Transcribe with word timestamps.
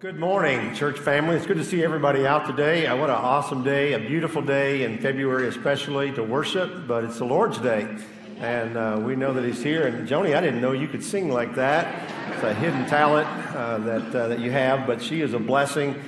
Good 0.00 0.20
morning, 0.20 0.76
church 0.76 0.96
family. 1.00 1.34
It's 1.34 1.44
good 1.44 1.56
to 1.56 1.64
see 1.64 1.82
everybody 1.82 2.24
out 2.24 2.46
today. 2.46 2.86
Uh, 2.86 2.96
what 2.96 3.10
an 3.10 3.16
awesome 3.16 3.64
day, 3.64 3.94
a 3.94 3.98
beautiful 3.98 4.40
day 4.40 4.84
in 4.84 4.98
February, 4.98 5.48
especially 5.48 6.12
to 6.12 6.22
worship, 6.22 6.86
but 6.86 7.02
it's 7.02 7.18
the 7.18 7.24
Lord's 7.24 7.58
Day. 7.58 7.98
And 8.38 8.76
uh, 8.76 9.00
we 9.02 9.16
know 9.16 9.32
that 9.32 9.42
He's 9.42 9.60
here. 9.60 9.88
And 9.88 10.06
Joni, 10.06 10.36
I 10.36 10.40
didn't 10.40 10.60
know 10.60 10.70
you 10.70 10.86
could 10.86 11.02
sing 11.02 11.32
like 11.32 11.56
that. 11.56 12.08
It's 12.32 12.44
a 12.44 12.54
hidden 12.54 12.86
talent 12.86 13.26
uh, 13.56 13.78
that, 13.78 14.14
uh, 14.14 14.28
that 14.28 14.38
you 14.38 14.52
have, 14.52 14.86
but 14.86 15.02
she 15.02 15.20
is 15.20 15.34
a 15.34 15.38
blessing. 15.40 16.00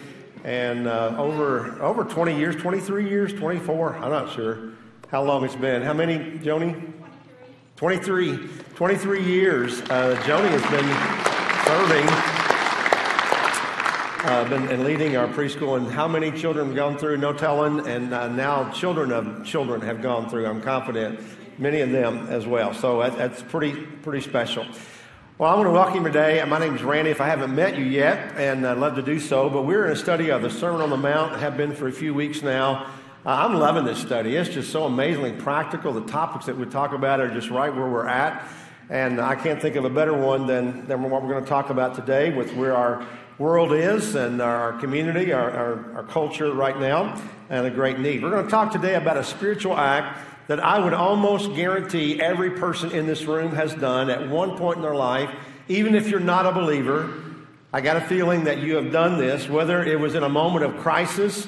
And 0.44 0.86
uh, 0.86 1.16
over, 1.18 1.82
over 1.82 2.04
20 2.04 2.38
years, 2.38 2.54
23 2.54 3.10
years, 3.10 3.32
24, 3.32 3.96
I'm 3.96 4.10
not 4.10 4.32
sure 4.32 4.70
how 5.08 5.24
long 5.24 5.44
it's 5.44 5.56
been. 5.56 5.82
How 5.82 5.94
many, 5.94 6.38
Joni? 6.38 6.92
23. 7.74 8.36
23 8.76 9.24
years. 9.24 9.80
Uh, 9.80 10.14
Joni 10.24 10.48
has 10.48 10.62
been 10.70 11.66
serving 11.66 12.29
uh, 14.30 14.48
been 14.48 14.68
and 14.68 14.84
leading 14.84 15.16
our 15.16 15.26
preschool, 15.26 15.76
and 15.76 15.90
how 15.90 16.06
many 16.06 16.30
children 16.30 16.68
have 16.68 16.76
gone 16.76 16.96
through, 16.96 17.16
no 17.16 17.32
telling, 17.32 17.84
and 17.88 18.14
uh, 18.14 18.28
now 18.28 18.70
children 18.70 19.10
of 19.10 19.44
children 19.44 19.80
have 19.80 20.00
gone 20.00 20.30
through. 20.30 20.46
I'm 20.46 20.60
confident, 20.60 21.18
many 21.58 21.80
of 21.80 21.90
them 21.90 22.28
as 22.28 22.46
well. 22.46 22.72
So 22.72 23.00
that, 23.00 23.18
that's 23.18 23.42
pretty 23.42 23.72
pretty 23.72 24.20
special. 24.20 24.64
Well, 25.36 25.50
I 25.50 25.56
want 25.56 25.66
to 25.66 25.72
welcome 25.72 26.06
you 26.06 26.12
today. 26.12 26.44
My 26.46 26.60
name 26.60 26.76
is 26.76 26.82
Randy. 26.84 27.10
If 27.10 27.20
I 27.20 27.26
haven't 27.26 27.52
met 27.52 27.76
you 27.76 27.84
yet, 27.84 28.36
and 28.36 28.64
I'd 28.64 28.78
love 28.78 28.94
to 28.94 29.02
do 29.02 29.18
so, 29.18 29.50
but 29.50 29.62
we're 29.62 29.86
in 29.86 29.92
a 29.92 29.96
study 29.96 30.30
of 30.30 30.42
the 30.42 30.50
Sermon 30.50 30.80
on 30.80 30.90
the 30.90 30.96
Mount. 30.96 31.40
Have 31.40 31.56
been 31.56 31.74
for 31.74 31.88
a 31.88 31.92
few 31.92 32.14
weeks 32.14 32.40
now. 32.40 32.86
Uh, 33.26 33.30
I'm 33.30 33.54
loving 33.54 33.84
this 33.84 33.98
study. 33.98 34.36
It's 34.36 34.48
just 34.48 34.70
so 34.70 34.84
amazingly 34.84 35.32
practical. 35.32 35.92
The 35.92 36.06
topics 36.06 36.46
that 36.46 36.56
we 36.56 36.66
talk 36.66 36.92
about 36.92 37.20
are 37.20 37.28
just 37.34 37.50
right 37.50 37.74
where 37.74 37.88
we're 37.88 38.06
at. 38.06 38.46
And 38.90 39.20
I 39.20 39.36
can't 39.36 39.62
think 39.62 39.76
of 39.76 39.84
a 39.84 39.90
better 39.90 40.14
one 40.14 40.46
than, 40.46 40.86
than 40.86 41.02
what 41.02 41.22
we're 41.22 41.30
going 41.30 41.44
to 41.44 41.48
talk 41.48 41.70
about 41.70 41.94
today 41.94 42.32
with 42.32 42.52
where 42.54 42.76
our 42.76 43.06
world 43.40 43.72
is 43.72 44.14
and 44.16 44.42
our 44.42 44.74
community, 44.74 45.32
our, 45.32 45.50
our, 45.50 45.94
our 45.96 46.02
culture 46.02 46.52
right 46.52 46.78
now, 46.78 47.18
and 47.48 47.66
a 47.66 47.70
great 47.70 47.98
need. 47.98 48.22
We're 48.22 48.30
going 48.30 48.44
to 48.44 48.50
talk 48.50 48.70
today 48.70 48.96
about 48.96 49.16
a 49.16 49.24
spiritual 49.24 49.78
act 49.78 50.18
that 50.48 50.60
I 50.60 50.78
would 50.78 50.92
almost 50.92 51.54
guarantee 51.54 52.20
every 52.20 52.50
person 52.50 52.90
in 52.92 53.06
this 53.06 53.24
room 53.24 53.54
has 53.54 53.74
done 53.74 54.10
at 54.10 54.28
one 54.28 54.58
point 54.58 54.76
in 54.76 54.82
their 54.82 54.94
life, 54.94 55.30
even 55.68 55.94
if 55.94 56.10
you're 56.10 56.20
not 56.20 56.44
a 56.44 56.52
believer. 56.52 57.14
I 57.72 57.80
got 57.80 57.96
a 57.96 58.02
feeling 58.02 58.44
that 58.44 58.58
you 58.58 58.76
have 58.76 58.92
done 58.92 59.16
this, 59.16 59.48
whether 59.48 59.82
it 59.82 59.98
was 59.98 60.14
in 60.14 60.22
a 60.22 60.28
moment 60.28 60.66
of 60.66 60.76
crisis, 60.76 61.46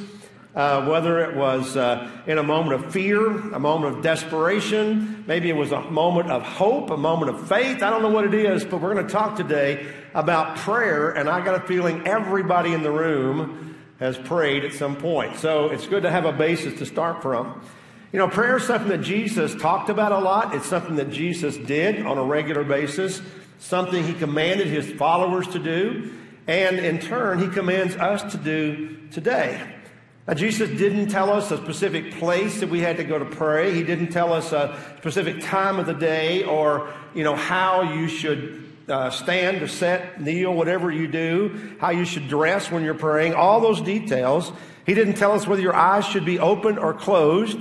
uh, 0.55 0.87
whether 0.87 1.21
it 1.21 1.35
was 1.35 1.77
uh, 1.77 2.11
in 2.27 2.37
a 2.37 2.43
moment 2.43 2.85
of 2.85 2.93
fear, 2.93 3.27
a 3.53 3.59
moment 3.59 3.97
of 3.97 4.03
desperation, 4.03 5.25
maybe 5.27 5.49
it 5.49 5.57
was 5.57 5.73
a 5.73 5.81
moment 5.91 6.31
of 6.31 6.43
hope, 6.43 6.91
a 6.91 6.97
moment 6.97 7.31
of 7.31 7.49
faith. 7.49 7.83
I 7.83 7.89
don't 7.89 8.03
know 8.03 8.11
what 8.11 8.25
it 8.25 8.35
is, 8.35 8.65
but 8.65 8.81
we're 8.81 8.93
going 8.93 9.07
to 9.07 9.13
talk 9.13 9.37
today 9.37 9.87
about 10.15 10.59
prayer, 10.59 11.11
and 11.11 11.29
I 11.29 11.43
got 11.43 11.55
a 11.55 11.67
feeling 11.67 12.07
everybody 12.07 12.75
in 12.75 12.83
the 12.83 12.91
room 12.91 13.79
has 13.99 14.19
prayed 14.19 14.65
at 14.65 14.75
some 14.75 14.97
point. 14.97 15.37
So 15.37 15.71
it's 15.71 15.87
good 15.87 16.03
to 16.03 16.11
have 16.11 16.27
a 16.27 16.33
basis 16.33 16.79
to 16.81 16.87
start 16.87 17.23
from. 17.23 17.65
You 18.13 18.19
know, 18.19 18.29
prayer 18.29 18.59
is 18.59 18.65
something 18.65 18.91
that 18.91 19.01
Jesus 19.01 19.55
talked 19.55 19.89
about 19.89 20.13
a 20.13 20.19
lot. 20.19 20.55
It's 20.55 20.67
something 20.67 20.97
that 20.97 21.11
Jesus 21.11 21.57
did 21.57 22.05
on 22.05 22.19
a 22.19 22.25
regular 22.25 22.63
basis, 22.63 23.23
something 23.59 24.05
he 24.05 24.13
commanded 24.13 24.67
his 24.67 24.93
followers 24.93 25.49
to 25.49 25.59
do, 25.59 26.13
and 26.47 26.79
in 26.79 26.99
turn, 26.99 27.39
he 27.39 27.49
commands 27.49 27.97
us 27.97 28.33
to 28.33 28.39
do 28.39 28.99
today. 29.13 29.79
Now, 30.27 30.35
Jesus 30.35 30.71
didn't 30.71 31.09
tell 31.09 31.31
us 31.31 31.51
a 31.51 31.57
specific 31.57 32.15
place 32.15 32.61
that 32.61 32.69
we 32.69 32.79
had 32.79 32.99
to 32.99 33.05
go 33.05 33.19
to 33.19 33.25
pray. 33.25 33.75
He 33.75 33.83
didn't 33.83 34.13
tell 34.13 34.33
us 34.33 34.53
a 34.53 34.79
specific 34.99 35.41
time 35.41 35.81
of 35.81 35.87
the 35.87 35.95
day 35.95 36.45
or, 36.45 36.93
you 37.13 37.25
know, 37.25 37.35
how 37.35 37.83
you 37.95 38.07
should 38.07 38.65
uh, 38.89 39.11
stand 39.11 39.63
or 39.63 39.69
sit, 39.69 40.21
kneel, 40.21 40.55
whatever 40.55 40.93
you 40.93 41.09
do, 41.09 41.75
how 41.81 41.91
you 41.91 42.05
should 42.05 42.29
dress 42.29 42.71
when 42.71 42.85
you're 42.85 42.95
praying, 42.95 43.35
all 43.35 43.61
those 43.61 43.81
details. 43.81 44.53
He 44.87 44.95
didn't 44.95 45.15
tell 45.15 45.33
us 45.33 45.47
whether 45.47 45.63
your 45.63 45.75
eyes 45.75 46.05
should 46.07 46.25
be 46.25 46.39
open 46.39 46.79
or 46.79 46.95
closed. 46.95 47.59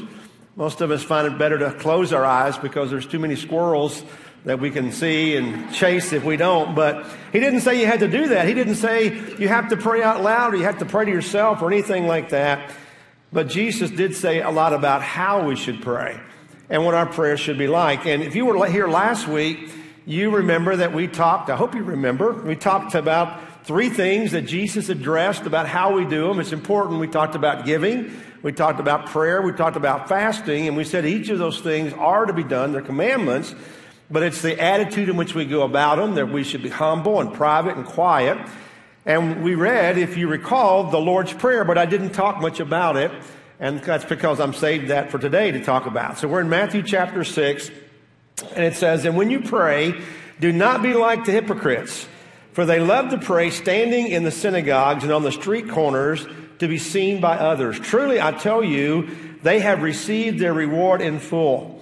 Most 0.56 0.82
of 0.82 0.92
us 0.92 1.02
find 1.02 1.26
it 1.26 1.40
better 1.40 1.58
to 1.58 1.72
close 1.74 2.14
our 2.14 2.26
eyes 2.26 2.60
because 2.60 2.92
there's 2.92 3.08
too 3.08 3.20
many 3.20 3.36
squirrels 3.36 4.04
that 4.46 4.60
we 4.60 4.72
can 4.72 4.92
see 4.92 5.36
and 5.36 5.72
chase 5.74 6.14
if 6.14 6.24
we 6.24 6.38
don't. 6.38 6.76
But 6.76 7.06
he 7.32 7.40
didn't 7.40 7.62
say 7.62 7.80
you 7.80 7.86
had 7.86 8.00
to 8.00 8.08
do 8.08 8.30
that. 8.30 8.48
He 8.48 8.54
didn't 8.54 8.76
say 8.76 9.06
you 9.38 9.48
have 9.48 9.70
to 9.70 9.78
pray 9.78 10.02
out 10.02 10.24
loud 10.24 10.54
or 10.54 10.58
you 10.58 10.64
have 10.64 10.80
to 10.80 10.86
pray 10.86 11.06
to 11.06 11.12
yourself 11.12 11.62
or 11.62 11.72
anything 11.72 12.08
like 12.08 12.30
that. 12.30 12.72
But 13.32 13.48
Jesus 13.48 13.92
did 13.92 14.16
say 14.16 14.42
a 14.42 14.50
lot 14.50 14.74
about 14.74 15.02
how 15.02 15.46
we 15.46 15.56
should 15.56 15.82
pray 15.82 16.20
and 16.70 16.86
what 16.86 16.96
our 16.96 17.06
prayers 17.06 17.40
should 17.40 17.58
be 17.58 17.68
like. 17.68 18.06
And 18.06 18.24
if 18.24 18.36
you 18.36 18.46
were 18.46 18.66
here 18.66 18.88
last 18.88 19.28
week, 19.28 19.72
you 20.06 20.32
remember 20.32 20.76
that 20.78 20.94
we 20.94 21.08
talked, 21.08 21.50
I 21.50 21.56
hope 21.56 21.76
you 21.76 21.84
remember, 21.84 22.34
we 22.34 22.56
talked 22.56 22.96
about 22.96 23.66
three 23.66 23.90
things 23.90 24.32
that 24.32 24.44
Jesus 24.44 24.90
addressed 24.90 25.46
about 25.46 25.68
how 25.68 25.94
we 25.94 26.06
do 26.06 26.28
them. 26.28 26.40
It's 26.40 26.52
important. 26.52 27.00
We 27.00 27.08
talked 27.08 27.36
about 27.36 27.66
giving, 27.66 28.12
we 28.42 28.52
talked 28.52 28.80
about 28.80 29.06
prayer, 29.08 29.42
we 29.42 29.52
talked 29.52 29.78
about 29.78 30.10
fasting, 30.10 30.68
and 30.68 30.76
we 30.76 30.84
said 30.84 31.06
each 31.06 31.30
of 31.30 31.38
those 31.38 31.62
things 31.62 31.94
are 31.94 32.26
to 32.26 32.34
be 32.34 32.44
done. 32.44 32.72
They're 32.72 32.82
commandments, 32.82 33.54
but 34.12 34.24
it's 34.24 34.42
the 34.42 34.60
attitude 34.60 35.10
in 35.10 35.16
which 35.16 35.34
we 35.34 35.46
go 35.46 35.64
about 35.64 35.96
them 35.96 36.16
that 36.16 36.30
we 36.30 36.44
should 36.44 36.62
be 36.62 36.70
humble 36.70 37.22
and 37.22 37.34
private 37.34 37.78
and 37.78 37.86
quiet. 37.86 38.38
And 39.06 39.44
we 39.44 39.56
read, 39.56 39.98
if 39.98 40.18
you 40.18 40.28
recall, 40.28 40.92
the 40.92 41.00
Lord's 41.00 41.34
Prayer, 41.34 41.64
but 41.64 41.78
I 41.78 41.86
didn't 41.86 42.12
talk 42.12 42.42
much 42.42 42.60
about 42.60 42.98
it. 42.98 43.12
And 43.60 43.80
that's 43.80 44.06
because 44.06 44.40
I'm 44.40 44.54
saved 44.54 44.90
that 44.90 45.12
for 45.12 45.18
today 45.18 45.52
to 45.52 45.64
talk 45.64 45.86
about. 45.86 46.18
So 46.18 46.28
we're 46.28 46.42
in 46.42 46.50
Matthew 46.50 46.84
chapter 46.84 47.24
6. 47.24 47.72
And 48.56 48.66
it 48.66 48.76
says, 48.76 49.06
And 49.06 49.16
when 49.16 49.30
you 49.30 49.42
pray, 49.42 50.00
do 50.40 50.52
not 50.52 50.82
be 50.82 50.94
like 50.94 51.26
the 51.26 51.32
hypocrites, 51.32 52.08
for 52.54 52.66
they 52.66 52.80
love 52.80 53.12
to 53.12 53.18
pray 53.18 53.50
standing 53.50 54.08
in 54.08 54.24
the 54.24 54.32
synagogues 54.32 55.04
and 55.04 55.14
on 55.14 55.24
the 55.24 55.32
street 55.32 55.70
corners 55.70 56.26
to 56.60 56.68
be 56.68 56.78
seen 56.78 57.22
by 57.22 57.38
others. 57.38 57.80
Truly, 57.80 58.20
I 58.20 58.32
tell 58.32 58.64
you, 58.64 59.10
they 59.42 59.60
have 59.60 59.82
received 59.82 60.40
their 60.40 60.54
reward 60.54 61.02
in 61.02 61.20
full. 61.20 61.82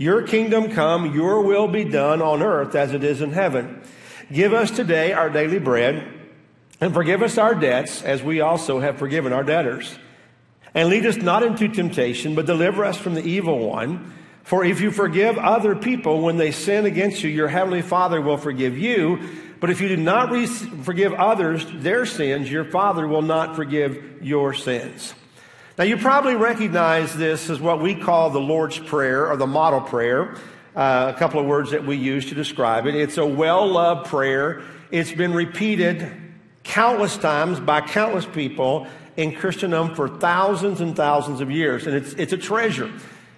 Your 0.00 0.22
kingdom 0.22 0.70
come, 0.70 1.14
your 1.14 1.42
will 1.42 1.68
be 1.68 1.84
done 1.84 2.22
on 2.22 2.42
earth 2.42 2.74
as 2.74 2.94
it 2.94 3.04
is 3.04 3.20
in 3.20 3.32
heaven. 3.32 3.82
Give 4.32 4.54
us 4.54 4.70
today 4.70 5.12
our 5.12 5.28
daily 5.28 5.58
bread, 5.58 6.10
and 6.80 6.94
forgive 6.94 7.20
us 7.22 7.36
our 7.36 7.54
debts 7.54 8.00
as 8.00 8.22
we 8.22 8.40
also 8.40 8.80
have 8.80 8.96
forgiven 8.96 9.34
our 9.34 9.44
debtors. 9.44 9.98
And 10.72 10.88
lead 10.88 11.04
us 11.04 11.16
not 11.16 11.42
into 11.42 11.68
temptation, 11.68 12.34
but 12.34 12.46
deliver 12.46 12.82
us 12.82 12.96
from 12.96 13.12
the 13.12 13.22
evil 13.22 13.58
one. 13.58 14.14
For 14.42 14.64
if 14.64 14.80
you 14.80 14.90
forgive 14.90 15.36
other 15.36 15.76
people 15.76 16.22
when 16.22 16.38
they 16.38 16.50
sin 16.50 16.86
against 16.86 17.22
you, 17.22 17.28
your 17.28 17.48
heavenly 17.48 17.82
Father 17.82 18.22
will 18.22 18.38
forgive 18.38 18.78
you. 18.78 19.18
But 19.60 19.68
if 19.68 19.82
you 19.82 19.88
do 19.88 19.98
not 19.98 20.30
re- 20.30 20.46
forgive 20.46 21.12
others 21.12 21.66
their 21.74 22.06
sins, 22.06 22.50
your 22.50 22.64
Father 22.64 23.06
will 23.06 23.20
not 23.20 23.54
forgive 23.54 24.22
your 24.22 24.54
sins. 24.54 25.12
Now, 25.80 25.86
you 25.86 25.96
probably 25.96 26.34
recognize 26.34 27.16
this 27.16 27.48
as 27.48 27.58
what 27.58 27.80
we 27.80 27.94
call 27.94 28.28
the 28.28 28.38
Lord's 28.38 28.78
Prayer 28.78 29.26
or 29.26 29.38
the 29.38 29.46
model 29.46 29.80
prayer, 29.80 30.34
uh, 30.76 31.10
a 31.16 31.18
couple 31.18 31.40
of 31.40 31.46
words 31.46 31.70
that 31.70 31.86
we 31.86 31.96
use 31.96 32.28
to 32.28 32.34
describe 32.34 32.86
it. 32.86 32.94
It's 32.94 33.16
a 33.16 33.24
well 33.24 33.66
loved 33.66 34.06
prayer. 34.10 34.60
It's 34.90 35.10
been 35.10 35.32
repeated 35.32 36.06
countless 36.64 37.16
times 37.16 37.60
by 37.60 37.80
countless 37.80 38.26
people 38.26 38.88
in 39.16 39.34
Christendom 39.34 39.94
for 39.94 40.06
thousands 40.06 40.82
and 40.82 40.94
thousands 40.94 41.40
of 41.40 41.50
years, 41.50 41.86
and 41.86 41.96
it's, 41.96 42.12
it's 42.12 42.34
a 42.34 42.36
treasure. 42.36 42.92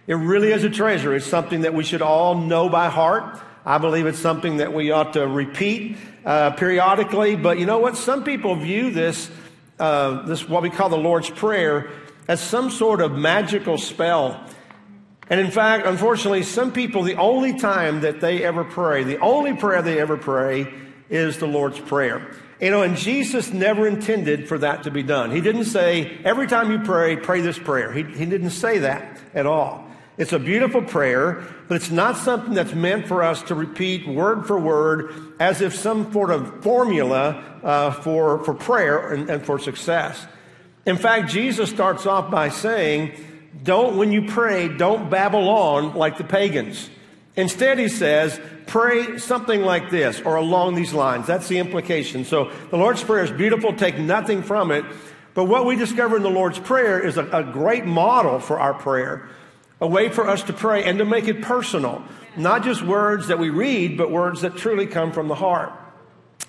It 0.08 0.14
really 0.14 0.50
is 0.50 0.64
a 0.64 0.70
treasure. 0.70 1.14
It's 1.14 1.24
something 1.24 1.60
that 1.60 1.74
we 1.74 1.84
should 1.84 2.02
all 2.02 2.34
know 2.34 2.68
by 2.68 2.88
heart. 2.88 3.40
I 3.64 3.78
believe 3.78 4.06
it's 4.06 4.18
something 4.18 4.56
that 4.56 4.72
we 4.72 4.90
ought 4.90 5.12
to 5.12 5.28
repeat 5.28 5.96
uh, 6.24 6.50
periodically. 6.50 7.36
But 7.36 7.60
you 7.60 7.66
know 7.66 7.78
what? 7.78 7.96
Some 7.96 8.24
people 8.24 8.56
view 8.56 8.90
this, 8.90 9.30
uh, 9.78 10.26
this 10.26 10.48
what 10.48 10.64
we 10.64 10.70
call 10.70 10.88
the 10.88 10.96
Lord's 10.96 11.30
Prayer, 11.30 11.88
as 12.28 12.40
some 12.40 12.70
sort 12.70 13.00
of 13.00 13.12
magical 13.12 13.78
spell. 13.78 14.44
And 15.28 15.40
in 15.40 15.50
fact, 15.50 15.86
unfortunately, 15.86 16.42
some 16.42 16.72
people, 16.72 17.02
the 17.02 17.16
only 17.16 17.58
time 17.58 18.00
that 18.02 18.20
they 18.20 18.44
ever 18.44 18.64
pray, 18.64 19.04
the 19.04 19.18
only 19.18 19.54
prayer 19.54 19.82
they 19.82 20.00
ever 20.00 20.16
pray 20.16 20.72
is 21.08 21.38
the 21.38 21.46
Lord's 21.46 21.78
Prayer. 21.78 22.34
You 22.60 22.70
know, 22.70 22.82
and 22.82 22.96
Jesus 22.96 23.52
never 23.52 23.88
intended 23.88 24.48
for 24.48 24.56
that 24.58 24.84
to 24.84 24.90
be 24.90 25.02
done. 25.02 25.32
He 25.32 25.40
didn't 25.40 25.64
say, 25.64 26.18
every 26.24 26.46
time 26.46 26.70
you 26.70 26.78
pray, 26.78 27.16
pray 27.16 27.40
this 27.40 27.58
prayer. 27.58 27.92
He, 27.92 28.04
he 28.04 28.24
didn't 28.24 28.50
say 28.50 28.78
that 28.78 29.20
at 29.34 29.46
all. 29.46 29.84
It's 30.16 30.32
a 30.32 30.38
beautiful 30.38 30.82
prayer, 30.82 31.42
but 31.66 31.74
it's 31.74 31.90
not 31.90 32.16
something 32.16 32.54
that's 32.54 32.74
meant 32.74 33.08
for 33.08 33.22
us 33.22 33.42
to 33.44 33.54
repeat 33.54 34.06
word 34.06 34.46
for 34.46 34.60
word 34.60 35.34
as 35.40 35.60
if 35.60 35.74
some 35.74 36.12
sort 36.12 36.30
of 36.30 36.62
formula 36.62 37.42
uh, 37.62 37.90
for, 37.90 38.44
for 38.44 38.54
prayer 38.54 39.12
and, 39.12 39.28
and 39.30 39.44
for 39.44 39.58
success. 39.58 40.26
In 40.84 40.96
fact, 40.96 41.30
Jesus 41.30 41.70
starts 41.70 42.06
off 42.06 42.30
by 42.30 42.48
saying, 42.48 43.12
don't, 43.62 43.96
when 43.96 44.10
you 44.10 44.26
pray, 44.26 44.68
don't 44.68 45.10
babble 45.10 45.48
on 45.48 45.94
like 45.94 46.18
the 46.18 46.24
pagans. 46.24 46.90
Instead, 47.36 47.78
he 47.78 47.88
says, 47.88 48.40
pray 48.66 49.18
something 49.18 49.62
like 49.62 49.90
this 49.90 50.20
or 50.20 50.36
along 50.36 50.74
these 50.74 50.92
lines. 50.92 51.26
That's 51.26 51.48
the 51.48 51.58
implication. 51.58 52.24
So 52.24 52.50
the 52.70 52.76
Lord's 52.76 53.02
Prayer 53.02 53.24
is 53.24 53.30
beautiful, 53.30 53.72
take 53.74 53.98
nothing 53.98 54.42
from 54.42 54.70
it. 54.70 54.84
But 55.34 55.44
what 55.44 55.64
we 55.64 55.76
discover 55.76 56.16
in 56.16 56.22
the 56.22 56.30
Lord's 56.30 56.58
Prayer 56.58 57.00
is 57.00 57.16
a, 57.16 57.26
a 57.30 57.42
great 57.42 57.86
model 57.86 58.38
for 58.38 58.60
our 58.60 58.74
prayer, 58.74 59.28
a 59.80 59.86
way 59.86 60.08
for 60.08 60.28
us 60.28 60.42
to 60.44 60.52
pray 60.52 60.84
and 60.84 60.98
to 60.98 61.04
make 61.04 61.26
it 61.26 61.42
personal. 61.42 62.02
Not 62.36 62.64
just 62.64 62.82
words 62.82 63.28
that 63.28 63.38
we 63.38 63.50
read, 63.50 63.96
but 63.96 64.10
words 64.10 64.42
that 64.42 64.56
truly 64.56 64.86
come 64.86 65.12
from 65.12 65.28
the 65.28 65.34
heart. 65.34 65.72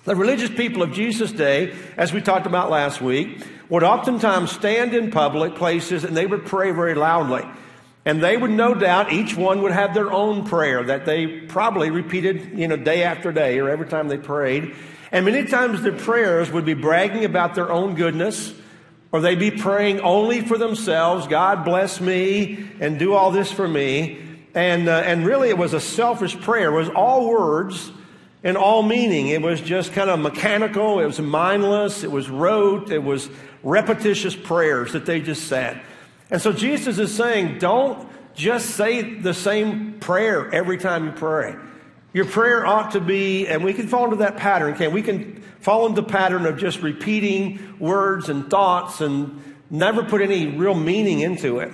The 0.04 0.16
religious 0.16 0.50
people 0.50 0.82
of 0.82 0.92
Jesus' 0.92 1.32
day, 1.32 1.74
as 1.96 2.12
we 2.12 2.20
talked 2.20 2.46
about 2.46 2.70
last 2.70 3.00
week, 3.00 3.42
would 3.68 3.82
oftentimes 3.82 4.52
stand 4.52 4.94
in 4.94 5.10
public 5.10 5.54
places 5.54 6.04
and 6.04 6.16
they 6.16 6.26
would 6.26 6.44
pray 6.44 6.70
very 6.70 6.94
loudly. 6.94 7.44
And 8.04 8.22
they 8.22 8.36
would 8.36 8.50
no 8.50 8.74
doubt, 8.74 9.12
each 9.12 9.34
one 9.34 9.62
would 9.62 9.72
have 9.72 9.94
their 9.94 10.12
own 10.12 10.44
prayer 10.44 10.84
that 10.84 11.06
they 11.06 11.26
probably 11.26 11.90
repeated, 11.90 12.58
you 12.58 12.68
know, 12.68 12.76
day 12.76 13.02
after 13.02 13.32
day 13.32 13.58
or 13.58 13.70
every 13.70 13.86
time 13.86 14.08
they 14.08 14.18
prayed. 14.18 14.74
And 15.10 15.24
many 15.24 15.46
times 15.46 15.80
their 15.82 15.92
prayers 15.92 16.50
would 16.50 16.66
be 16.66 16.74
bragging 16.74 17.24
about 17.24 17.54
their 17.54 17.70
own 17.72 17.94
goodness 17.94 18.52
or 19.10 19.20
they'd 19.20 19.38
be 19.38 19.52
praying 19.52 20.00
only 20.00 20.40
for 20.42 20.58
themselves. 20.58 21.28
God 21.28 21.64
bless 21.64 22.00
me 22.00 22.68
and 22.80 22.98
do 22.98 23.14
all 23.14 23.30
this 23.30 23.50
for 23.50 23.66
me. 23.66 24.20
And, 24.54 24.88
uh, 24.88 25.02
and 25.04 25.24
really 25.24 25.48
it 25.48 25.56
was 25.56 25.72
a 25.72 25.80
selfish 25.80 26.38
prayer. 26.40 26.72
It 26.74 26.76
was 26.76 26.88
all 26.90 27.28
words 27.28 27.90
and 28.44 28.56
all 28.56 28.82
meaning. 28.82 29.28
It 29.28 29.42
was 29.42 29.60
just 29.60 29.92
kind 29.94 30.10
of 30.10 30.20
mechanical. 30.20 31.00
It 31.00 31.06
was 31.06 31.18
mindless. 31.18 32.04
It 32.04 32.12
was 32.12 32.28
rote. 32.28 32.90
It 32.90 33.02
was 33.02 33.28
repetitious 33.64 34.36
prayers 34.36 34.92
that 34.92 35.06
they 35.06 35.20
just 35.20 35.48
said. 35.48 35.80
And 36.30 36.40
so 36.40 36.52
Jesus 36.52 36.98
is 36.98 37.12
saying, 37.14 37.58
don't 37.58 38.08
just 38.34 38.70
say 38.70 39.14
the 39.14 39.34
same 39.34 39.98
prayer 39.98 40.52
every 40.52 40.76
time 40.76 41.06
you 41.06 41.12
pray. 41.12 41.56
Your 42.12 42.26
prayer 42.26 42.64
ought 42.64 42.92
to 42.92 43.00
be, 43.00 43.48
and 43.48 43.64
we 43.64 43.72
can 43.72 43.88
fall 43.88 44.04
into 44.04 44.16
that 44.16 44.36
pattern, 44.36 44.74
can 44.76 44.92
we? 44.92 45.02
can 45.02 45.42
fall 45.60 45.86
into 45.86 46.02
the 46.02 46.06
pattern 46.06 46.44
of 46.46 46.58
just 46.58 46.82
repeating 46.82 47.78
words 47.78 48.28
and 48.28 48.50
thoughts 48.50 49.00
and 49.00 49.42
never 49.70 50.04
put 50.04 50.20
any 50.20 50.46
real 50.46 50.74
meaning 50.74 51.20
into 51.20 51.58
it. 51.58 51.72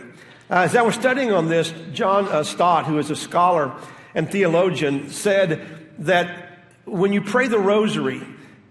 Uh, 0.49 0.61
as 0.61 0.76
I 0.76 0.82
was 0.82 0.94
studying 0.94 1.32
on 1.32 1.49
this, 1.49 1.75
John 1.93 2.26
uh, 2.28 2.43
Stott, 2.43 2.87
who 2.87 2.99
is 2.99 3.11
a 3.11 3.16
scholar 3.16 3.75
and 4.14 4.31
theologian, 4.31 5.11
said 5.11 5.66
that 5.99 6.50
when 6.90 7.12
you 7.12 7.22
pray 7.22 7.48
the 7.48 7.58
rosary, 7.58 8.22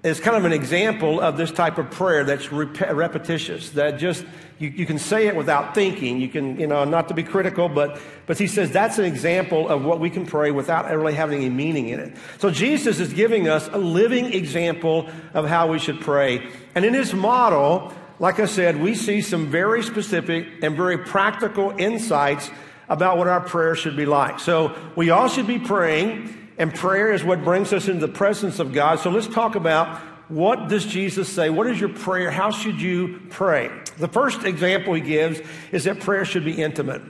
is 0.01 0.19
kind 0.21 0.37
of 0.37 0.45
an 0.45 0.53
example 0.53 1.19
of 1.19 1.35
this 1.35 1.51
type 1.51 1.77
of 1.77 1.91
prayer 1.91 2.23
that's 2.23 2.51
rep- 2.51 2.79
repetitious, 2.79 3.71
that 3.71 3.97
just 3.97 4.25
you, 4.57 4.69
you, 4.69 4.85
can 4.85 4.97
say 4.97 5.27
it 5.27 5.35
without 5.35 5.75
thinking. 5.75 6.21
You 6.21 6.29
can, 6.29 6.57
you 6.57 6.67
know, 6.67 6.85
not 6.85 7.09
to 7.09 7.13
be 7.13 7.23
critical, 7.23 7.67
but, 7.67 7.99
but 8.25 8.37
he 8.37 8.47
says 8.47 8.71
that's 8.71 8.97
an 8.97 9.03
example 9.03 9.67
of 9.67 9.83
what 9.83 9.99
we 9.99 10.09
can 10.09 10.25
pray 10.25 10.51
without 10.51 10.89
really 10.89 11.13
having 11.13 11.39
any 11.39 11.49
meaning 11.49 11.89
in 11.89 11.99
it. 11.99 12.17
So 12.37 12.49
Jesus 12.49 12.99
is 12.99 13.11
giving 13.11 13.49
us 13.49 13.67
a 13.69 13.77
living 13.77 14.33
example 14.33 15.09
of 15.33 15.47
how 15.47 15.67
we 15.67 15.79
should 15.79 15.99
pray. 15.99 16.47
And 16.75 16.85
in 16.85 16.93
his 16.93 17.13
model, 17.13 17.93
like 18.19 18.39
I 18.39 18.45
said, 18.45 18.81
we 18.81 18.95
see 18.95 19.19
some 19.19 19.47
very 19.47 19.83
specific 19.83 20.47
and 20.61 20.77
very 20.77 20.97
practical 20.97 21.73
insights 21.77 22.49
about 22.87 23.17
what 23.17 23.27
our 23.27 23.41
prayer 23.41 23.75
should 23.75 23.97
be 23.97 24.05
like. 24.05 24.39
So 24.39 24.75
we 24.95 25.09
all 25.09 25.27
should 25.27 25.47
be 25.47 25.59
praying 25.59 26.38
and 26.59 26.75
prayer 26.75 27.11
is 27.11 27.23
what 27.23 27.43
brings 27.43 27.73
us 27.73 27.87
into 27.87 28.05
the 28.05 28.13
presence 28.13 28.59
of 28.59 28.73
God. 28.73 28.99
So 28.99 29.09
let's 29.09 29.27
talk 29.27 29.55
about 29.55 29.99
what 30.27 30.67
does 30.67 30.85
Jesus 30.85 31.27
say? 31.27 31.49
What 31.49 31.65
is 31.65 31.79
your 31.79 31.89
prayer? 31.89 32.29
How 32.29 32.51
should 32.51 32.79
you 32.79 33.21
pray? 33.31 33.71
The 33.97 34.07
first 34.07 34.43
example 34.43 34.93
he 34.93 35.01
gives 35.01 35.41
is 35.71 35.85
that 35.85 36.01
prayer 36.01 36.23
should 36.25 36.45
be 36.45 36.61
intimate. 36.61 37.01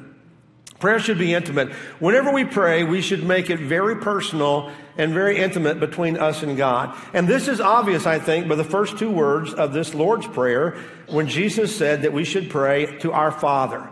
Prayer 0.80 1.00
should 1.00 1.18
be 1.18 1.34
intimate. 1.34 1.74
Whenever 2.00 2.32
we 2.32 2.46
pray, 2.46 2.86
we 2.86 3.02
should 3.02 3.24
make 3.24 3.50
it 3.50 3.60
very 3.60 3.98
personal 3.98 4.72
and 4.98 5.14
very 5.14 5.38
intimate 5.38 5.82
between 5.82 6.16
us 6.16 6.42
and 6.42 6.56
God. 6.56 6.96
And 7.14 7.28
this 7.28 7.50
is 7.50 7.60
obvious, 7.60 8.06
I 8.06 8.20
think, 8.20 8.48
by 8.48 8.56
the 8.56 8.64
first 8.64 8.98
two 8.98 9.12
words 9.12 9.54
of 9.54 9.74
this 9.74 9.94
Lord's 9.94 10.28
Prayer 10.28 10.78
when 11.08 11.28
Jesus 11.28 11.76
said 11.76 12.04
that 12.04 12.14
we 12.14 12.24
should 12.24 12.50
pray 12.50 12.98
to 13.00 13.12
our 13.12 13.32
Father. 13.32 13.90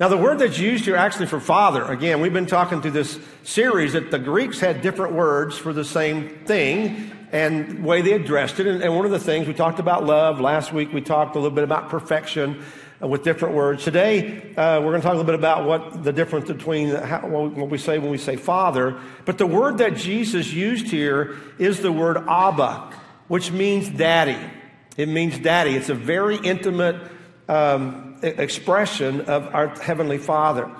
Now, 0.00 0.06
the 0.06 0.16
word 0.16 0.38
that's 0.38 0.60
used 0.60 0.84
here 0.84 0.94
actually 0.94 1.26
for 1.26 1.40
father, 1.40 1.82
again, 1.84 2.20
we've 2.20 2.32
been 2.32 2.46
talking 2.46 2.80
through 2.80 2.92
this 2.92 3.18
series 3.42 3.94
that 3.94 4.12
the 4.12 4.18
Greeks 4.20 4.60
had 4.60 4.80
different 4.80 5.14
words 5.14 5.58
for 5.58 5.72
the 5.72 5.84
same 5.84 6.28
thing 6.44 7.10
and 7.32 7.78
the 7.78 7.82
way 7.82 8.00
they 8.00 8.12
addressed 8.12 8.60
it. 8.60 8.68
And, 8.68 8.80
and 8.80 8.94
one 8.94 9.06
of 9.06 9.10
the 9.10 9.18
things 9.18 9.48
we 9.48 9.54
talked 9.54 9.80
about 9.80 10.04
love. 10.04 10.40
Last 10.40 10.72
week 10.72 10.92
we 10.92 11.00
talked 11.00 11.34
a 11.34 11.40
little 11.40 11.54
bit 11.54 11.64
about 11.64 11.88
perfection 11.88 12.62
uh, 13.02 13.08
with 13.08 13.24
different 13.24 13.56
words. 13.56 13.82
Today, 13.82 14.54
uh, 14.54 14.80
we're 14.80 14.92
going 14.92 15.00
to 15.00 15.04
talk 15.04 15.14
a 15.14 15.16
little 15.16 15.24
bit 15.24 15.34
about 15.34 15.66
what 15.66 16.04
the 16.04 16.12
difference 16.12 16.46
between 16.46 16.90
how, 16.94 17.26
what 17.26 17.68
we 17.68 17.76
say 17.76 17.98
when 17.98 18.12
we 18.12 18.18
say 18.18 18.36
father. 18.36 19.00
But 19.24 19.36
the 19.36 19.48
word 19.48 19.78
that 19.78 19.96
Jesus 19.96 20.52
used 20.52 20.86
here 20.86 21.36
is 21.58 21.80
the 21.80 21.90
word 21.90 22.18
Abba, 22.28 22.94
which 23.26 23.50
means 23.50 23.88
daddy. 23.88 24.38
It 24.96 25.08
means 25.08 25.40
daddy. 25.40 25.74
It's 25.74 25.88
a 25.88 25.94
very 25.94 26.36
intimate 26.36 27.02
um, 27.48 28.07
expression 28.22 29.22
of 29.22 29.54
our 29.54 29.68
Heavenly 29.68 30.18
Father. 30.18 30.70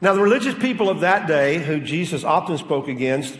Now, 0.00 0.14
the 0.14 0.20
religious 0.20 0.54
people 0.54 0.90
of 0.90 1.00
that 1.00 1.26
day, 1.26 1.58
who 1.58 1.80
Jesus 1.80 2.22
often 2.22 2.58
spoke 2.58 2.88
against, 2.88 3.38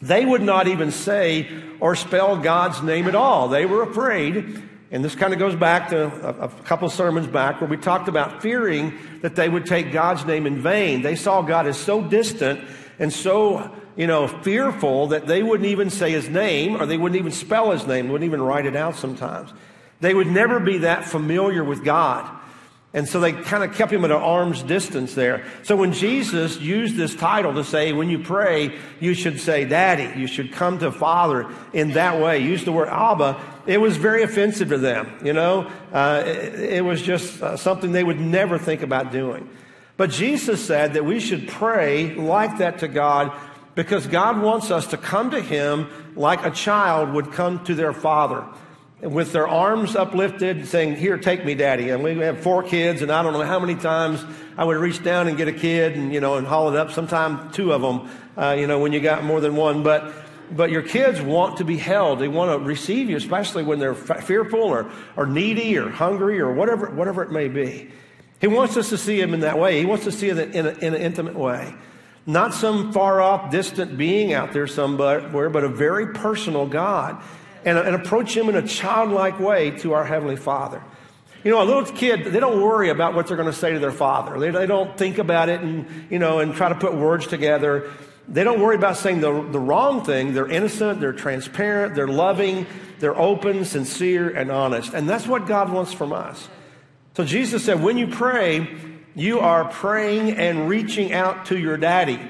they 0.00 0.24
would 0.24 0.42
not 0.42 0.68
even 0.68 0.90
say 0.90 1.48
or 1.80 1.94
spell 1.96 2.36
God's 2.38 2.82
name 2.82 3.08
at 3.08 3.14
all. 3.14 3.48
They 3.48 3.66
were 3.66 3.82
afraid. 3.82 4.62
And 4.90 5.04
this 5.04 5.14
kind 5.14 5.32
of 5.32 5.38
goes 5.38 5.54
back 5.54 5.88
to 5.90 6.04
a, 6.04 6.46
a 6.46 6.48
couple 6.64 6.88
sermons 6.88 7.26
back 7.26 7.60
where 7.60 7.68
we 7.68 7.76
talked 7.76 8.08
about 8.08 8.40
fearing 8.40 8.94
that 9.22 9.36
they 9.36 9.48
would 9.48 9.66
take 9.66 9.92
God's 9.92 10.24
name 10.24 10.46
in 10.46 10.62
vain. 10.62 11.02
They 11.02 11.16
saw 11.16 11.42
God 11.42 11.66
as 11.66 11.76
so 11.76 12.02
distant 12.02 12.60
and 12.98 13.12
so, 13.12 13.74
you 13.96 14.06
know, 14.06 14.28
fearful 14.28 15.08
that 15.08 15.26
they 15.26 15.42
wouldn't 15.42 15.68
even 15.68 15.90
say 15.90 16.12
his 16.12 16.28
name 16.28 16.80
or 16.80 16.86
they 16.86 16.96
wouldn't 16.96 17.18
even 17.18 17.32
spell 17.32 17.72
his 17.72 17.86
name, 17.86 18.08
wouldn't 18.08 18.28
even 18.28 18.40
write 18.40 18.64
it 18.64 18.76
out 18.76 18.96
sometimes. 18.96 19.52
They 20.00 20.14
would 20.14 20.28
never 20.28 20.60
be 20.60 20.78
that 20.78 21.04
familiar 21.04 21.64
with 21.64 21.84
God. 21.84 22.30
And 22.96 23.06
so 23.06 23.20
they 23.20 23.32
kind 23.32 23.62
of 23.62 23.74
kept 23.74 23.92
him 23.92 24.06
at 24.06 24.10
an 24.10 24.16
arm's 24.16 24.62
distance 24.62 25.14
there. 25.14 25.44
So 25.64 25.76
when 25.76 25.92
Jesus 25.92 26.58
used 26.58 26.96
this 26.96 27.14
title 27.14 27.52
to 27.52 27.62
say, 27.62 27.92
when 27.92 28.08
you 28.08 28.18
pray, 28.18 28.74
you 29.00 29.12
should 29.12 29.38
say, 29.38 29.66
Daddy, 29.66 30.18
you 30.18 30.26
should 30.26 30.50
come 30.50 30.78
to 30.78 30.90
Father 30.90 31.46
in 31.74 31.90
that 31.90 32.18
way, 32.22 32.38
use 32.38 32.64
the 32.64 32.72
word 32.72 32.88
Abba, 32.88 33.38
it 33.66 33.78
was 33.82 33.98
very 33.98 34.22
offensive 34.22 34.70
to 34.70 34.78
them. 34.78 35.14
You 35.22 35.34
know, 35.34 35.70
uh, 35.92 36.22
it, 36.24 36.54
it, 36.58 36.84
was 36.86 37.02
just 37.02 37.42
uh, 37.42 37.58
something 37.58 37.92
they 37.92 38.02
would 38.02 38.18
never 38.18 38.58
think 38.58 38.80
about 38.80 39.12
doing. 39.12 39.46
But 39.98 40.08
Jesus 40.08 40.64
said 40.64 40.94
that 40.94 41.04
we 41.04 41.20
should 41.20 41.48
pray 41.48 42.14
like 42.14 42.56
that 42.58 42.78
to 42.78 42.88
God 42.88 43.30
because 43.74 44.06
God 44.06 44.40
wants 44.40 44.70
us 44.70 44.86
to 44.86 44.96
come 44.96 45.32
to 45.32 45.40
Him 45.42 45.90
like 46.16 46.46
a 46.46 46.50
child 46.50 47.10
would 47.10 47.32
come 47.32 47.62
to 47.64 47.74
their 47.74 47.92
father 47.92 48.46
with 49.00 49.32
their 49.32 49.46
arms 49.46 49.94
uplifted, 49.94 50.66
saying, 50.68 50.96
Here, 50.96 51.18
take 51.18 51.44
me, 51.44 51.54
daddy. 51.54 51.90
And 51.90 52.02
we 52.02 52.16
have 52.18 52.40
four 52.40 52.62
kids, 52.62 53.02
and 53.02 53.12
I 53.12 53.22
don't 53.22 53.34
know 53.34 53.42
how 53.42 53.58
many 53.58 53.74
times 53.74 54.24
I 54.56 54.64
would 54.64 54.76
reach 54.76 55.02
down 55.02 55.28
and 55.28 55.36
get 55.36 55.48
a 55.48 55.52
kid 55.52 55.96
and, 55.96 56.12
you 56.12 56.20
know, 56.20 56.36
and 56.36 56.46
haul 56.46 56.70
it 56.70 56.76
up. 56.76 56.92
Sometimes 56.92 57.54
two 57.54 57.72
of 57.72 57.82
them, 57.82 58.10
uh, 58.36 58.56
you 58.58 58.66
know, 58.66 58.78
when 58.78 58.92
you 58.92 59.00
got 59.00 59.22
more 59.22 59.40
than 59.40 59.54
one. 59.54 59.82
But, 59.82 60.12
but 60.50 60.70
your 60.70 60.82
kids 60.82 61.20
want 61.20 61.58
to 61.58 61.64
be 61.64 61.76
held. 61.76 62.20
They 62.20 62.28
want 62.28 62.58
to 62.58 62.66
receive 62.66 63.10
you, 63.10 63.16
especially 63.16 63.64
when 63.64 63.78
they're 63.78 63.92
f- 63.92 64.24
fearful 64.24 64.62
or, 64.62 64.90
or 65.14 65.26
needy 65.26 65.76
or 65.76 65.90
hungry 65.90 66.40
or 66.40 66.52
whatever, 66.52 66.88
whatever 66.90 67.22
it 67.22 67.30
may 67.30 67.48
be. 67.48 67.90
He 68.40 68.48
wants 68.48 68.76
us 68.76 68.90
to 68.90 68.98
see 68.98 69.20
him 69.20 69.34
in 69.34 69.40
that 69.40 69.58
way. 69.58 69.78
He 69.78 69.86
wants 69.86 70.04
to 70.04 70.12
see 70.12 70.28
it 70.28 70.38
in, 70.38 70.66
a, 70.66 70.70
in 70.70 70.94
an 70.94 71.00
intimate 71.00 71.36
way. 71.36 71.74
Not 72.24 72.54
some 72.54 72.92
far 72.92 73.20
off, 73.20 73.50
distant 73.50 73.96
being 73.96 74.32
out 74.32 74.52
there 74.52 74.66
somewhere, 74.66 75.48
but 75.48 75.64
a 75.64 75.68
very 75.68 76.12
personal 76.12 76.66
God 76.66 77.22
and, 77.66 77.76
and 77.76 77.94
approach 77.94 78.34
Him 78.34 78.48
in 78.48 78.56
a 78.56 78.66
childlike 78.66 79.38
way 79.38 79.72
to 79.78 79.92
our 79.92 80.06
Heavenly 80.06 80.36
Father. 80.36 80.82
You 81.44 81.50
know, 81.50 81.62
a 81.62 81.64
little 81.64 81.84
kid, 81.84 82.24
they 82.24 82.40
don't 82.40 82.62
worry 82.62 82.88
about 82.88 83.14
what 83.14 83.26
they're 83.26 83.36
going 83.36 83.50
to 83.50 83.56
say 83.56 83.72
to 83.72 83.78
their 83.78 83.92
father. 83.92 84.38
They, 84.38 84.50
they 84.50 84.66
don't 84.66 84.96
think 84.96 85.18
about 85.18 85.48
it 85.48 85.60
and, 85.60 85.86
you 86.10 86.18
know, 86.18 86.38
and 86.38 86.54
try 86.54 86.68
to 86.68 86.74
put 86.74 86.94
words 86.94 87.26
together. 87.26 87.90
They 88.28 88.42
don't 88.42 88.60
worry 88.60 88.74
about 88.74 88.96
saying 88.96 89.20
the, 89.20 89.30
the 89.42 89.60
wrong 89.60 90.02
thing. 90.04 90.32
They're 90.32 90.48
innocent, 90.48 91.00
they're 91.00 91.12
transparent, 91.12 91.94
they're 91.94 92.08
loving, 92.08 92.66
they're 92.98 93.16
open, 93.16 93.64
sincere, 93.64 94.28
and 94.30 94.50
honest. 94.50 94.94
And 94.94 95.08
that's 95.08 95.28
what 95.28 95.46
God 95.46 95.72
wants 95.72 95.92
from 95.92 96.12
us. 96.12 96.48
So 97.14 97.24
Jesus 97.24 97.64
said, 97.64 97.80
when 97.80 97.96
you 97.96 98.08
pray, 98.08 98.76
you 99.14 99.38
are 99.38 99.68
praying 99.68 100.32
and 100.32 100.68
reaching 100.68 101.12
out 101.12 101.46
to 101.46 101.58
your 101.58 101.76
daddy. 101.76 102.20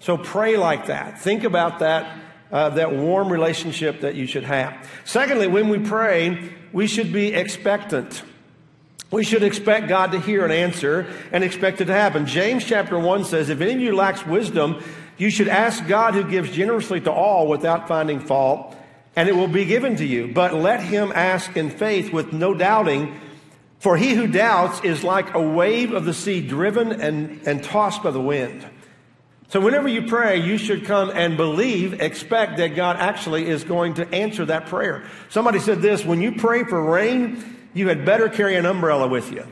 So 0.00 0.18
pray 0.18 0.56
like 0.56 0.86
that. 0.86 1.20
Think 1.20 1.44
about 1.44 1.78
that 1.78 2.14
uh, 2.52 2.70
that 2.70 2.92
warm 2.92 3.30
relationship 3.30 4.00
that 4.00 4.14
you 4.14 4.26
should 4.26 4.44
have. 4.44 4.88
Secondly, 5.04 5.46
when 5.46 5.68
we 5.68 5.78
pray, 5.78 6.50
we 6.72 6.86
should 6.86 7.12
be 7.12 7.34
expectant. 7.34 8.22
We 9.10 9.24
should 9.24 9.42
expect 9.42 9.88
God 9.88 10.12
to 10.12 10.20
hear 10.20 10.44
an 10.44 10.52
answer 10.52 11.06
and 11.32 11.42
expect 11.42 11.80
it 11.80 11.86
to 11.86 11.92
happen. 11.92 12.26
James 12.26 12.64
chapter 12.64 12.98
1 12.98 13.24
says, 13.24 13.48
If 13.48 13.60
any 13.60 13.74
of 13.74 13.80
you 13.80 13.94
lacks 13.94 14.24
wisdom, 14.24 14.82
you 15.18 15.30
should 15.30 15.48
ask 15.48 15.86
God 15.86 16.14
who 16.14 16.24
gives 16.24 16.50
generously 16.50 17.00
to 17.02 17.12
all 17.12 17.48
without 17.48 17.88
finding 17.88 18.20
fault, 18.20 18.76
and 19.16 19.28
it 19.28 19.34
will 19.34 19.48
be 19.48 19.64
given 19.64 19.96
to 19.96 20.06
you. 20.06 20.28
But 20.32 20.54
let 20.54 20.80
him 20.80 21.12
ask 21.14 21.56
in 21.56 21.70
faith 21.70 22.12
with 22.12 22.32
no 22.32 22.54
doubting, 22.54 23.20
For 23.80 23.96
he 23.96 24.14
who 24.14 24.26
doubts 24.28 24.80
is 24.84 25.02
like 25.02 25.34
a 25.34 25.42
wave 25.42 25.92
of 25.92 26.04
the 26.04 26.14
sea 26.14 26.40
driven 26.40 27.00
and, 27.00 27.40
and 27.46 27.64
tossed 27.64 28.02
by 28.02 28.12
the 28.12 28.20
wind. 28.20 28.64
So 29.50 29.60
whenever 29.60 29.88
you 29.88 30.02
pray, 30.02 30.36
you 30.36 30.58
should 30.58 30.84
come 30.84 31.10
and 31.10 31.36
believe, 31.36 32.00
expect 32.00 32.58
that 32.58 32.76
God 32.76 32.96
actually 32.98 33.48
is 33.48 33.64
going 33.64 33.94
to 33.94 34.08
answer 34.14 34.44
that 34.44 34.66
prayer. 34.66 35.04
Somebody 35.28 35.58
said 35.58 35.82
this, 35.82 36.04
when 36.04 36.20
you 36.20 36.36
pray 36.36 36.62
for 36.62 36.80
rain, 36.80 37.58
you 37.74 37.88
had 37.88 38.04
better 38.04 38.28
carry 38.28 38.54
an 38.54 38.64
umbrella 38.64 39.08
with 39.08 39.32
you. 39.32 39.44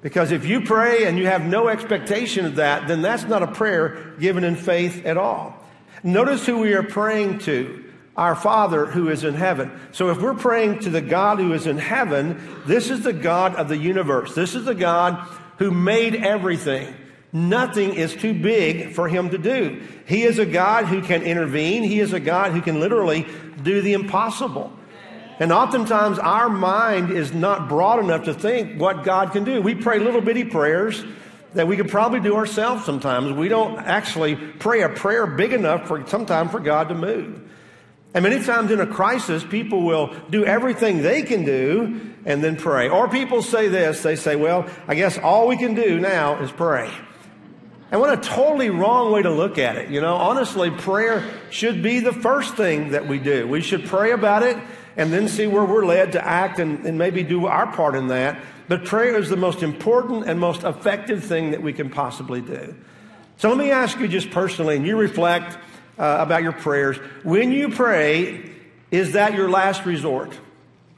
Because 0.00 0.32
if 0.32 0.46
you 0.46 0.62
pray 0.62 1.04
and 1.04 1.18
you 1.18 1.26
have 1.26 1.44
no 1.44 1.68
expectation 1.68 2.46
of 2.46 2.56
that, 2.56 2.88
then 2.88 3.02
that's 3.02 3.24
not 3.24 3.42
a 3.42 3.46
prayer 3.46 4.14
given 4.18 4.42
in 4.42 4.56
faith 4.56 5.04
at 5.04 5.18
all. 5.18 5.54
Notice 6.02 6.46
who 6.46 6.58
we 6.58 6.72
are 6.72 6.82
praying 6.82 7.40
to 7.40 7.84
our 8.16 8.34
Father 8.34 8.86
who 8.86 9.10
is 9.10 9.22
in 9.22 9.34
heaven. 9.34 9.70
So 9.92 10.08
if 10.08 10.18
we're 10.18 10.34
praying 10.34 10.78
to 10.80 10.90
the 10.90 11.02
God 11.02 11.38
who 11.38 11.52
is 11.52 11.66
in 11.66 11.76
heaven, 11.76 12.40
this 12.64 12.88
is 12.88 13.02
the 13.02 13.12
God 13.12 13.54
of 13.56 13.68
the 13.68 13.76
universe. 13.76 14.34
This 14.34 14.54
is 14.54 14.64
the 14.64 14.74
God 14.74 15.28
who 15.58 15.70
made 15.70 16.14
everything. 16.14 16.94
Nothing 17.36 17.92
is 17.92 18.16
too 18.16 18.32
big 18.32 18.94
for 18.94 19.08
him 19.08 19.28
to 19.28 19.36
do. 19.36 19.82
He 20.06 20.22
is 20.22 20.38
a 20.38 20.46
God 20.46 20.86
who 20.86 21.02
can 21.02 21.22
intervene. 21.22 21.82
He 21.82 22.00
is 22.00 22.14
a 22.14 22.18
God 22.18 22.52
who 22.52 22.62
can 22.62 22.80
literally 22.80 23.26
do 23.62 23.82
the 23.82 23.92
impossible. 23.92 24.72
And 25.38 25.52
oftentimes 25.52 26.18
our 26.18 26.48
mind 26.48 27.10
is 27.10 27.34
not 27.34 27.68
broad 27.68 28.02
enough 28.02 28.24
to 28.24 28.32
think 28.32 28.80
what 28.80 29.04
God 29.04 29.32
can 29.32 29.44
do. 29.44 29.60
We 29.60 29.74
pray 29.74 29.98
little 29.98 30.22
bitty 30.22 30.44
prayers 30.44 31.04
that 31.52 31.68
we 31.68 31.76
could 31.76 31.90
probably 31.90 32.20
do 32.20 32.36
ourselves 32.36 32.86
sometimes. 32.86 33.30
We 33.32 33.48
don't 33.50 33.80
actually 33.80 34.36
pray 34.36 34.80
a 34.80 34.88
prayer 34.88 35.26
big 35.26 35.52
enough 35.52 35.88
for 35.88 36.06
sometimes 36.06 36.52
for 36.52 36.60
God 36.60 36.88
to 36.88 36.94
move. 36.94 37.42
And 38.14 38.22
many 38.22 38.42
times 38.42 38.70
in 38.70 38.80
a 38.80 38.86
crisis, 38.86 39.44
people 39.44 39.82
will 39.82 40.16
do 40.30 40.46
everything 40.46 41.02
they 41.02 41.20
can 41.20 41.44
do 41.44 42.00
and 42.24 42.42
then 42.42 42.56
pray. 42.56 42.88
Or 42.88 43.08
people 43.10 43.42
say 43.42 43.68
this, 43.68 44.02
they 44.02 44.16
say, 44.16 44.36
well, 44.36 44.66
I 44.88 44.94
guess 44.94 45.18
all 45.18 45.48
we 45.48 45.58
can 45.58 45.74
do 45.74 46.00
now 46.00 46.42
is 46.42 46.50
pray. 46.50 46.90
And 47.90 48.00
what 48.00 48.12
a 48.12 48.20
totally 48.20 48.70
wrong 48.70 49.12
way 49.12 49.22
to 49.22 49.30
look 49.30 49.58
at 49.58 49.76
it. 49.76 49.90
You 49.90 50.00
know, 50.00 50.16
honestly, 50.16 50.70
prayer 50.70 51.24
should 51.50 51.82
be 51.82 52.00
the 52.00 52.12
first 52.12 52.56
thing 52.56 52.90
that 52.90 53.06
we 53.06 53.18
do. 53.18 53.46
We 53.46 53.60
should 53.60 53.86
pray 53.86 54.10
about 54.10 54.42
it 54.42 54.56
and 54.96 55.12
then 55.12 55.28
see 55.28 55.46
where 55.46 55.64
we're 55.64 55.84
led 55.84 56.12
to 56.12 56.26
act 56.26 56.58
and, 56.58 56.84
and 56.84 56.98
maybe 56.98 57.22
do 57.22 57.46
our 57.46 57.70
part 57.72 57.94
in 57.94 58.08
that. 58.08 58.40
But 58.66 58.84
prayer 58.84 59.16
is 59.16 59.28
the 59.28 59.36
most 59.36 59.62
important 59.62 60.28
and 60.28 60.40
most 60.40 60.64
effective 60.64 61.22
thing 61.24 61.52
that 61.52 61.62
we 61.62 61.72
can 61.72 61.90
possibly 61.90 62.40
do. 62.40 62.74
So 63.36 63.50
let 63.50 63.58
me 63.58 63.70
ask 63.70 64.00
you 64.00 64.08
just 64.08 64.30
personally, 64.30 64.76
and 64.76 64.86
you 64.86 64.96
reflect 64.96 65.56
uh, 65.98 66.16
about 66.18 66.42
your 66.42 66.52
prayers. 66.52 66.96
When 67.22 67.52
you 67.52 67.68
pray, 67.68 68.50
is 68.90 69.12
that 69.12 69.34
your 69.34 69.48
last 69.48 69.84
resort? 69.84 70.36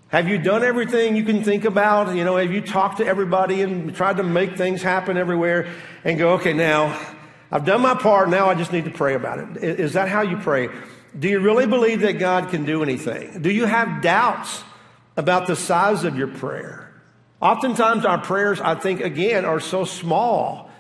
Have 0.09 0.27
you 0.27 0.39
done 0.39 0.65
everything 0.65 1.17
you 1.17 1.25
can 1.25 1.45
think 1.45 1.67
about? 1.67 2.17
You 2.17 2.25
know, 2.25 2.37
have 2.37 2.51
you 2.51 2.63
talked 2.63 2.97
to 2.99 3.07
everybody 3.07 3.61
and 3.61 3.95
tried 3.95 4.17
to 4.17 4.23
make 4.23 4.57
things 4.57 4.81
happen 4.81 5.19
everywhere 5.19 5.71
and 6.03 6.19
go, 6.19 6.31
okay, 6.35 6.55
now 6.55 6.99
I've 7.53 7.67
done 7.67 7.83
my 7.83 7.95
part. 7.95 8.31
Now 8.31 8.49
I 8.49 8.55
just 8.55 8.73
need 8.73 8.85
to 8.87 8.91
pray 8.91 9.15
about 9.15 9.39
it. 9.39 9.63
Is 9.63 9.93
that 9.93 10.09
how 10.09 10.23
you 10.23 10.39
pray? 10.39 10.69
Do 11.19 11.29
you 11.29 11.41
really 11.41 11.67
believe 11.67 12.01
that 12.01 12.19
God 12.19 12.49
can 12.49 12.65
do 12.65 12.83
anything? 12.83 13.43
Do 13.43 13.51
you 13.51 13.67
have 13.67 14.01
doubts 14.01 14.65
about 15.19 15.47
the 15.47 15.57
size 15.57 16.05
of 16.05 16.17
your 16.17 16.29
prayer? 16.29 16.91
Oftentimes 17.43 18.07
our 18.07 18.19
prayers, 18.19 18.61
I 18.63 18.77
think, 18.77 19.01
again, 19.01 19.45
are 19.45 19.61
so 19.61 19.85
small 19.85 20.71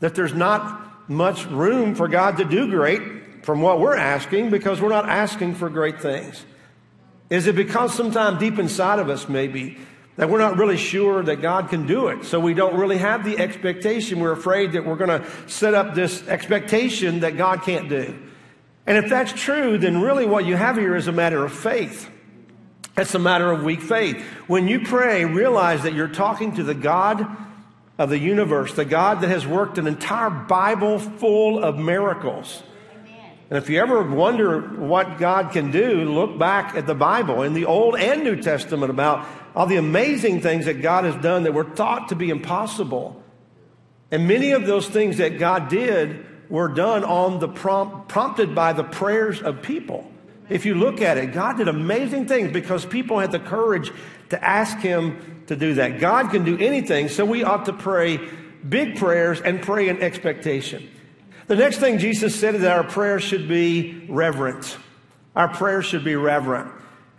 that 0.00 0.14
there's 0.14 0.34
not 0.34 1.10
much 1.10 1.44
room 1.46 1.94
for 1.94 2.08
God 2.08 2.38
to 2.38 2.44
do 2.44 2.70
great 2.70 3.44
from 3.44 3.60
what 3.60 3.80
we're 3.80 3.96
asking 3.96 4.48
because 4.50 4.80
we're 4.80 4.88
not 4.88 5.08
asking 5.08 5.56
for 5.56 5.68
great 5.68 6.00
things. 6.00 6.44
Is 7.30 7.46
it 7.46 7.54
because 7.54 7.94
sometime 7.94 8.38
deep 8.38 8.58
inside 8.58 8.98
of 8.98 9.10
us, 9.10 9.28
maybe, 9.28 9.78
that 10.16 10.30
we're 10.30 10.38
not 10.38 10.56
really 10.56 10.76
sure 10.76 11.22
that 11.22 11.42
God 11.42 11.68
can 11.68 11.86
do 11.86 12.08
it? 12.08 12.24
So 12.24 12.40
we 12.40 12.54
don't 12.54 12.76
really 12.76 12.98
have 12.98 13.24
the 13.24 13.38
expectation. 13.38 14.20
We're 14.20 14.32
afraid 14.32 14.72
that 14.72 14.86
we're 14.86 14.96
going 14.96 15.20
to 15.20 15.30
set 15.46 15.74
up 15.74 15.94
this 15.94 16.26
expectation 16.26 17.20
that 17.20 17.36
God 17.36 17.62
can't 17.62 17.88
do. 17.88 18.18
And 18.86 18.96
if 18.96 19.10
that's 19.10 19.32
true, 19.32 19.76
then 19.76 20.00
really 20.00 20.26
what 20.26 20.46
you 20.46 20.56
have 20.56 20.76
here 20.76 20.96
is 20.96 21.06
a 21.08 21.12
matter 21.12 21.44
of 21.44 21.52
faith. 21.52 22.10
It's 22.96 23.14
a 23.14 23.18
matter 23.18 23.52
of 23.52 23.62
weak 23.62 23.82
faith. 23.82 24.20
When 24.46 24.66
you 24.66 24.80
pray, 24.80 25.24
realize 25.24 25.82
that 25.82 25.92
you're 25.92 26.08
talking 26.08 26.54
to 26.56 26.64
the 26.64 26.74
God 26.74 27.24
of 27.98 28.10
the 28.10 28.18
universe, 28.18 28.74
the 28.74 28.84
God 28.84 29.20
that 29.20 29.28
has 29.28 29.46
worked 29.46 29.76
an 29.76 29.86
entire 29.86 30.30
Bible 30.30 30.98
full 30.98 31.62
of 31.62 31.78
miracles. 31.78 32.62
And 33.50 33.56
if 33.56 33.70
you 33.70 33.80
ever 33.80 34.02
wonder 34.02 34.60
what 34.60 35.18
God 35.18 35.52
can 35.52 35.70
do, 35.70 36.04
look 36.04 36.38
back 36.38 36.76
at 36.76 36.86
the 36.86 36.94
Bible 36.94 37.42
in 37.42 37.54
the 37.54 37.64
Old 37.64 37.96
and 37.96 38.22
New 38.22 38.36
Testament 38.42 38.90
about 38.90 39.26
all 39.54 39.66
the 39.66 39.76
amazing 39.76 40.42
things 40.42 40.66
that 40.66 40.82
God 40.82 41.04
has 41.04 41.16
done 41.16 41.44
that 41.44 41.54
were 41.54 41.64
thought 41.64 42.10
to 42.10 42.14
be 42.14 42.28
impossible. 42.28 43.22
And 44.10 44.28
many 44.28 44.52
of 44.52 44.66
those 44.66 44.86
things 44.86 45.16
that 45.16 45.38
God 45.38 45.68
did 45.68 46.26
were 46.50 46.68
done 46.68 47.04
on 47.04 47.40
the 47.40 47.48
prompt, 47.48 48.08
prompted 48.08 48.54
by 48.54 48.74
the 48.74 48.84
prayers 48.84 49.40
of 49.40 49.62
people. 49.62 50.10
If 50.48 50.64
you 50.64 50.74
look 50.74 51.00
at 51.00 51.18
it, 51.18 51.32
God 51.32 51.58
did 51.58 51.68
amazing 51.68 52.26
things 52.26 52.52
because 52.52 52.84
people 52.84 53.18
had 53.18 53.32
the 53.32 53.38
courage 53.38 53.92
to 54.30 54.42
ask 54.42 54.78
Him 54.78 55.42
to 55.46 55.56
do 55.56 55.74
that. 55.74 56.00
God 56.00 56.30
can 56.30 56.44
do 56.44 56.58
anything, 56.58 57.08
so 57.08 57.24
we 57.24 57.44
ought 57.44 57.66
to 57.66 57.72
pray 57.72 58.18
big 58.66 58.96
prayers 58.96 59.40
and 59.40 59.62
pray 59.62 59.88
in 59.88 60.02
expectation. 60.02 60.88
The 61.48 61.56
next 61.56 61.78
thing 61.78 61.98
Jesus 61.98 62.38
said 62.38 62.56
is 62.56 62.60
that 62.60 62.76
our 62.76 62.84
prayer 62.84 63.18
should 63.18 63.48
be 63.48 64.04
reverent. 64.06 64.76
Our 65.34 65.48
prayer 65.48 65.80
should 65.80 66.04
be 66.04 66.14
reverent. 66.14 66.70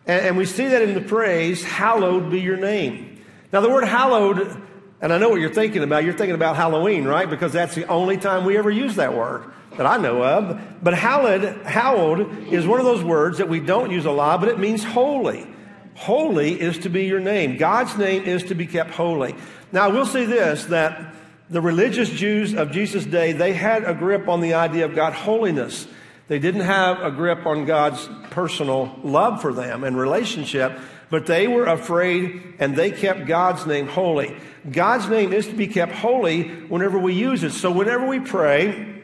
And, 0.05 0.27
and 0.27 0.37
we 0.37 0.45
see 0.45 0.67
that 0.67 0.83
in 0.83 0.93
the 0.93 1.01
phrase, 1.01 1.63
hallowed 1.63 2.29
be 2.29 2.39
your 2.39 2.57
name. 2.57 3.19
Now, 3.51 3.61
the 3.61 3.69
word 3.69 3.85
hallowed, 3.85 4.61
and 5.01 5.11
I 5.11 5.17
know 5.17 5.29
what 5.29 5.41
you're 5.41 5.51
thinking 5.51 5.81
about. 5.81 6.03
You're 6.03 6.13
thinking 6.13 6.35
about 6.35 6.55
Halloween, 6.55 7.05
right? 7.05 7.27
Because 7.27 7.51
that's 7.53 7.73
the 7.73 7.87
only 7.87 8.17
time 8.17 8.45
we 8.45 8.55
ever 8.55 8.69
use 8.69 8.97
that 8.97 9.15
word 9.15 9.51
that 9.77 9.87
I 9.87 9.97
know 9.97 10.23
of. 10.23 10.61
But 10.83 10.93
hallowed, 10.93 11.65
hallowed 11.65 12.49
is 12.53 12.67
one 12.67 12.79
of 12.79 12.85
those 12.85 13.03
words 13.03 13.39
that 13.39 13.49
we 13.49 13.59
don't 13.59 13.89
use 13.89 14.05
a 14.05 14.11
lot, 14.11 14.41
but 14.41 14.49
it 14.49 14.59
means 14.59 14.83
holy. 14.83 15.47
Holy 15.95 16.61
is 16.61 16.77
to 16.79 16.89
be 16.89 17.05
your 17.05 17.19
name. 17.19 17.57
God's 17.57 17.97
name 17.97 18.25
is 18.25 18.43
to 18.43 18.55
be 18.55 18.67
kept 18.67 18.91
holy. 18.91 19.33
Now, 19.71 19.85
I 19.85 19.87
will 19.87 20.05
say 20.05 20.25
this 20.25 20.65
that 20.65 21.15
the 21.49 21.61
religious 21.61 22.09
Jews 22.09 22.53
of 22.53 22.71
Jesus' 22.71 23.05
day, 23.05 23.31
they 23.31 23.53
had 23.53 23.83
a 23.83 23.93
grip 23.93 24.27
on 24.27 24.41
the 24.41 24.53
idea 24.53 24.85
of 24.85 24.95
God 24.95 25.13
holiness. 25.13 25.87
They 26.27 26.37
didn't 26.37 26.61
have 26.61 27.01
a 27.01 27.09
grip 27.09 27.45
on 27.45 27.65
God's 27.65 28.07
personal 28.29 28.95
love 29.03 29.41
for 29.41 29.51
them 29.51 29.83
and 29.83 29.97
relationship, 29.97 30.77
but 31.09 31.25
they 31.25 31.47
were 31.47 31.65
afraid 31.65 32.55
and 32.59 32.75
they 32.75 32.91
kept 32.91 33.25
God's 33.25 33.65
name 33.65 33.87
holy. 33.87 34.37
God's 34.69 35.09
name 35.09 35.33
is 35.33 35.47
to 35.47 35.55
be 35.55 35.67
kept 35.67 35.91
holy 35.91 36.43
whenever 36.65 36.99
we 36.99 37.15
use 37.15 37.43
it. 37.43 37.51
So 37.51 37.71
whenever 37.71 38.05
we 38.05 38.19
pray, 38.19 39.01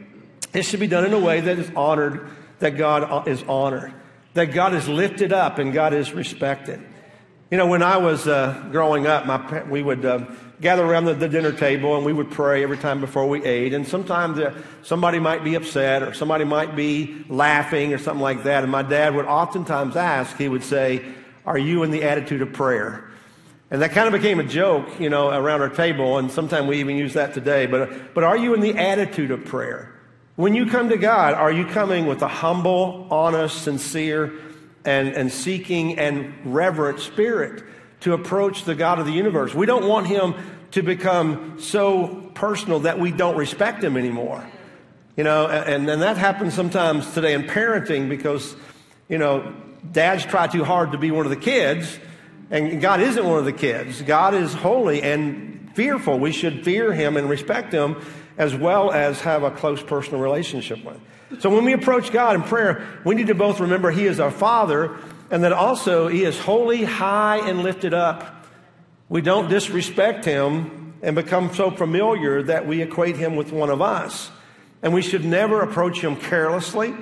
it 0.54 0.64
should 0.64 0.80
be 0.80 0.88
done 0.88 1.06
in 1.06 1.14
a 1.14 1.20
way 1.20 1.42
that 1.42 1.58
is 1.58 1.72
honored, 1.76 2.30
that 2.60 2.78
God 2.78 3.28
is 3.28 3.42
honored, 3.44 3.92
that 4.36 4.54
God 4.54 4.76
is 4.76 4.88
lifted 4.88 5.34
up 5.34 5.58
and 5.58 5.74
God 5.74 5.94
is 5.94 6.14
respected. 6.14 6.80
You 7.52 7.58
know, 7.58 7.68
when 7.68 7.84
I 7.84 7.98
was 7.98 8.28
uh, 8.28 8.68
growing 8.72 9.08
up, 9.08 9.26
my, 9.26 9.64
we 9.64 9.84
would. 9.84 10.06
Uh, 10.06 10.26
gather 10.62 10.86
around 10.86 11.06
the, 11.06 11.14
the, 11.14 11.28
dinner 11.28 11.52
table 11.52 11.98
and 11.98 12.06
we 12.06 12.14
would 12.14 12.32
pray 12.32 12.64
every 12.64 12.78
time 12.78 13.02
before 13.02 13.28
we 13.28 13.44
ate. 13.44 13.74
And 13.74 13.86
sometimes 13.86 14.40
uh, 14.40 14.58
somebody 14.84 15.20
might 15.20 15.44
be 15.44 15.56
upset 15.56 16.02
or 16.02 16.14
somebody 16.14 16.46
might 16.46 16.76
be 16.76 17.26
laughing 17.28 17.94
or 17.94 17.98
something 17.98 18.22
like 18.22 18.44
that. 18.44 18.64
And 18.64 18.72
my 18.72 18.82
dad 18.82 19.16
would 19.16 19.26
oftentimes 19.26 19.96
ask, 19.96 20.38
he 20.38 20.48
would 20.48 20.64
say, 20.64 21.04
Are 21.46 21.58
you 21.58 21.84
in 21.84 21.92
the 21.92 22.04
attitude 22.04 22.42
of 22.42 22.54
prayer? 22.54 23.10
And 23.70 23.82
that 23.82 23.92
kind 23.92 24.08
of 24.08 24.14
became 24.14 24.40
a 24.40 24.44
joke, 24.44 25.00
you 25.00 25.10
know, 25.10 25.30
around 25.30 25.62
our 25.62 25.70
table. 25.70 26.18
And 26.18 26.32
sometimes 26.32 26.68
we 26.68 26.80
even 26.80 26.96
use 26.96 27.14
that 27.14 27.34
today. 27.34 27.66
But, 27.66 28.14
but 28.14 28.24
are 28.24 28.38
you 28.38 28.54
in 28.54 28.62
the 28.62 28.78
attitude 28.78 29.32
of 29.32 29.44
prayer? 29.44 29.92
When 30.36 30.54
you 30.54 30.68
come 30.68 30.90
to 30.90 30.98
God, 30.98 31.34
are 31.34 31.52
you 31.52 31.66
coming 31.66 32.06
with 32.06 32.22
a 32.22 32.28
humble, 32.28 33.08
honest, 33.10 33.64
sincere, 33.64 34.34
and, 34.86 35.10
and 35.10 35.32
seeking 35.32 35.98
and 35.98 36.34
reverent 36.46 37.00
spirit? 37.00 37.64
to 38.06 38.14
approach 38.14 38.66
the 38.66 38.76
God 38.76 39.00
of 39.00 39.08
the 39.08 39.12
universe. 39.12 39.56
We 39.56 39.66
don't 39.66 39.88
want 39.88 40.06
him 40.06 40.36
to 40.72 40.84
become 40.84 41.60
so 41.60 42.30
personal 42.36 42.82
that 42.82 43.00
we 43.00 43.12
don't 43.12 43.36
respect 43.36 43.84
him 43.84 43.98
anymore. 43.98 44.48
You 45.18 45.24
know, 45.24 45.48
and, 45.48 45.90
and 45.90 46.02
that 46.04 46.16
happens 46.16 46.54
sometimes 46.54 47.12
today 47.16 47.34
in 47.34 47.44
parenting 47.44 48.08
because, 48.08 48.56
you 49.10 49.18
know, 49.18 49.56
dads 49.92 50.24
try 50.24 50.46
too 50.46 50.64
hard 50.64 50.92
to 50.92 51.00
be 51.00 51.10
one 51.10 51.26
of 51.26 51.32
the 51.32 51.36
kids, 51.36 52.00
and 52.52 52.80
God 52.80 53.02
isn't 53.02 53.26
one 53.26 53.40
of 53.40 53.46
the 53.46 53.54
kids. 53.54 54.04
God 54.04 54.36
is 54.36 54.54
holy 54.54 55.02
and 55.02 55.72
fearful. 55.74 56.20
We 56.20 56.32
should 56.32 56.64
fear 56.64 56.94
him 56.94 57.18
and 57.18 57.28
respect 57.28 57.74
him 57.74 57.96
as 58.38 58.56
well 58.56 58.92
as 58.92 59.22
have 59.22 59.44
a 59.44 59.52
close 59.52 59.82
personal 59.82 60.22
relationship 60.22 60.84
with. 60.84 61.00
So 61.40 61.50
when 61.50 61.66
we 61.66 61.74
approach 61.74 62.12
God 62.12 62.36
in 62.36 62.44
prayer, 62.44 62.86
we 63.04 63.16
need 63.16 63.28
to 63.28 63.36
both 63.36 63.60
remember 63.60 63.92
he 63.92 64.06
is 64.06 64.20
our 64.20 64.32
Father 64.32 64.98
and 65.32 65.44
that 65.44 65.54
also 65.54 66.08
he 66.08 66.24
is 66.24 66.40
holy, 66.40 66.84
high, 66.84 67.38
and 67.38 67.64
lifted 67.64 67.94
up. 67.94 68.46
We 69.10 69.22
don't 69.22 69.50
disrespect 69.50 70.26
him 70.26 70.94
and 71.02 71.16
become 71.16 71.54
so 71.54 71.72
familiar 71.72 72.44
that 72.44 72.68
we 72.68 72.82
equate 72.82 73.18
him 73.18 73.36
with 73.36 73.52
one 73.52 73.70
of 73.70 73.82
us. 73.82 74.32
And 74.82 74.94
we 74.94 75.02
should 75.02 75.26
never 75.26 75.62
approach 75.62 76.00
him 76.00 76.16
carelessly. 76.16 76.94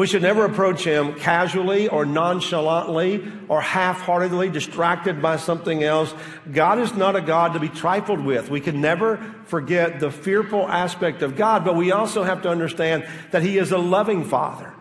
We 0.00 0.06
should 0.06 0.22
never 0.22 0.46
approach 0.46 0.82
Him 0.82 1.12
casually 1.12 1.86
or 1.86 2.06
nonchalantly 2.06 3.22
or 3.50 3.60
half 3.60 4.00
heartedly, 4.00 4.48
distracted 4.48 5.20
by 5.20 5.36
something 5.36 5.84
else. 5.84 6.14
God 6.50 6.78
is 6.78 6.94
not 6.94 7.16
a 7.16 7.20
God 7.20 7.52
to 7.52 7.60
be 7.60 7.68
trifled 7.68 8.24
with. 8.24 8.48
We 8.48 8.62
can 8.62 8.80
never 8.80 9.18
forget 9.44 10.00
the 10.00 10.10
fearful 10.10 10.66
aspect 10.66 11.20
of 11.20 11.36
God, 11.36 11.66
but 11.66 11.76
we 11.76 11.92
also 11.92 12.22
have 12.22 12.40
to 12.44 12.48
understand 12.48 13.06
that 13.32 13.42
He 13.42 13.58
is 13.58 13.72
a 13.72 13.76
loving 13.76 14.24
Father. 14.24 14.74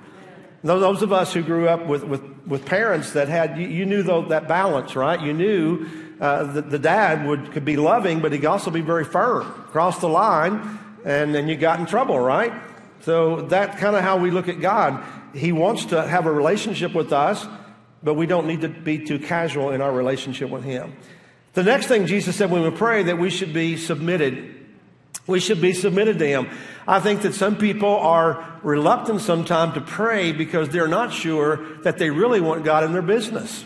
Those 0.64 1.02
of 1.02 1.12
us 1.12 1.34
who 1.34 1.44
grew 1.44 1.68
up 1.68 1.86
with, 1.86 2.06
with, 2.06 2.24
with 2.48 2.66
parents 2.66 3.12
that 3.12 3.28
had, 3.28 3.58
you, 3.58 3.68
you 3.68 3.86
knew 3.86 4.04
though, 4.04 4.22
that 4.30 4.48
balance, 4.48 4.96
right? 4.96 5.20
You 5.20 5.34
knew 5.34 5.86
uh, 6.22 6.44
the, 6.46 6.62
the 6.62 6.80
dad 6.80 7.28
would, 7.28 7.52
could 7.52 7.66
be 7.66 7.76
loving, 7.76 8.22
but 8.22 8.32
he 8.32 8.40
could 8.40 8.48
also 8.48 8.72
be 8.72 8.80
very 8.80 9.04
firm. 9.04 9.44
Cross 9.68 10.00
the 10.00 10.08
line, 10.08 10.80
and 11.04 11.36
then 11.36 11.50
you 11.50 11.58
got 11.58 11.82
in 11.82 11.86
trouble, 11.88 12.18
right? 12.18 12.54
So 13.10 13.42
that's 13.42 13.80
kind 13.80 13.96
of 13.96 14.04
how 14.04 14.18
we 14.18 14.30
look 14.30 14.50
at 14.50 14.62
God. 14.62 15.04
He 15.34 15.52
wants 15.52 15.86
to 15.86 16.08
have 16.08 16.28
a 16.28 16.32
relationship 16.32 16.94
with 16.94 17.12
us, 17.12 17.44
but 18.04 18.14
we 18.14 18.28
don't 18.28 18.46
need 18.46 18.62
to 18.62 18.70
be 18.70 19.04
too 19.04 19.18
casual 19.18 19.72
in 19.72 19.82
our 19.82 19.92
relationship 19.92 20.52
with 20.52 20.64
Him. 20.64 20.96
The 21.54 21.64
next 21.64 21.88
thing 21.88 22.06
Jesus 22.06 22.36
said 22.36 22.52
when 22.52 22.62
we 22.62 22.70
pray 22.70 23.02
that 23.02 23.18
we 23.18 23.32
should 23.32 23.52
be 23.52 23.78
submitted. 23.78 24.64
We 25.26 25.40
should 25.40 25.60
be 25.60 25.74
submitted 25.74 26.20
to 26.20 26.28
Him. 26.28 26.50
I 26.88 27.00
think 27.00 27.24
that 27.24 27.34
some 27.34 27.58
people 27.58 27.96
are 27.98 28.46
reluctant 28.62 29.22
sometimes 29.22 29.74
to 29.74 29.82
pray 29.82 30.32
because 30.32 30.70
they're 30.70 30.88
not 30.88 31.12
sure 31.12 31.82
that 31.82 31.98
they 31.98 32.12
really 32.12 32.42
want 32.42 32.64
God 32.64 32.84
in 32.84 32.94
their 32.94 33.02
business. 33.02 33.66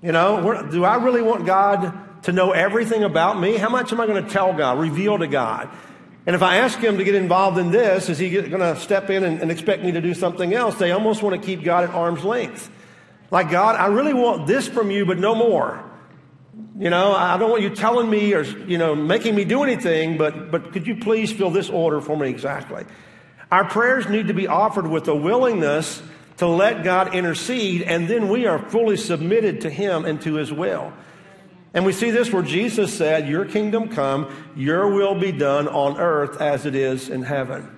You 0.00 0.12
know, 0.12 0.68
do 0.70 0.84
I 0.84 1.02
really 1.02 1.22
want 1.22 1.44
God 1.44 2.22
to 2.22 2.30
know 2.30 2.52
everything 2.52 3.02
about 3.02 3.40
me? 3.40 3.56
How 3.56 3.68
much 3.68 3.92
am 3.92 4.00
I 4.00 4.06
going 4.06 4.24
to 4.24 4.30
tell 4.30 4.52
God, 4.52 4.78
reveal 4.78 5.18
to 5.18 5.26
God? 5.26 5.70
And 6.26 6.34
if 6.34 6.42
I 6.42 6.56
ask 6.56 6.78
him 6.78 6.96
to 6.98 7.04
get 7.04 7.14
involved 7.14 7.58
in 7.58 7.70
this, 7.70 8.08
is 8.08 8.18
he 8.18 8.30
going 8.30 8.50
to 8.60 8.76
step 8.76 9.10
in 9.10 9.24
and, 9.24 9.42
and, 9.42 9.50
expect 9.50 9.82
me 9.82 9.92
to 9.92 10.00
do 10.00 10.14
something 10.14 10.54
else? 10.54 10.76
They 10.76 10.90
almost 10.90 11.22
want 11.22 11.40
to 11.40 11.46
keep 11.46 11.62
God 11.62 11.84
at 11.84 11.90
arm's 11.90 12.24
length. 12.24 12.70
Like, 13.30 13.50
God, 13.50 13.76
I 13.76 13.86
really 13.86 14.14
want 14.14 14.46
this 14.46 14.66
from 14.66 14.90
you, 14.90 15.04
but 15.04 15.18
no 15.18 15.34
more. 15.34 15.84
You 16.78 16.88
know, 16.88 17.12
I 17.12 17.36
don't 17.36 17.50
want 17.50 17.62
you 17.62 17.70
telling 17.70 18.08
me 18.08 18.32
or, 18.32 18.42
you 18.42 18.78
know, 18.78 18.94
making 18.94 19.34
me 19.34 19.44
do 19.44 19.62
anything, 19.62 20.16
but, 20.16 20.50
but 20.50 20.72
could 20.72 20.86
you 20.86 20.96
please 20.96 21.30
fill 21.30 21.50
this 21.50 21.68
order 21.68 22.00
for 22.00 22.16
me 22.16 22.28
exactly? 22.30 22.84
Our 23.52 23.64
prayers 23.64 24.08
need 24.08 24.28
to 24.28 24.34
be 24.34 24.46
offered 24.46 24.86
with 24.86 25.06
a 25.08 25.14
willingness 25.14 26.02
to 26.38 26.48
let 26.48 26.82
God 26.82 27.14
intercede, 27.14 27.82
and 27.82 28.08
then 28.08 28.28
we 28.28 28.46
are 28.46 28.58
fully 28.58 28.96
submitted 28.96 29.60
to 29.60 29.70
Him 29.70 30.04
and 30.04 30.20
to 30.22 30.34
His 30.34 30.52
will. 30.52 30.92
And 31.74 31.84
we 31.84 31.92
see 31.92 32.10
this 32.10 32.32
where 32.32 32.42
Jesus 32.42 32.96
said, 32.96 33.28
Your 33.28 33.44
kingdom 33.44 33.88
come, 33.88 34.32
your 34.56 34.88
will 34.94 35.16
be 35.16 35.32
done 35.32 35.66
on 35.66 35.98
earth 35.98 36.40
as 36.40 36.64
it 36.64 36.76
is 36.76 37.08
in 37.08 37.22
heaven. 37.22 37.68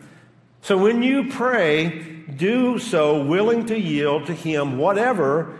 So 0.61 0.77
when 0.77 1.03
you 1.03 1.31
pray, 1.31 2.25
do 2.37 2.79
so 2.79 3.25
willing 3.25 3.67
to 3.67 3.79
yield 3.79 4.27
to 4.27 4.35
Him 4.35 4.77
whatever 4.77 5.59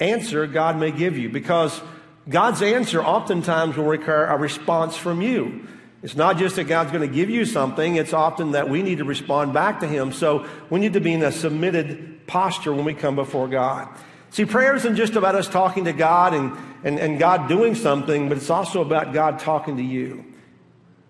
answer 0.00 0.46
God 0.46 0.78
may 0.78 0.90
give 0.90 1.16
you, 1.16 1.28
because 1.28 1.80
God's 2.28 2.60
answer 2.60 3.02
oftentimes 3.02 3.76
will 3.76 3.84
require 3.84 4.26
a 4.26 4.36
response 4.36 4.96
from 4.96 5.22
you. 5.22 5.68
It's 6.02 6.16
not 6.16 6.38
just 6.38 6.56
that 6.56 6.64
God's 6.64 6.90
going 6.90 7.08
to 7.08 7.14
give 7.14 7.30
you 7.30 7.44
something, 7.44 7.96
it's 7.96 8.12
often 8.12 8.52
that 8.52 8.68
we 8.68 8.82
need 8.82 8.98
to 8.98 9.04
respond 9.04 9.52
back 9.52 9.80
to 9.80 9.86
Him. 9.86 10.12
So 10.12 10.46
we 10.70 10.80
need 10.80 10.94
to 10.94 11.00
be 11.00 11.12
in 11.12 11.22
a 11.22 11.32
submitted 11.32 12.26
posture 12.26 12.72
when 12.72 12.84
we 12.84 12.94
come 12.94 13.14
before 13.14 13.46
God. 13.46 13.88
See, 14.36 14.44
prayer 14.44 14.74
isn't 14.74 14.96
just 14.96 15.16
about 15.16 15.34
us 15.34 15.48
talking 15.48 15.86
to 15.86 15.94
God 15.94 16.34
and, 16.34 16.52
and, 16.84 16.98
and 16.98 17.18
God 17.18 17.48
doing 17.48 17.74
something, 17.74 18.28
but 18.28 18.36
it's 18.36 18.50
also 18.50 18.82
about 18.82 19.14
God 19.14 19.38
talking 19.38 19.78
to 19.78 19.82
you. 19.82 20.26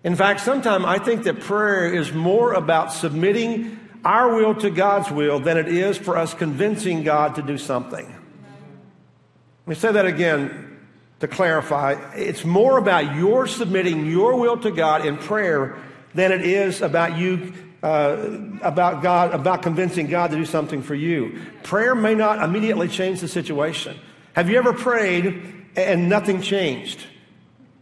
In 0.05 0.15
fact, 0.15 0.39
sometimes 0.39 0.85
I 0.85 0.97
think 0.97 1.23
that 1.23 1.41
prayer 1.41 1.93
is 1.93 2.13
more 2.13 2.53
about 2.53 2.93
submitting 2.93 3.77
our 4.05 4.33
will 4.33 4.55
to 4.55 4.69
God's 4.69 5.11
will 5.11 5.41
than 5.41 5.57
it 5.57 5.67
is 5.67 5.97
for 5.97 6.15
us 6.15 6.33
convincing 6.33 7.03
God 7.03 7.35
to 7.35 7.41
do 7.41 7.57
something. 7.57 8.05
Let 8.05 9.67
me 9.67 9.75
say 9.75 9.91
that 9.91 10.05
again 10.05 10.79
to 11.19 11.27
clarify. 11.27 12.13
It's 12.15 12.45
more 12.45 12.77
about 12.77 13.13
your 13.17 13.45
submitting 13.45 14.05
your 14.05 14.39
will 14.39 14.55
to 14.59 14.71
God 14.71 15.05
in 15.05 15.17
prayer 15.17 15.75
than 16.13 16.31
it 16.31 16.43
is 16.43 16.81
about 16.81 17.17
you 17.17 17.53
uh, 17.83 18.17
about 18.61 19.03
God, 19.03 19.33
about 19.33 19.61
convincing 19.61 20.07
God 20.07 20.31
to 20.31 20.37
do 20.37 20.45
something 20.45 20.81
for 20.81 20.95
you. 20.95 21.39
Prayer 21.63 21.95
may 21.95 22.15
not 22.15 22.43
immediately 22.43 22.87
change 22.87 23.21
the 23.21 23.27
situation. 23.27 23.97
Have 24.33 24.49
you 24.49 24.57
ever 24.57 24.73
prayed 24.73 25.65
and 25.75 26.09
nothing 26.09 26.41
changed? 26.41 27.05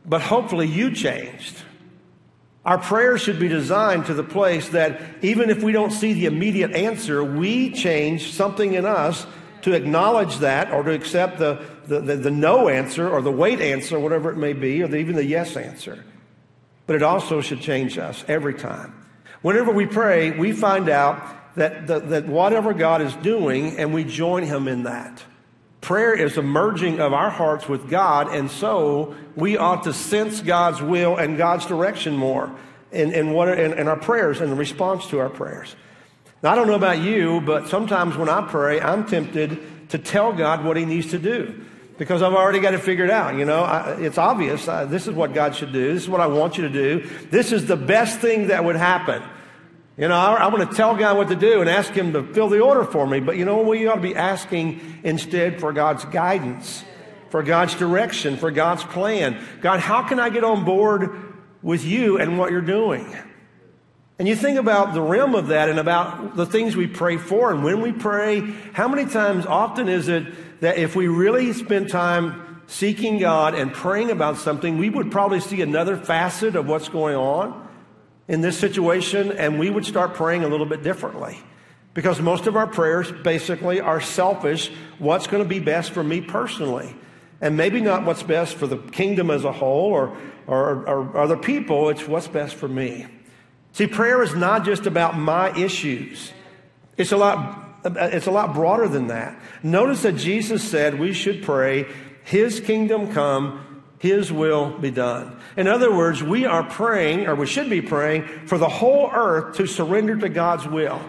But 0.05 0.21
hopefully 0.21 0.67
you 0.67 0.93
changed. 0.93 1.55
Our 2.65 2.77
prayers 2.79 3.21
should 3.21 3.39
be 3.39 3.47
designed 3.47 4.07
to 4.07 4.13
the 4.13 4.23
place 4.23 4.69
that 4.69 4.99
even 5.21 5.49
if 5.49 5.61
we 5.61 5.71
don't 5.71 5.91
see 5.91 6.13
the 6.13 6.25
immediate 6.25 6.71
answer, 6.71 7.23
we 7.23 7.71
change 7.71 8.33
something 8.33 8.73
in 8.73 8.85
us 8.85 9.27
to 9.61 9.73
acknowledge 9.73 10.37
that 10.39 10.71
or 10.71 10.83
to 10.83 10.91
accept 10.91 11.37
the, 11.37 11.63
the, 11.87 11.99
the, 11.99 12.15
the 12.15 12.31
no 12.31 12.67
answer 12.67 13.07
or 13.09 13.21
the 13.21 13.31
wait 13.31 13.61
answer, 13.61 13.99
whatever 13.99 14.31
it 14.31 14.37
may 14.37 14.53
be, 14.53 14.81
or 14.81 14.87
the, 14.87 14.97
even 14.97 15.15
the 15.15 15.25
yes 15.25 15.55
answer. 15.55 16.03
But 16.87 16.95
it 16.95 17.03
also 17.03 17.41
should 17.41 17.61
change 17.61 17.97
us 17.97 18.25
every 18.27 18.55
time. 18.55 19.04
Whenever 19.45 19.71
we 19.71 19.85
pray, 19.85 20.31
we 20.31 20.53
find 20.53 20.89
out 20.89 21.23
that, 21.53 21.85
that, 21.85 22.09
that 22.09 22.25
whatever 22.25 22.73
God 22.73 23.03
is 23.03 23.13
doing, 23.17 23.77
and 23.77 23.93
we 23.93 24.03
join 24.03 24.41
Him 24.41 24.67
in 24.67 24.85
that. 24.85 25.23
Prayer 25.81 26.15
is 26.15 26.35
a 26.37 26.41
merging 26.41 26.99
of 26.99 27.13
our 27.13 27.29
hearts 27.29 27.69
with 27.69 27.87
God, 27.87 28.33
and 28.33 28.49
so 28.49 29.15
we 29.35 29.55
ought 29.55 29.83
to 29.83 29.93
sense 29.93 30.41
God's 30.41 30.81
will 30.81 31.15
and 31.17 31.37
God's 31.37 31.67
direction 31.67 32.17
more 32.17 32.55
in, 32.91 33.13
in, 33.13 33.33
what, 33.33 33.49
in, 33.49 33.73
in 33.73 33.87
our 33.87 33.99
prayers 33.99 34.41
and 34.41 34.51
the 34.51 34.55
response 34.55 35.05
to 35.09 35.19
our 35.19 35.29
prayers. 35.29 35.75
Now, 36.41 36.53
I 36.53 36.55
don't 36.55 36.65
know 36.65 36.73
about 36.73 36.97
you, 36.97 37.39
but 37.39 37.67
sometimes 37.67 38.17
when 38.17 38.29
I 38.29 38.41
pray, 38.47 38.81
I'm 38.81 39.05
tempted 39.05 39.89
to 39.89 39.99
tell 39.99 40.33
God 40.33 40.65
what 40.65 40.75
He 40.75 40.85
needs 40.85 41.11
to 41.11 41.19
do 41.19 41.63
because 41.99 42.23
I've 42.23 42.33
already 42.33 42.61
got 42.61 42.73
it 42.73 42.79
figured 42.79 43.11
out. 43.11 43.35
You 43.35 43.45
know, 43.45 43.61
I, 43.61 43.91
it's 43.99 44.17
obvious. 44.17 44.67
I, 44.67 44.85
this 44.85 45.05
is 45.05 45.13
what 45.13 45.35
God 45.35 45.55
should 45.55 45.71
do. 45.71 45.93
This 45.93 46.01
is 46.01 46.09
what 46.09 46.19
I 46.19 46.25
want 46.25 46.57
you 46.57 46.63
to 46.63 46.73
do. 46.73 47.07
This 47.29 47.51
is 47.51 47.67
the 47.67 47.77
best 47.77 48.19
thing 48.19 48.47
that 48.47 48.65
would 48.65 48.75
happen. 48.75 49.21
You 49.97 50.09
know, 50.09 50.15
I, 50.15 50.33
I 50.33 50.47
want 50.47 50.69
to 50.69 50.75
tell 50.75 50.95
God 50.95 51.15
what 51.15 51.29
to 51.29 51.35
do 51.35 51.61
and 51.61 51.69
ask 51.69 51.91
Him 51.91 52.13
to 52.13 52.23
fill 52.33 52.49
the 52.49 52.59
order 52.59 52.83
for 52.83 53.07
me. 53.07 53.19
But 53.21 53.37
you 53.37 53.45
know, 53.45 53.61
we 53.61 53.87
ought 53.87 53.95
to 53.95 54.01
be 54.01 54.15
asking 54.15 54.99
instead 55.03 55.59
for 55.59 55.71
God's 55.71 56.03
guidance, 56.05 56.83
for 57.29 57.43
God's 57.43 57.75
direction, 57.75 58.35
for 58.35 58.51
God's 58.51 58.83
plan. 58.83 59.41
God, 59.61 59.79
how 59.79 60.03
can 60.03 60.19
I 60.19 60.29
get 60.29 60.43
on 60.43 60.65
board 60.65 61.33
with 61.61 61.85
you 61.85 62.19
and 62.19 62.37
what 62.37 62.51
you're 62.51 62.61
doing? 62.61 63.15
And 64.17 64.27
you 64.27 64.35
think 64.35 64.57
about 64.57 64.93
the 64.93 65.01
realm 65.01 65.35
of 65.35 65.47
that 65.47 65.69
and 65.69 65.79
about 65.79 66.35
the 66.35 66.45
things 66.45 66.75
we 66.75 66.87
pray 66.87 67.17
for 67.17 67.51
and 67.51 67.63
when 67.63 67.81
we 67.81 67.91
pray, 67.91 68.39
how 68.73 68.87
many 68.87 69.09
times 69.09 69.45
often 69.45 69.89
is 69.89 70.07
it 70.07 70.61
that 70.61 70.77
if 70.77 70.95
we 70.95 71.07
really 71.07 71.51
spend 71.51 71.89
time 71.89 72.61
seeking 72.67 73.17
God 73.17 73.55
and 73.55 73.73
praying 73.73 74.11
about 74.11 74.37
something, 74.37 74.77
we 74.77 74.89
would 74.89 75.11
probably 75.11 75.41
see 75.41 75.61
another 75.61 75.97
facet 75.97 76.55
of 76.55 76.67
what's 76.67 76.87
going 76.87 77.15
on? 77.15 77.65
In 78.27 78.41
this 78.41 78.57
situation 78.57 79.31
and 79.31 79.59
we 79.59 79.69
would 79.69 79.85
start 79.85 80.13
praying 80.13 80.43
a 80.43 80.47
little 80.47 80.65
bit 80.65 80.83
differently. 80.83 81.37
Because 81.93 82.19
most 82.19 82.45
of 82.47 82.57
our 82.57 82.67
prayers 82.67 83.11
basically 83.11 83.79
are 83.79 84.01
selfish. 84.01 84.69
What's 84.99 85.27
going 85.27 85.41
to 85.43 85.47
be 85.47 85.59
best 85.59 85.91
for 85.91 86.03
me 86.03 86.19
personally? 86.21 86.93
And 87.39 87.55
maybe 87.55 87.79
not 87.79 88.05
what's 88.05 88.23
best 88.23 88.55
for 88.55 88.67
the 88.67 88.77
kingdom 88.77 89.29
as 89.29 89.45
a 89.45 89.51
whole 89.51 89.91
or, 89.91 90.17
or, 90.47 90.87
or 90.87 91.17
other 91.17 91.37
people. 91.37 91.89
It's 91.89 92.07
what's 92.07 92.27
best 92.27 92.55
for 92.55 92.67
me. 92.67 93.05
See, 93.71 93.87
prayer 93.87 94.23
is 94.23 94.35
not 94.35 94.65
just 94.65 94.85
about 94.85 95.17
my 95.17 95.55
issues. 95.57 96.31
It's 96.97 97.11
a 97.11 97.17
lot, 97.17 97.81
it's 97.83 98.27
a 98.27 98.31
lot 98.31 98.53
broader 98.53 98.87
than 98.87 99.07
that. 99.07 99.37
Notice 99.63 100.03
that 100.03 100.13
Jesus 100.13 100.63
said 100.63 100.97
we 100.97 101.13
should 101.13 101.43
pray, 101.43 101.85
His 102.23 102.59
kingdom 102.59 103.11
come, 103.11 103.64
his 104.05 104.31
will 104.31 104.77
be 104.77 104.91
done. 104.91 105.35
In 105.57 105.67
other 105.67 105.91
words, 105.91 106.21
we 106.21 106.45
are 106.45 106.63
praying, 106.63 107.25
or 107.25 107.33
we 107.33 107.47
should 107.47 107.69
be 107.69 107.81
praying, 107.81 108.27
for 108.45 108.59
the 108.59 108.69
whole 108.69 109.09
earth 109.11 109.57
to 109.57 109.65
surrender 109.65 110.15
to 110.17 110.29
God's 110.29 110.67
will. 110.67 111.01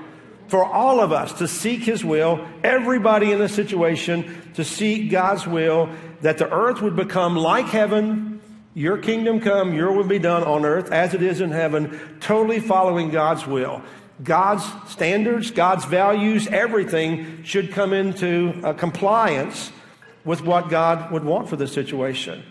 For 0.48 0.64
all 0.64 1.00
of 1.00 1.12
us 1.12 1.34
to 1.34 1.48
seek 1.48 1.82
His 1.82 2.04
will, 2.04 2.46
everybody 2.64 3.32
in 3.32 3.38
the 3.38 3.48
situation 3.48 4.52
to 4.54 4.64
seek 4.64 5.10
God's 5.10 5.46
will, 5.46 5.90
that 6.22 6.38
the 6.38 6.50
earth 6.50 6.80
would 6.80 6.96
become 6.96 7.36
like 7.36 7.66
heaven, 7.66 8.40
your 8.72 8.96
kingdom 8.98 9.40
come, 9.40 9.74
your 9.74 9.92
will 9.92 10.04
be 10.04 10.18
done 10.18 10.44
on 10.44 10.64
earth 10.64 10.92
as 10.92 11.14
it 11.14 11.22
is 11.22 11.40
in 11.40 11.50
heaven, 11.50 11.98
totally 12.20 12.60
following 12.60 13.10
God's 13.10 13.46
will. 13.46 13.82
God's 14.22 14.64
standards, 14.90 15.50
God's 15.50 15.84
values, 15.84 16.46
everything 16.46 17.42
should 17.42 17.72
come 17.72 17.92
into 17.92 18.58
uh, 18.62 18.72
compliance 18.72 19.72
with 20.24 20.42
what 20.42 20.70
God 20.70 21.10
would 21.12 21.24
want 21.24 21.48
for 21.48 21.56
the 21.56 21.66
situation. 21.66 22.42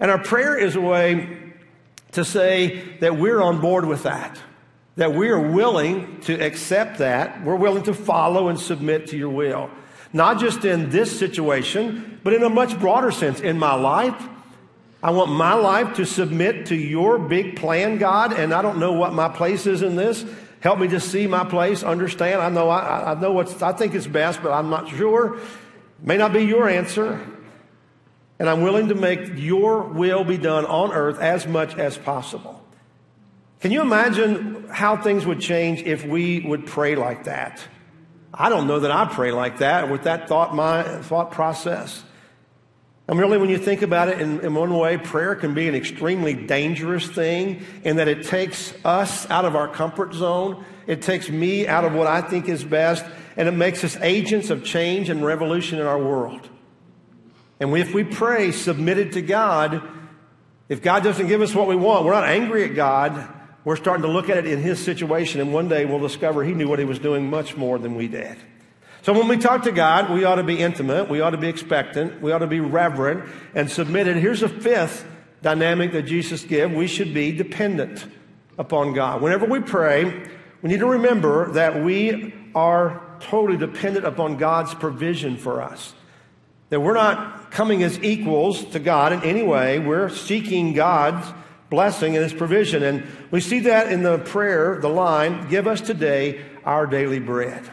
And 0.00 0.10
our 0.10 0.18
prayer 0.18 0.56
is 0.56 0.76
a 0.76 0.80
way 0.80 1.38
to 2.12 2.24
say 2.24 2.82
that 3.00 3.18
we're 3.18 3.40
on 3.40 3.60
board 3.60 3.84
with 3.84 4.04
that, 4.04 4.38
that 4.96 5.12
we 5.12 5.28
are 5.28 5.40
willing 5.40 6.20
to 6.22 6.34
accept 6.34 6.98
that. 6.98 7.44
We're 7.44 7.56
willing 7.56 7.84
to 7.84 7.94
follow 7.94 8.48
and 8.48 8.58
submit 8.58 9.08
to 9.08 9.16
your 9.16 9.30
will. 9.30 9.70
Not 10.12 10.40
just 10.40 10.64
in 10.64 10.90
this 10.90 11.16
situation, 11.18 12.20
but 12.24 12.32
in 12.32 12.42
a 12.42 12.48
much 12.48 12.78
broader 12.78 13.10
sense. 13.10 13.40
In 13.40 13.58
my 13.58 13.74
life, 13.74 14.28
I 15.02 15.10
want 15.10 15.30
my 15.30 15.54
life 15.54 15.96
to 15.96 16.06
submit 16.06 16.66
to 16.66 16.74
your 16.74 17.18
big 17.18 17.56
plan, 17.56 17.98
God, 17.98 18.32
and 18.32 18.52
I 18.52 18.62
don't 18.62 18.78
know 18.78 18.92
what 18.92 19.12
my 19.12 19.28
place 19.28 19.66
is 19.66 19.82
in 19.82 19.96
this. 19.96 20.24
Help 20.60 20.80
me 20.80 20.88
to 20.88 20.98
see 20.98 21.26
my 21.28 21.44
place, 21.44 21.84
understand. 21.84 22.40
I 22.40 22.48
know 22.48 22.68
I, 22.68 23.12
I 23.12 23.20
know 23.20 23.32
what 23.32 23.62
I 23.62 23.72
think 23.72 23.94
is 23.94 24.08
best, 24.08 24.42
but 24.42 24.50
I'm 24.50 24.70
not 24.70 24.88
sure. 24.88 25.38
May 26.02 26.16
not 26.16 26.32
be 26.32 26.44
your 26.44 26.68
answer. 26.68 27.24
And 28.38 28.48
I'm 28.48 28.62
willing 28.62 28.88
to 28.88 28.94
make 28.94 29.36
your 29.36 29.82
will 29.82 30.24
be 30.24 30.38
done 30.38 30.64
on 30.64 30.92
earth 30.92 31.18
as 31.18 31.46
much 31.46 31.76
as 31.76 31.98
possible. 31.98 32.62
Can 33.60 33.72
you 33.72 33.80
imagine 33.80 34.68
how 34.68 34.96
things 34.96 35.26
would 35.26 35.40
change 35.40 35.82
if 35.82 36.06
we 36.06 36.40
would 36.40 36.66
pray 36.66 36.94
like 36.94 37.24
that? 37.24 37.60
I 38.32 38.48
don't 38.48 38.68
know 38.68 38.80
that 38.80 38.92
I 38.92 39.06
pray 39.06 39.32
like 39.32 39.58
that 39.58 39.90
with 39.90 40.04
that 40.04 40.28
thought, 40.28 40.54
my 40.54 41.02
thought 41.02 41.32
process. 41.32 42.04
And 43.08 43.18
really, 43.18 43.38
when 43.38 43.48
you 43.48 43.58
think 43.58 43.80
about 43.82 44.10
it 44.10 44.20
in, 44.20 44.40
in, 44.40 44.54
one 44.54 44.72
way, 44.76 44.98
prayer 44.98 45.34
can 45.34 45.54
be 45.54 45.66
an 45.66 45.74
extremely 45.74 46.34
dangerous 46.34 47.08
thing 47.08 47.64
in 47.82 47.96
that 47.96 48.06
it 48.06 48.26
takes 48.26 48.74
us 48.84 49.28
out 49.30 49.46
of 49.46 49.56
our 49.56 49.66
comfort 49.66 50.12
zone. 50.12 50.62
It 50.86 51.00
takes 51.00 51.30
me 51.30 51.66
out 51.66 51.84
of 51.84 51.94
what 51.94 52.06
I 52.06 52.20
think 52.20 52.50
is 52.50 52.62
best, 52.62 53.04
and 53.36 53.48
it 53.48 53.52
makes 53.52 53.82
us 53.82 53.96
agents 54.02 54.50
of 54.50 54.62
change 54.62 55.08
and 55.08 55.24
revolution 55.24 55.80
in 55.80 55.86
our 55.86 55.98
world. 55.98 56.47
And 57.60 57.76
if 57.76 57.92
we 57.92 58.04
pray 58.04 58.52
submitted 58.52 59.12
to 59.12 59.22
God, 59.22 59.82
if 60.68 60.82
God 60.82 61.02
doesn't 61.02 61.26
give 61.26 61.40
us 61.40 61.54
what 61.54 61.66
we 61.66 61.76
want, 61.76 62.04
we're 62.04 62.12
not 62.12 62.24
angry 62.24 62.64
at 62.64 62.74
God. 62.74 63.28
We're 63.64 63.76
starting 63.76 64.02
to 64.02 64.10
look 64.10 64.28
at 64.28 64.38
it 64.38 64.46
in 64.46 64.60
His 64.60 64.82
situation, 64.82 65.40
and 65.40 65.52
one 65.52 65.68
day 65.68 65.84
we'll 65.84 65.98
discover 65.98 66.44
He 66.44 66.54
knew 66.54 66.68
what 66.68 66.78
He 66.78 66.84
was 66.84 66.98
doing 66.98 67.28
much 67.28 67.56
more 67.56 67.78
than 67.78 67.94
we 67.96 68.08
did. 68.08 68.36
So 69.02 69.12
when 69.12 69.28
we 69.28 69.38
talk 69.38 69.62
to 69.64 69.72
God, 69.72 70.10
we 70.10 70.24
ought 70.24 70.36
to 70.36 70.42
be 70.42 70.58
intimate, 70.58 71.08
we 71.08 71.20
ought 71.20 71.30
to 71.30 71.38
be 71.38 71.48
expectant, 71.48 72.20
we 72.20 72.32
ought 72.32 72.40
to 72.40 72.46
be 72.46 72.60
reverent 72.60 73.24
and 73.54 73.70
submitted. 73.70 74.16
Here's 74.16 74.42
a 74.42 74.48
fifth 74.48 75.06
dynamic 75.42 75.92
that 75.92 76.02
Jesus 76.02 76.42
gave. 76.42 76.72
We 76.72 76.86
should 76.86 77.14
be 77.14 77.32
dependent 77.32 78.06
upon 78.58 78.92
God. 78.92 79.22
Whenever 79.22 79.46
we 79.46 79.60
pray, 79.60 80.04
we 80.62 80.68
need 80.68 80.80
to 80.80 80.86
remember 80.86 81.52
that 81.52 81.82
we 81.82 82.34
are 82.54 83.16
totally 83.20 83.56
dependent 83.56 84.04
upon 84.04 84.36
God's 84.36 84.74
provision 84.74 85.36
for 85.36 85.62
us. 85.62 85.94
That 86.70 86.80
we're 86.80 86.94
not 86.94 87.50
coming 87.50 87.82
as 87.82 88.02
equals 88.02 88.64
to 88.66 88.78
God 88.78 89.12
in 89.12 89.22
any 89.22 89.42
way. 89.42 89.78
We're 89.78 90.10
seeking 90.10 90.74
God's 90.74 91.26
blessing 91.70 92.14
and 92.16 92.22
His 92.22 92.32
provision. 92.32 92.82
And 92.82 93.06
we 93.30 93.40
see 93.40 93.60
that 93.60 93.90
in 93.92 94.02
the 94.02 94.18
prayer, 94.18 94.78
the 94.80 94.88
line, 94.88 95.48
give 95.48 95.66
us 95.66 95.80
today 95.80 96.44
our 96.64 96.86
daily 96.86 97.20
bread. 97.20 97.70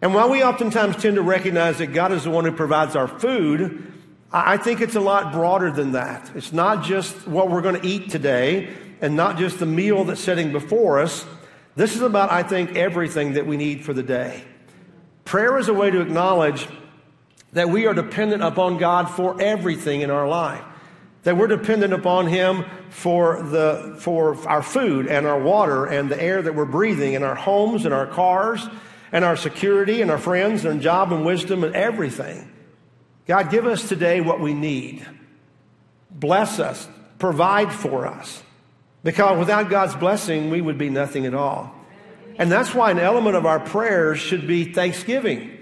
And 0.00 0.14
while 0.14 0.30
we 0.30 0.42
oftentimes 0.42 0.96
tend 0.96 1.16
to 1.16 1.22
recognize 1.22 1.78
that 1.78 1.88
God 1.88 2.12
is 2.12 2.24
the 2.24 2.30
one 2.30 2.44
who 2.44 2.52
provides 2.52 2.96
our 2.96 3.06
food, 3.06 3.92
I 4.32 4.56
think 4.56 4.80
it's 4.80 4.96
a 4.96 5.00
lot 5.00 5.32
broader 5.32 5.70
than 5.70 5.92
that. 5.92 6.30
It's 6.34 6.52
not 6.52 6.84
just 6.84 7.28
what 7.28 7.50
we're 7.50 7.60
going 7.60 7.80
to 7.80 7.86
eat 7.86 8.10
today 8.10 8.74
and 9.00 9.14
not 9.14 9.36
just 9.36 9.58
the 9.58 9.66
meal 9.66 10.04
that's 10.04 10.20
sitting 10.20 10.52
before 10.52 11.00
us. 11.00 11.26
This 11.76 11.94
is 11.94 12.02
about, 12.02 12.30
I 12.32 12.42
think, 12.42 12.76
everything 12.76 13.34
that 13.34 13.46
we 13.46 13.56
need 13.56 13.84
for 13.84 13.92
the 13.92 14.02
day. 14.02 14.42
Prayer 15.24 15.58
is 15.58 15.68
a 15.68 15.74
way 15.74 15.90
to 15.90 16.00
acknowledge 16.00 16.66
that 17.52 17.68
we 17.68 17.86
are 17.86 17.94
dependent 17.94 18.42
upon 18.42 18.78
God 18.78 19.10
for 19.10 19.40
everything 19.40 20.00
in 20.00 20.10
our 20.10 20.26
life. 20.26 20.62
That 21.24 21.36
we're 21.36 21.46
dependent 21.46 21.92
upon 21.92 22.26
Him 22.26 22.64
for, 22.90 23.42
the, 23.42 23.96
for 24.00 24.36
our 24.48 24.62
food 24.62 25.06
and 25.06 25.26
our 25.26 25.38
water 25.38 25.86
and 25.86 26.10
the 26.10 26.20
air 26.20 26.42
that 26.42 26.54
we're 26.54 26.64
breathing 26.64 27.12
in 27.12 27.22
our 27.22 27.34
homes 27.34 27.84
and 27.84 27.94
our 27.94 28.06
cars 28.06 28.66
and 29.12 29.24
our 29.24 29.36
security 29.36 30.02
and 30.02 30.10
our 30.10 30.18
friends 30.18 30.64
and 30.64 30.80
job 30.80 31.12
and 31.12 31.24
wisdom 31.24 31.62
and 31.62 31.76
everything. 31.76 32.50
God, 33.26 33.50
give 33.50 33.66
us 33.66 33.88
today 33.88 34.20
what 34.20 34.40
we 34.40 34.52
need. 34.52 35.06
Bless 36.10 36.58
us, 36.58 36.88
provide 37.18 37.72
for 37.72 38.06
us. 38.06 38.42
Because 39.04 39.38
without 39.38 39.68
God's 39.68 39.94
blessing, 39.94 40.50
we 40.50 40.60
would 40.60 40.78
be 40.78 40.90
nothing 40.90 41.26
at 41.26 41.34
all. 41.34 41.72
And 42.36 42.50
that's 42.50 42.74
why 42.74 42.90
an 42.90 42.98
element 42.98 43.36
of 43.36 43.46
our 43.46 43.60
prayers 43.60 44.18
should 44.18 44.46
be 44.46 44.72
thanksgiving. 44.72 45.61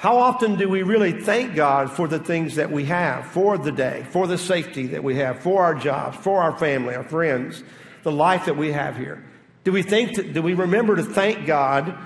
How 0.00 0.16
often 0.16 0.56
do 0.56 0.66
we 0.66 0.82
really 0.82 1.12
thank 1.12 1.54
God 1.54 1.92
for 1.92 2.08
the 2.08 2.18
things 2.18 2.54
that 2.54 2.70
we 2.70 2.86
have, 2.86 3.26
for 3.26 3.58
the 3.58 3.70
day, 3.70 4.06
for 4.10 4.26
the 4.26 4.38
safety 4.38 4.86
that 4.88 5.04
we 5.04 5.16
have, 5.16 5.40
for 5.40 5.62
our 5.62 5.74
jobs, 5.74 6.16
for 6.16 6.40
our 6.40 6.56
family, 6.56 6.94
our 6.94 7.04
friends, 7.04 7.62
the 8.02 8.10
life 8.10 8.46
that 8.46 8.56
we 8.56 8.72
have 8.72 8.96
here? 8.96 9.22
Do 9.62 9.72
we 9.72 9.82
think 9.82 10.14
to, 10.14 10.22
do 10.22 10.40
we 10.40 10.54
remember 10.54 10.96
to 10.96 11.02
thank 11.02 11.44
God 11.44 11.98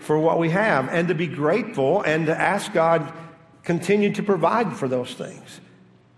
for 0.00 0.18
what 0.18 0.38
we 0.38 0.48
have 0.50 0.88
and 0.88 1.08
to 1.08 1.14
be 1.14 1.26
grateful 1.26 2.00
and 2.00 2.24
to 2.26 2.34
ask 2.34 2.72
God 2.72 3.12
continue 3.62 4.12
to 4.14 4.22
provide 4.22 4.74
for 4.76 4.88
those 4.88 5.12
things. 5.12 5.60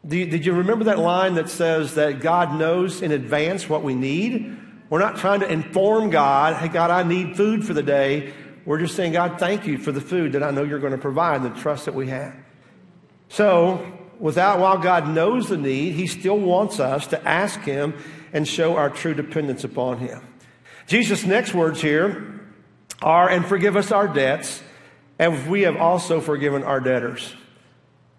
You, 0.08 0.26
did 0.26 0.46
you 0.46 0.52
remember 0.52 0.84
that 0.84 0.98
line 1.00 1.34
that 1.34 1.48
says 1.48 1.94
that 1.94 2.20
God 2.20 2.56
knows 2.56 3.02
in 3.02 3.10
advance 3.10 3.68
what 3.68 3.82
we 3.82 3.94
need? 3.94 4.56
We're 4.90 5.00
not 5.00 5.16
trying 5.16 5.40
to 5.40 5.50
inform 5.50 6.10
God, 6.10 6.54
hey, 6.54 6.68
God, 6.68 6.90
I 6.90 7.02
need 7.02 7.36
food 7.36 7.64
for 7.64 7.74
the 7.74 7.82
day. 7.82 8.32
We're 8.66 8.78
just 8.78 8.96
saying, 8.96 9.12
God, 9.12 9.38
thank 9.38 9.66
you 9.66 9.78
for 9.78 9.92
the 9.92 10.00
food 10.00 10.32
that 10.32 10.42
I 10.42 10.50
know 10.50 10.64
you're 10.64 10.80
going 10.80 10.92
to 10.92 10.98
provide 10.98 11.44
the 11.44 11.50
trust 11.50 11.84
that 11.84 11.94
we 11.94 12.08
have. 12.08 12.34
So, 13.28 13.92
without, 14.18 14.58
while 14.58 14.76
God 14.78 15.08
knows 15.08 15.48
the 15.48 15.56
need, 15.56 15.92
He 15.92 16.08
still 16.08 16.38
wants 16.38 16.80
us 16.80 17.06
to 17.08 17.28
ask 17.28 17.60
Him 17.60 17.94
and 18.32 18.46
show 18.46 18.76
our 18.76 18.90
true 18.90 19.14
dependence 19.14 19.62
upon 19.62 19.98
Him. 19.98 20.20
Jesus' 20.88 21.24
next 21.24 21.54
words 21.54 21.80
here 21.80 22.40
are, 23.00 23.28
and 23.30 23.46
forgive 23.46 23.76
us 23.76 23.92
our 23.92 24.08
debts, 24.08 24.62
and 25.18 25.48
we 25.48 25.62
have 25.62 25.76
also 25.76 26.20
forgiven 26.20 26.64
our 26.64 26.80
debtors. 26.80 27.34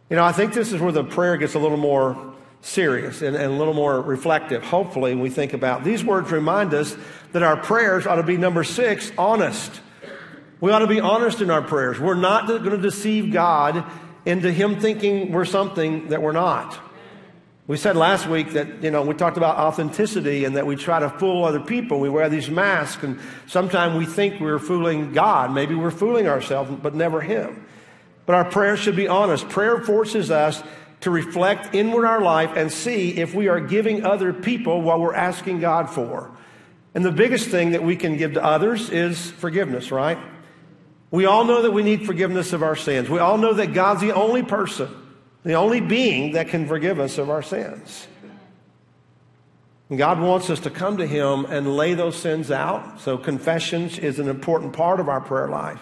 You 0.10 0.16
know, 0.16 0.24
I 0.24 0.32
think 0.32 0.54
this 0.54 0.72
is 0.72 0.80
where 0.80 0.94
the 0.94 1.04
prayer 1.04 1.36
gets 1.36 1.56
a 1.56 1.60
little 1.60 1.78
more 1.78 2.36
serious 2.62 3.22
and, 3.22 3.36
and, 3.36 3.46
a 3.52 3.56
little 3.56 3.74
more 3.74 4.02
reflective. 4.02 4.64
Hopefully, 4.64 5.14
we 5.14 5.30
think 5.30 5.52
about 5.52 5.84
these 5.84 6.06
words 6.06 6.32
remind 6.32 6.74
us 6.74 6.96
that 7.34 7.44
our 7.44 7.58
prayers 7.58 8.08
ought 8.08 8.16
to 8.16 8.24
be 8.24 8.38
number 8.38 8.64
six, 8.64 9.12
honest. 9.18 9.82
We 10.60 10.72
ought 10.72 10.80
to 10.80 10.88
be 10.88 11.00
honest 11.00 11.42
in 11.42 11.52
our 11.52 11.62
prayers. 11.62 12.00
We're 12.00 12.16
not 12.16 12.48
going 12.48 12.64
to 12.64 12.78
deceive 12.78 13.32
God 13.32 13.86
into 14.26 14.52
Him 14.52 14.80
thinking 14.80 15.32
we're 15.32 15.46
something 15.46 16.10
that 16.10 16.22
we're 16.22 16.32
not. 16.32 16.80
We 17.68 17.78
said 17.78 17.98
last 17.98 18.28
week 18.28 18.54
that, 18.54 18.82
you 18.82 18.92
know, 18.92 19.04
we 19.04 19.14
talked 19.14 19.38
about 19.38 19.58
authenticity 19.58 20.46
and 20.46 20.56
that 20.56 20.66
we 20.66 20.78
try 20.78 21.00
to 21.00 21.10
fool 21.10 21.44
other 21.44 21.60
people. 21.60 22.00
We 22.00 22.10
wear 22.10 22.30
these 22.30 22.50
masks 22.50 23.04
and 23.04 23.20
sometimes 23.46 23.98
we 23.98 24.06
think 24.06 24.40
we're 24.40 24.58
fooling 24.58 25.12
God. 25.12 25.54
Maybe 25.54 25.76
we're 25.76 25.92
fooling 25.92 26.28
ourselves, 26.28 26.72
but 26.82 26.96
never 26.96 27.22
Him. 27.22 27.66
But 28.26 28.36
our 28.36 28.46
prayers 28.46 28.80
should 28.80 28.96
be 28.96 29.08
honest. 29.08 29.48
Prayer 29.50 29.82
forces 29.82 30.32
us 30.32 30.64
to 31.02 31.12
reflect 31.12 31.76
inward 31.76 32.06
our 32.06 32.22
life 32.22 32.52
and 32.56 32.72
see 32.72 33.12
if 33.18 33.36
we 33.36 33.48
are 33.48 33.60
giving 33.60 34.06
other 34.06 34.34
people 34.34 34.82
what 34.82 35.00
we're 35.00 35.14
asking 35.14 35.60
God 35.60 35.90
for. 35.90 36.32
And 36.96 37.06
the 37.06 37.12
biggest 37.12 37.50
thing 37.50 37.72
that 37.72 37.84
we 37.84 37.96
can 37.96 38.18
give 38.18 38.34
to 38.34 38.44
others 38.44 38.90
is 38.90 39.30
forgiveness, 39.30 39.92
right? 39.92 40.18
We 41.10 41.26
all 41.26 41.46
know 41.46 41.62
that 41.62 41.72
we 41.72 41.84
need 41.84 42.06
forgiveness 42.06 42.54
of 42.54 42.64
our 42.64 42.76
sins. 42.76 43.10
We 43.10 43.20
all 43.20 43.38
know 43.38 43.54
that 43.54 43.74
God's 43.74 44.02
the 44.02 44.14
only 44.14 44.44
person 44.44 44.90
the 45.48 45.54
only 45.54 45.80
being 45.80 46.34
that 46.34 46.50
can 46.50 46.68
forgive 46.68 47.00
us 47.00 47.18
of 47.18 47.30
our 47.30 47.42
sins. 47.42 48.06
And 49.90 49.98
God 49.98 50.20
wants 50.20 50.50
us 50.50 50.60
to 50.62 50.70
come 50.70 50.98
to 50.98 51.08
Him 51.08 51.46
and 51.46 51.78
lay 51.78 51.94
those 51.94 52.18
sins 52.18 52.52
out. 52.52 53.00
So, 53.00 53.18
confessions 53.18 53.98
is 53.98 54.20
an 54.20 54.28
important 54.28 54.74
part 54.74 55.00
of 55.00 55.08
our 55.08 55.22
prayer 55.22 55.48
life. 55.48 55.80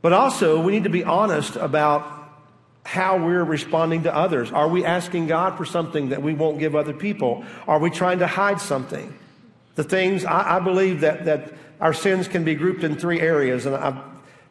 But 0.00 0.14
also, 0.14 0.58
we 0.60 0.72
need 0.72 0.84
to 0.84 0.90
be 0.90 1.04
honest 1.04 1.56
about 1.56 2.10
how 2.84 3.18
we're 3.18 3.44
responding 3.44 4.04
to 4.04 4.14
others. 4.14 4.50
Are 4.52 4.68
we 4.68 4.86
asking 4.86 5.26
God 5.26 5.58
for 5.58 5.66
something 5.66 6.08
that 6.08 6.22
we 6.22 6.32
won't 6.32 6.58
give 6.58 6.74
other 6.74 6.94
people? 6.94 7.44
Are 7.68 7.78
we 7.78 7.90
trying 7.90 8.20
to 8.20 8.26
hide 8.26 8.60
something? 8.60 9.12
The 9.74 9.84
things, 9.84 10.24
I, 10.24 10.56
I 10.56 10.60
believe 10.60 11.00
that, 11.00 11.26
that 11.26 11.52
our 11.80 11.92
sins 11.92 12.28
can 12.28 12.44
be 12.44 12.54
grouped 12.54 12.84
in 12.84 12.96
three 12.96 13.20
areas, 13.20 13.66
and 13.66 13.74
I've 13.74 13.98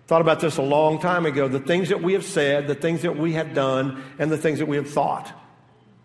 Thought 0.07 0.21
about 0.21 0.39
this 0.39 0.57
a 0.57 0.61
long 0.61 0.99
time 0.99 1.25
ago. 1.25 1.47
The 1.47 1.59
things 1.59 1.89
that 1.89 2.01
we 2.01 2.13
have 2.13 2.23
said, 2.23 2.67
the 2.67 2.75
things 2.75 3.01
that 3.01 3.17
we 3.17 3.33
have 3.33 3.55
done, 3.55 4.03
and 4.19 4.29
the 4.29 4.37
things 4.37 4.59
that 4.59 4.67
we 4.67 4.75
have 4.75 4.89
thought. 4.89 5.33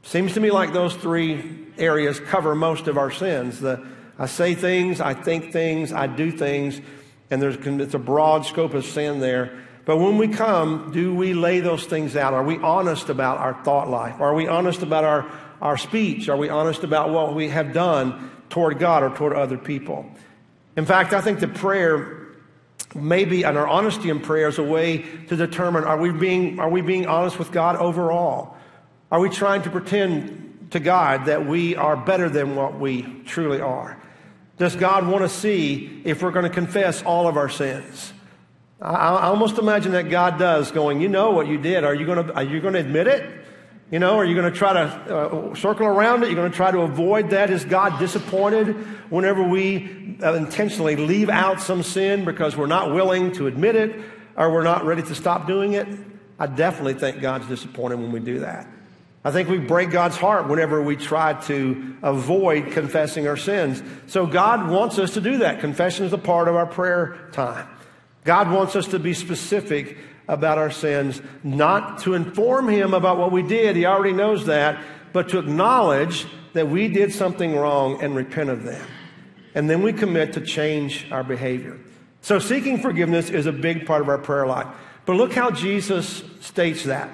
Seems 0.02 0.33
to 0.35 0.40
me 0.40 0.50
like 0.50 0.72
those 0.72 0.96
three 0.96 1.66
areas 1.76 2.18
cover 2.18 2.54
most 2.54 2.88
of 2.88 2.96
our 2.96 3.11
sins. 3.11 3.61
The, 3.61 3.85
I 4.18 4.24
say 4.24 4.54
things, 4.54 5.02
I 5.02 5.12
think 5.12 5.52
things, 5.52 5.92
I 5.92 6.06
do 6.06 6.30
things, 6.33 6.80
and 7.30 7.42
there's 7.42 7.56
it's 7.56 7.92
a 7.92 7.98
broad 7.98 8.46
scope 8.46 8.72
of 8.72 8.87
sin 8.87 9.20
there. 9.20 9.64
But 9.85 9.98
when 9.98 10.16
we 10.16 10.28
come, 10.28 10.92
do 10.92 11.14
we 11.14 11.35
lay 11.35 11.61
those 11.61 11.85
things 11.85 12.16
out? 12.16 12.33
Are 12.33 12.44
we 12.44 12.56
honest 12.56 13.11
about 13.11 13.37
our 13.37 13.62
thought 13.64 13.90
life? 13.90 14.18
Are 14.18 14.35
we 14.35 14.48
honest 14.48 14.83
about 14.83 15.04
our, 15.04 15.30
our 15.61 15.76
speech? 15.76 16.30
Are 16.30 16.37
we 16.38 16.48
honest 16.48 16.85
about 16.85 17.11
what 17.11 17.35
we 17.35 17.48
have 17.50 17.74
done 17.74 18.30
toward 18.48 18.78
God 18.78 19.02
or 19.02 19.11
toward 19.14 19.35
other 19.35 19.59
people? 19.59 20.11
In 20.76 20.87
fact, 20.87 21.12
I 21.12 21.20
think 21.20 21.40
the 21.40 21.48
prayer 21.48 22.20
maybe 22.94 23.44
and 23.44 23.56
our 23.56 23.68
honesty 23.68 24.11
in 24.11 24.20
prayer 24.20 24.48
is 24.48 24.59
a 24.59 24.62
way 24.62 24.98
to 25.28 25.37
determine 25.37 25.85
are 25.85 25.98
we 25.98 26.11
being 26.11 26.59
are 26.59 26.68
we 26.68 26.80
being 26.80 27.06
honest 27.06 27.38
with 27.38 27.52
God 27.52 27.76
overall? 27.76 28.56
Are 29.11 29.20
we 29.20 29.28
trying 29.28 29.62
to 29.62 29.70
pretend 29.70 30.68
to 30.70 30.80
God 30.80 31.26
that 31.26 31.46
we 31.46 31.74
are 31.76 31.96
better 31.96 32.28
than 32.28 32.54
what 32.54 32.78
we 32.78 33.02
truly 33.26 33.61
are? 33.61 34.00
Does 34.56 34.76
God 34.76 35.06
want 35.06 35.22
to 35.22 35.28
see 35.28 36.02
if 36.04 36.22
we're 36.22 36.30
going 36.30 36.44
to 36.44 36.50
confess 36.50 37.02
all 37.02 37.26
of 37.26 37.37
our 37.37 37.48
sins? 37.48 38.12
I, 38.80 38.92
I 38.92 39.22
almost 39.24 39.59
imagine 39.59 39.92
that 39.92 40.11
God 40.11 40.38
does, 40.38 40.70
going, 40.70 41.00
"You 41.00 41.09
know 41.09 41.33
what 41.33 41.46
you 41.46 41.59
did. 41.59 41.85
Are 41.85 41.94
you 41.94 42.06
going 42.06 42.26
to 42.26 42.35
are 42.35 42.42
you 42.42 42.61
going 42.61 42.74
to 42.74 42.80
admit 42.80 43.06
it? 43.06 43.39
You 43.90 43.98
know, 43.98 44.18
are 44.18 44.24
you 44.24 44.37
going 44.37 44.50
to 44.50 44.57
try 44.57 44.72
to 44.72 44.81
uh, 44.81 45.55
circle 45.57 45.85
around 45.85 46.22
it? 46.22 46.26
You're 46.26 46.37
going 46.37 46.50
to 46.50 46.57
try 46.57 46.70
to 46.70 46.83
avoid 46.83 47.31
that? 47.31 47.50
Is 47.50 47.64
God 47.64 47.98
disappointed 47.98 48.76
whenever 49.11 49.42
we 49.42 50.16
uh, 50.22 50.35
intentionally 50.35 50.94
leave 50.94 51.29
out 51.29 51.61
some 51.61 51.83
sin 51.83 52.24
because 52.24 52.57
we're 52.57 52.66
not 52.66 52.94
willing 52.94 53.33
to 53.33 53.48
admit 53.48 53.74
it 53.74 54.00
or 54.37 54.53
we're 54.53 54.62
not 54.62 54.85
ready 54.85 55.03
to 55.03 55.14
stop 55.16 55.48
doing 55.48 55.72
it, 55.72 55.88
I 56.38 56.46
definitely 56.46 56.94
think 56.94 57.20
God's 57.20 57.48
disappointed 57.48 57.98
when 57.98 58.12
we 58.12 58.20
do 58.20 58.38
that. 58.40 58.68
I 59.24 59.33
think 59.33 59.48
we 59.48 59.59
break 59.59 59.90
God's 59.90 60.16
heart 60.16 60.46
whenever 60.46 60.81
we 60.81 60.94
try 60.94 61.35
to 61.42 61.96
avoid 62.03 62.70
confessing 62.70 63.26
our 63.26 63.37
sins. 63.37 63.83
So 64.07 64.24
God 64.24 64.70
wants 64.70 65.00
us 65.00 65.14
to 65.14 65.20
do 65.20 65.38
that. 65.38 65.59
Confession 65.59 66.07
is 66.07 66.12
a 66.12 66.18
part 66.18 66.46
of 66.46 66.55
our 66.55 66.66
prayer 66.66 67.29
time. 67.33 67.68
God 68.22 68.53
wants 68.53 68.76
us 68.76 68.87
to 68.88 69.00
be 69.00 69.14
specific 69.14 69.98
about 70.30 70.58
our 70.58 70.70
sins, 70.70 71.20
not 71.42 71.98
to 72.02 72.14
inform 72.14 72.68
Him 72.68 72.94
about 72.94 73.18
what 73.18 73.32
we 73.32 73.42
did. 73.42 73.76
He 73.76 73.84
already 73.84 74.12
knows 74.12 74.46
that, 74.46 74.82
but 75.12 75.28
to 75.30 75.38
acknowledge 75.38 76.26
that 76.52 76.68
we 76.68 76.88
did 76.88 77.12
something 77.12 77.54
wrong 77.56 78.02
and 78.02 78.14
repent 78.14 78.50
of 78.50 78.62
them. 78.62 78.84
And 79.54 79.68
then 79.68 79.82
we 79.82 79.92
commit 79.92 80.34
to 80.34 80.40
change 80.40 81.06
our 81.10 81.24
behavior. 81.24 81.78
So 82.22 82.38
seeking 82.38 82.78
forgiveness 82.80 83.30
is 83.30 83.46
a 83.46 83.52
big 83.52 83.86
part 83.86 84.02
of 84.02 84.08
our 84.08 84.18
prayer 84.18 84.46
life. 84.46 84.68
But 85.06 85.14
look 85.14 85.32
how 85.32 85.50
Jesus 85.50 86.22
states 86.40 86.84
that. 86.84 87.10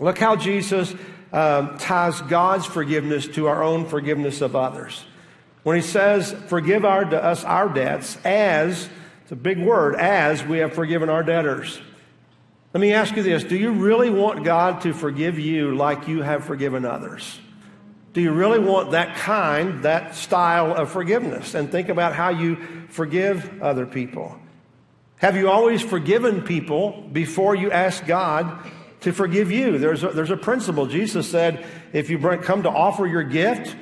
Look 0.00 0.18
how 0.18 0.36
Jesus 0.36 0.94
um, 1.32 1.76
ties 1.78 2.20
God's 2.22 2.64
forgiveness 2.64 3.26
to 3.28 3.48
our 3.48 3.62
own 3.62 3.86
forgiveness 3.86 4.40
of 4.40 4.56
others. 4.56 5.04
When 5.64 5.76
he 5.76 5.82
says, 5.82 6.32
Forgive 6.46 6.84
our, 6.84 7.04
us 7.14 7.44
our 7.44 7.68
debts 7.68 8.16
as, 8.24 8.88
it's 9.22 9.32
a 9.32 9.36
big 9.36 9.58
word, 9.58 9.96
as 9.96 10.44
we 10.44 10.58
have 10.58 10.74
forgiven 10.74 11.08
our 11.08 11.22
debtors. 11.22 11.80
Let 12.74 12.80
me 12.80 12.92
ask 12.92 13.16
you 13.16 13.22
this 13.22 13.44
Do 13.44 13.56
you 13.56 13.72
really 13.72 14.10
want 14.10 14.44
God 14.44 14.82
to 14.82 14.92
forgive 14.92 15.38
you 15.38 15.74
like 15.74 16.08
you 16.08 16.20
have 16.20 16.44
forgiven 16.44 16.84
others? 16.84 17.40
Do 18.12 18.20
you 18.20 18.32
really 18.32 18.58
want 18.58 18.90
that 18.92 19.16
kind, 19.16 19.82
that 19.84 20.14
style 20.14 20.74
of 20.74 20.90
forgiveness? 20.90 21.54
And 21.54 21.72
think 21.72 21.88
about 21.88 22.14
how 22.14 22.28
you 22.28 22.56
forgive 22.88 23.62
other 23.62 23.86
people. 23.86 24.38
Have 25.16 25.36
you 25.36 25.50
always 25.50 25.82
forgiven 25.82 26.42
people 26.42 27.08
before 27.12 27.54
you 27.54 27.70
ask 27.70 28.06
God 28.06 28.70
to 29.04 29.12
forgive 29.12 29.52
you. 29.52 29.78
There's 29.78 30.02
a, 30.02 30.08
there's 30.08 30.30
a 30.30 30.36
principle. 30.36 30.86
Jesus 30.86 31.30
said, 31.30 31.66
if 31.92 32.08
you 32.08 32.18
come 32.38 32.62
to 32.62 32.70
offer 32.70 33.06
your 33.06 33.22
gift 33.22 33.76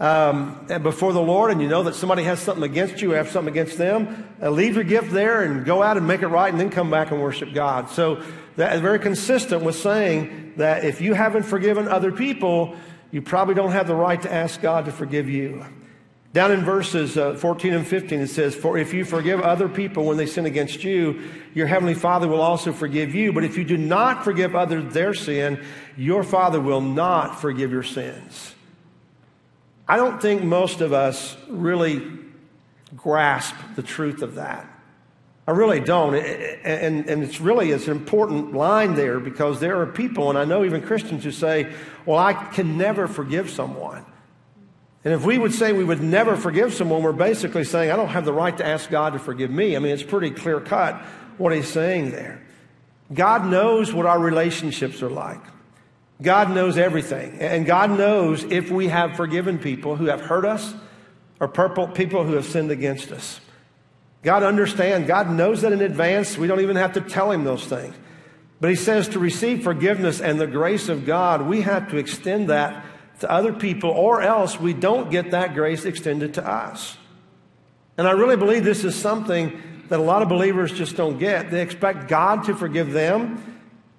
um, 0.00 0.66
before 0.82 1.12
the 1.12 1.22
Lord 1.22 1.50
and 1.50 1.60
you 1.60 1.68
know 1.68 1.84
that 1.84 1.94
somebody 1.94 2.24
has 2.24 2.40
something 2.40 2.64
against 2.64 3.00
you, 3.00 3.10
have 3.10 3.30
something 3.30 3.52
against 3.52 3.78
them, 3.78 4.28
uh, 4.42 4.50
leave 4.50 4.74
your 4.74 4.84
gift 4.84 5.12
there 5.12 5.42
and 5.42 5.64
go 5.64 5.82
out 5.82 5.96
and 5.96 6.06
make 6.06 6.22
it 6.22 6.28
right 6.28 6.50
and 6.50 6.60
then 6.60 6.70
come 6.70 6.90
back 6.90 7.10
and 7.10 7.22
worship 7.22 7.54
God. 7.54 7.90
So 7.90 8.22
that 8.56 8.74
is 8.74 8.80
very 8.80 8.98
consistent 8.98 9.62
with 9.62 9.76
saying 9.76 10.54
that 10.56 10.84
if 10.84 11.00
you 11.00 11.14
haven't 11.14 11.44
forgiven 11.44 11.88
other 11.88 12.10
people, 12.10 12.76
you 13.10 13.22
probably 13.22 13.54
don't 13.54 13.72
have 13.72 13.86
the 13.86 13.94
right 13.94 14.20
to 14.22 14.32
ask 14.32 14.60
God 14.60 14.86
to 14.86 14.92
forgive 14.92 15.28
you. 15.28 15.64
Down 16.32 16.50
in 16.50 16.64
verses 16.64 17.16
uh, 17.16 17.34
14 17.34 17.74
and 17.74 17.86
15, 17.86 18.20
it 18.20 18.26
says, 18.26 18.56
For 18.56 18.76
if 18.76 18.92
you 18.92 19.04
forgive 19.04 19.40
other 19.40 19.68
people 19.68 20.06
when 20.06 20.16
they 20.16 20.26
sin 20.26 20.46
against 20.46 20.82
you, 20.82 21.30
your 21.54 21.68
heavenly 21.68 21.94
Father 21.94 22.26
will 22.26 22.40
also 22.40 22.72
forgive 22.72 23.14
you. 23.14 23.32
But 23.32 23.44
if 23.44 23.56
you 23.56 23.62
do 23.62 23.76
not 23.76 24.24
forgive 24.24 24.56
others 24.56 24.92
their 24.92 25.14
sin, 25.14 25.62
your 25.96 26.24
Father 26.24 26.60
will 26.60 26.80
not 26.80 27.40
forgive 27.40 27.70
your 27.70 27.84
sins. 27.84 28.53
I 29.86 29.96
don't 29.96 30.20
think 30.20 30.42
most 30.42 30.80
of 30.80 30.92
us 30.92 31.36
really 31.48 32.02
grasp 32.96 33.54
the 33.76 33.82
truth 33.82 34.22
of 34.22 34.36
that. 34.36 34.70
I 35.46 35.50
really 35.50 35.80
don't. 35.80 36.14
And, 36.14 37.08
and 37.08 37.22
it's 37.22 37.40
really 37.40 37.70
it's 37.70 37.86
an 37.86 37.92
important 37.92 38.54
line 38.54 38.94
there 38.94 39.20
because 39.20 39.60
there 39.60 39.80
are 39.80 39.86
people, 39.86 40.30
and 40.30 40.38
I 40.38 40.46
know 40.46 40.64
even 40.64 40.80
Christians 40.80 41.24
who 41.24 41.32
say, 41.32 41.70
Well, 42.06 42.18
I 42.18 42.32
can 42.32 42.78
never 42.78 43.06
forgive 43.06 43.50
someone. 43.50 44.06
And 45.04 45.12
if 45.12 45.26
we 45.26 45.36
would 45.36 45.52
say 45.52 45.72
we 45.72 45.84
would 45.84 46.02
never 46.02 46.34
forgive 46.34 46.72
someone, 46.72 47.02
we're 47.02 47.12
basically 47.12 47.64
saying, 47.64 47.90
I 47.90 47.96
don't 47.96 48.08
have 48.08 48.24
the 48.24 48.32
right 48.32 48.56
to 48.56 48.66
ask 48.66 48.88
God 48.88 49.12
to 49.12 49.18
forgive 49.18 49.50
me. 49.50 49.76
I 49.76 49.78
mean, 49.78 49.92
it's 49.92 50.02
pretty 50.02 50.30
clear 50.30 50.60
cut 50.60 50.96
what 51.36 51.54
he's 51.54 51.68
saying 51.68 52.10
there. 52.10 52.40
God 53.12 53.44
knows 53.44 53.92
what 53.92 54.06
our 54.06 54.18
relationships 54.18 55.02
are 55.02 55.10
like. 55.10 55.42
God 56.22 56.50
knows 56.50 56.78
everything. 56.78 57.38
And 57.40 57.66
God 57.66 57.90
knows 57.90 58.44
if 58.44 58.70
we 58.70 58.88
have 58.88 59.16
forgiven 59.16 59.58
people 59.58 59.96
who 59.96 60.06
have 60.06 60.20
hurt 60.20 60.44
us 60.44 60.74
or 61.40 61.48
people 61.48 62.24
who 62.24 62.34
have 62.34 62.46
sinned 62.46 62.70
against 62.70 63.12
us. 63.12 63.40
God 64.22 64.42
understands. 64.42 65.06
God 65.06 65.30
knows 65.30 65.62
that 65.62 65.72
in 65.72 65.82
advance. 65.82 66.38
We 66.38 66.46
don't 66.46 66.60
even 66.60 66.76
have 66.76 66.94
to 66.94 67.00
tell 67.00 67.30
him 67.30 67.44
those 67.44 67.66
things. 67.66 67.94
But 68.60 68.70
he 68.70 68.76
says 68.76 69.08
to 69.10 69.18
receive 69.18 69.62
forgiveness 69.62 70.20
and 70.20 70.40
the 70.40 70.46
grace 70.46 70.88
of 70.88 71.04
God, 71.04 71.42
we 71.42 71.60
have 71.62 71.90
to 71.90 71.98
extend 71.98 72.48
that 72.48 72.86
to 73.20 73.30
other 73.30 73.52
people, 73.52 73.90
or 73.90 74.22
else 74.22 74.58
we 74.58 74.72
don't 74.72 75.10
get 75.10 75.32
that 75.32 75.54
grace 75.54 75.84
extended 75.84 76.34
to 76.34 76.48
us. 76.48 76.96
And 77.96 78.08
I 78.08 78.12
really 78.12 78.36
believe 78.36 78.64
this 78.64 78.84
is 78.84 78.94
something 78.94 79.60
that 79.88 80.00
a 80.00 80.02
lot 80.02 80.22
of 80.22 80.28
believers 80.28 80.72
just 80.72 80.96
don't 80.96 81.18
get. 81.18 81.50
They 81.50 81.62
expect 81.62 82.08
God 82.08 82.44
to 82.44 82.56
forgive 82.56 82.92
them, 82.92 83.53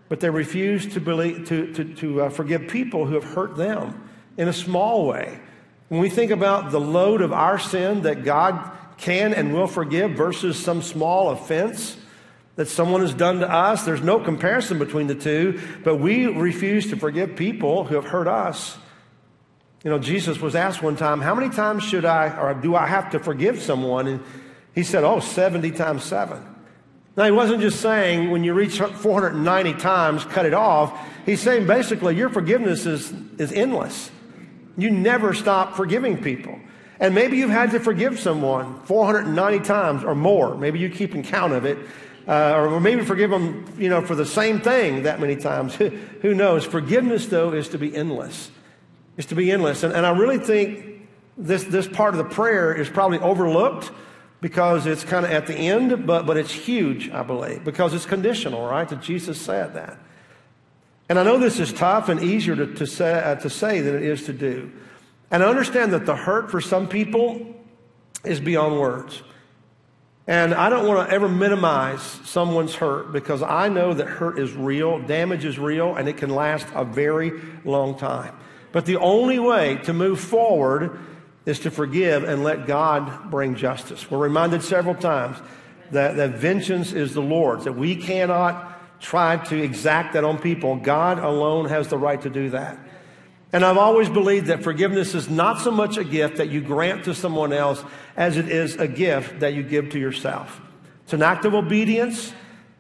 but 0.10 0.20
they 0.20 0.30
refuse 0.30 0.94
to, 0.94 1.00
believe, 1.00 1.48
to, 1.48 1.74
to, 1.74 1.84
to 1.96 2.22
uh, 2.22 2.30
forgive 2.30 2.68
people 2.68 3.06
who 3.06 3.16
have 3.16 3.24
hurt 3.24 3.56
them 3.56 4.10
in 4.38 4.48
a 4.48 4.54
small 4.54 5.06
way. 5.06 5.40
When 5.90 6.00
we 6.00 6.10
think 6.10 6.32
about 6.32 6.72
the 6.72 6.80
load 6.80 7.22
of 7.22 7.32
our 7.32 7.60
sin 7.60 8.02
that 8.02 8.24
God 8.24 8.72
can 8.98 9.34
and 9.34 9.54
will 9.54 9.68
forgive 9.68 10.12
versus 10.12 10.58
some 10.58 10.82
small 10.82 11.30
offense 11.30 11.98
that 12.56 12.68
someone 12.68 13.02
has 13.02 13.14
done 13.14 13.40
to 13.40 13.52
us, 13.52 13.84
there's 13.84 14.02
no 14.02 14.20
comparison 14.20 14.80
between 14.80 15.08
the 15.08 15.16
two, 15.16 15.60
but 15.84 15.98
we 15.98 16.26
refuse 16.26 16.90
to 16.90 16.96
forgive 16.96 17.36
people 17.36 17.84
who 17.84 17.96
have 17.96 18.06
hurt 18.06 18.28
us. 18.28 18.78
You 19.84 19.92
know, 19.92 20.00
Jesus 20.00 20.40
was 20.40 20.56
asked 20.56 20.82
one 20.82 20.96
time, 20.96 21.22
How 21.22 21.36
many 21.36 21.54
times 21.54 21.84
should 21.84 22.06
I, 22.06 22.36
or 22.36 22.54
do 22.56 22.76
I 22.76 22.88
have 22.88 23.12
to 23.12 23.20
forgive 23.20 23.62
someone? 23.62 24.08
And 24.08 24.24
he 24.74 24.84
said, 24.84 25.04
Oh, 25.04 25.20
70 25.20 25.72
times 25.72 26.04
seven. 26.04 26.55
Now, 27.18 27.26
he 27.26 27.32
wasn't 27.32 27.62
just 27.62 27.80
saying 27.80 28.32
when 28.32 28.44
you 28.44 28.54
reach 28.54 28.80
490 28.80 29.74
times, 29.76 30.26
cut 30.26 30.46
it 30.46 30.54
off. 30.54 30.98
He's 31.26 31.42
saying 31.42 31.66
basically 31.66 32.16
your 32.16 32.30
forgiveness 32.30 32.86
is, 32.86 33.12
is 33.38 33.52
endless. 33.52 34.12
You 34.78 34.92
never 34.92 35.34
stop 35.34 35.76
forgiving 35.76 36.22
people. 36.22 36.60
And 37.00 37.16
maybe 37.16 37.38
you've 37.38 37.50
had 37.50 37.72
to 37.72 37.80
forgive 37.80 38.20
someone 38.20 38.82
490 38.84 39.60
times 39.66 40.04
or 40.04 40.16
more. 40.16 40.56
Maybe 40.56 40.80
you 40.80 40.90
keep 40.90 41.16
in 41.16 41.24
count 41.24 41.54
of 41.54 41.66
it. 41.66 41.78
Uh, 42.28 42.56
or 42.58 42.80
maybe 42.80 43.06
forgive 43.06 43.30
them, 43.30 43.72
you 43.78 43.88
know, 43.88 44.02
for 44.02 44.16
the 44.16 44.26
same 44.26 44.60
thing 44.60 45.04
that 45.04 45.20
many 45.20 45.36
times. 45.36 45.76
Who 46.22 46.34
knows? 46.34 46.66
Forgiveness, 46.66 47.28
though, 47.28 47.54
is 47.54 47.70
to 47.70 47.78
be 47.78 47.96
endless 47.96 48.50
is 49.18 49.26
to 49.28 49.36
be 49.36 49.52
endless. 49.52 49.84
And, 49.84 49.94
and 49.94 50.06
I 50.06 50.12
really 50.12 50.40
think 50.40 51.08
this, 51.38 51.64
this 51.66 51.88
part 51.88 52.14
of 52.14 52.18
the 52.18 52.34
prayer 52.34 52.74
is 52.74 52.90
probably 52.90 53.20
overlooked 53.20 53.92
because 54.42 54.86
it's 54.86 55.04
kind 55.04 55.26
of 55.26 55.32
at 55.32 55.48
the 55.48 55.56
end, 55.56 56.06
but, 56.06 56.26
but 56.26 56.38
it's 56.38 56.52
huge, 56.52 57.10
I 57.10 57.24
believe, 57.24 57.64
because 57.64 57.94
it's 57.94 58.06
conditional, 58.06 58.68
right? 58.68 58.88
That 58.88 59.02
Jesus 59.02 59.40
said 59.40 59.74
that. 59.74 59.98
And 61.08 61.20
I 61.20 61.24
know 61.24 61.38
this 61.38 61.60
is 61.60 61.72
tough 61.72 62.10
and 62.10 62.22
easier 62.22 62.56
to, 62.56 62.74
to, 62.76 62.88
say, 62.88 63.14
uh, 63.14 63.36
to 63.36 63.50
say 63.50 63.82
than 63.82 63.96
it 63.96 64.04
is 64.04 64.26
to 64.26 64.34
do. 64.34 64.72
And 65.32 65.44
I 65.44 65.48
understand 65.48 65.94
that 65.94 66.06
the 66.06 66.16
hurt 66.16 66.52
for 66.52 66.62
some 66.62 66.88
people 66.88 67.56
is 68.24 68.40
beyond 68.40 68.80
words. 68.80 69.22
And 70.28 70.56
I 70.56 70.70
don't 70.70 70.88
want 70.88 71.08
to 71.08 71.14
ever 71.14 71.30
minimize 71.30 72.02
someone's 72.02 72.74
hurt 72.74 73.12
because 73.12 73.44
I 73.44 73.70
know 73.70 73.94
that 73.94 74.08
hurt 74.08 74.40
is 74.40 74.54
real, 74.54 75.00
damage 75.00 75.46
is 75.46 75.60
real, 75.60 75.96
and 75.96 76.10
it 76.10 76.18
can 76.18 76.32
last 76.32 76.66
a 76.74 76.84
very 76.84 77.32
long 77.64 77.96
time. 77.96 78.36
But 78.72 78.88
the 78.88 78.98
only 78.98 79.38
way 79.38 79.78
to 79.84 79.94
move 79.94 80.20
forward 80.20 81.00
is 81.46 81.60
to 81.60 81.72
forgive 81.72 82.24
and 82.24 82.44
let 82.44 82.66
God 82.66 83.30
bring 83.30 83.56
justice. 83.56 84.10
We're 84.10 84.18
reminded 84.18 84.64
several 84.64 84.96
times 84.96 85.38
that, 85.92 86.16
that 86.16 86.32
vengeance 86.32 86.92
is 86.92 87.14
the 87.14 87.22
Lord's, 87.22 87.66
that 87.66 87.74
we 87.74 87.96
cannot 87.96 89.00
try 89.00 89.38
to 89.38 89.62
exact 89.62 90.14
that 90.14 90.24
on 90.24 90.40
people. 90.40 90.76
God 90.78 91.20
alone 91.20 91.66
has 91.66 91.88
the 91.88 91.98
right 91.98 92.22
to 92.22 92.30
do 92.30 92.50
that. 92.52 92.80
And 93.54 93.64
I've 93.64 93.78
always 93.78 94.10
believed 94.10 94.48
that 94.48 94.64
forgiveness 94.64 95.14
is 95.16 95.30
not 95.30 95.62
so 95.62 95.72
much 95.72 95.98
a 95.98 96.04
gift 96.04 96.38
that 96.38 96.50
you 96.50 96.62
grant 96.62 97.06
to 97.06 97.14
someone 97.14 97.54
else 97.54 97.84
as 98.18 98.38
it 98.38 98.50
is 98.50 98.76
a 98.76 98.88
gift 98.88 99.40
that 99.40 99.54
you 99.54 99.64
give 99.64 99.92
to 99.92 100.00
yourself. 100.00 100.60
It's 101.04 101.14
an 101.14 101.22
act 101.22 101.46
of 101.46 101.54
obedience, 101.54 102.34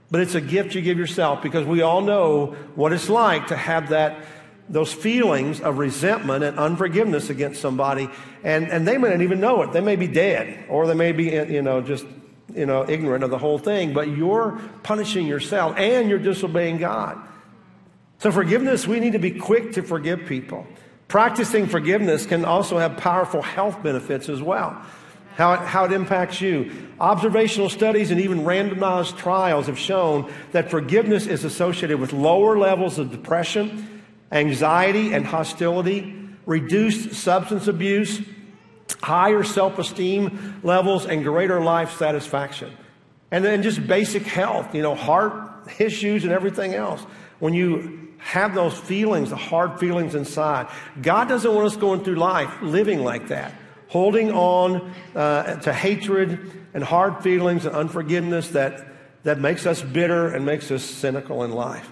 but 0.10 0.21
it's 0.21 0.36
a 0.36 0.41
gift 0.41 0.75
you 0.75 0.82
give 0.82 0.97
yourself 0.97 1.41
because 1.41 1.65
we 1.65 1.82
all 1.82 2.01
know 2.01 2.56
what 2.75 2.91
it's 2.91 3.10
like 3.10 3.47
to 3.47 3.56
have 3.56 3.89
that 3.89 4.25
those 4.67 4.91
feelings 4.91 5.62
of 5.62 5.78
resentment 5.78 6.43
and 6.43 6.58
unforgiveness 6.58 7.30
against 7.30 7.62
somebody, 7.62 8.10
and, 8.43 8.67
and 8.67 8.88
they 8.88 8.97
may 8.97 9.10
not 9.10 9.21
even 9.21 9.39
know 9.39 9.62
it. 9.62 9.71
They 9.71 9.82
may 9.82 9.95
be 9.95 10.08
dead, 10.08 10.65
or 10.69 10.88
they 10.88 10.95
may 10.95 11.12
be, 11.12 11.25
you 11.25 11.62
know, 11.62 11.82
just, 11.82 12.06
you 12.54 12.65
know, 12.65 12.88
ignorant 12.88 13.23
of 13.23 13.30
the 13.30 13.38
whole 13.38 13.60
thing, 13.60 13.93
but 13.93 14.08
you're 14.08 14.60
punishing 14.84 15.28
yourself 15.28 15.78
and 15.78 16.10
you're 16.10 16.19
disobeying 16.19 16.78
God. 16.78 17.17
So, 18.19 18.32
forgiveness, 18.32 18.88
we 18.88 18.99
need 18.99 19.13
to 19.13 19.19
be 19.19 19.32
quick 19.32 19.73
to 19.73 19.84
forgive 19.84 20.25
people. 20.25 20.65
Practicing 21.08 21.67
forgiveness 21.67 22.25
can 22.25 22.43
also 22.43 22.80
have 22.80 22.97
powerful 22.97 23.43
health 23.43 23.84
benefits 23.84 24.30
as 24.30 24.41
well. 24.41 24.82
How 25.36 25.54
it, 25.54 25.60
how 25.60 25.84
it 25.86 25.91
impacts 25.91 26.41
you. 26.41 26.71
Observational 26.99 27.69
studies 27.69 28.10
and 28.10 28.21
even 28.21 28.39
randomized 28.39 29.17
trials 29.17 29.67
have 29.67 29.78
shown 29.78 30.32
that 30.54 30.71
forgiveness 30.71 31.28
is 31.28 31.43
associated 31.43 31.99
with 31.99 32.13
lower 32.13 32.58
levels 32.58 32.97
of 32.97 33.12
depression 33.12 33.94
anxiety 34.31 35.13
and 35.13 35.25
hostility, 35.25 36.15
reduced 36.45 37.13
substance 37.13 37.67
abuse, 37.67 38.21
higher 39.01 39.43
self 39.43 39.79
esteem 39.79 40.59
levels, 40.63 41.05
and 41.05 41.23
greater 41.23 41.61
life 41.61 41.97
satisfaction. 41.97 42.71
And 43.31 43.43
then 43.43 43.63
just 43.63 43.85
basic 43.85 44.23
health, 44.23 44.73
you 44.73 44.81
know, 44.81 44.95
heart 44.95 45.69
issues 45.79 46.23
and 46.23 46.31
everything 46.31 46.73
else. 46.73 47.01
When 47.39 47.53
you 47.53 48.13
have 48.19 48.55
those 48.55 48.77
feelings, 48.77 49.29
the 49.29 49.35
hard 49.35 49.79
feelings 49.79 50.15
inside, 50.15 50.67
God 51.01 51.27
doesn't 51.27 51.53
want 51.53 51.67
us 51.67 51.75
going 51.75 52.03
through 52.03 52.15
life 52.15 52.61
living 52.61 53.03
like 53.03 53.27
that, 53.27 53.53
holding 53.88 54.31
on 54.31 54.93
uh, 55.15 55.57
to 55.61 55.73
hatred 55.73 56.51
and 56.73 56.83
hard 56.83 57.23
feelings 57.23 57.65
and 57.65 57.75
unforgiveness 57.75 58.49
that, 58.49 58.88
that 59.23 59.39
makes 59.39 59.65
us 59.65 59.81
bitter 59.81 60.33
and 60.33 60.45
makes 60.45 60.71
us 60.71 60.83
cynical 60.83 61.43
in 61.43 61.51
life. 61.51 61.89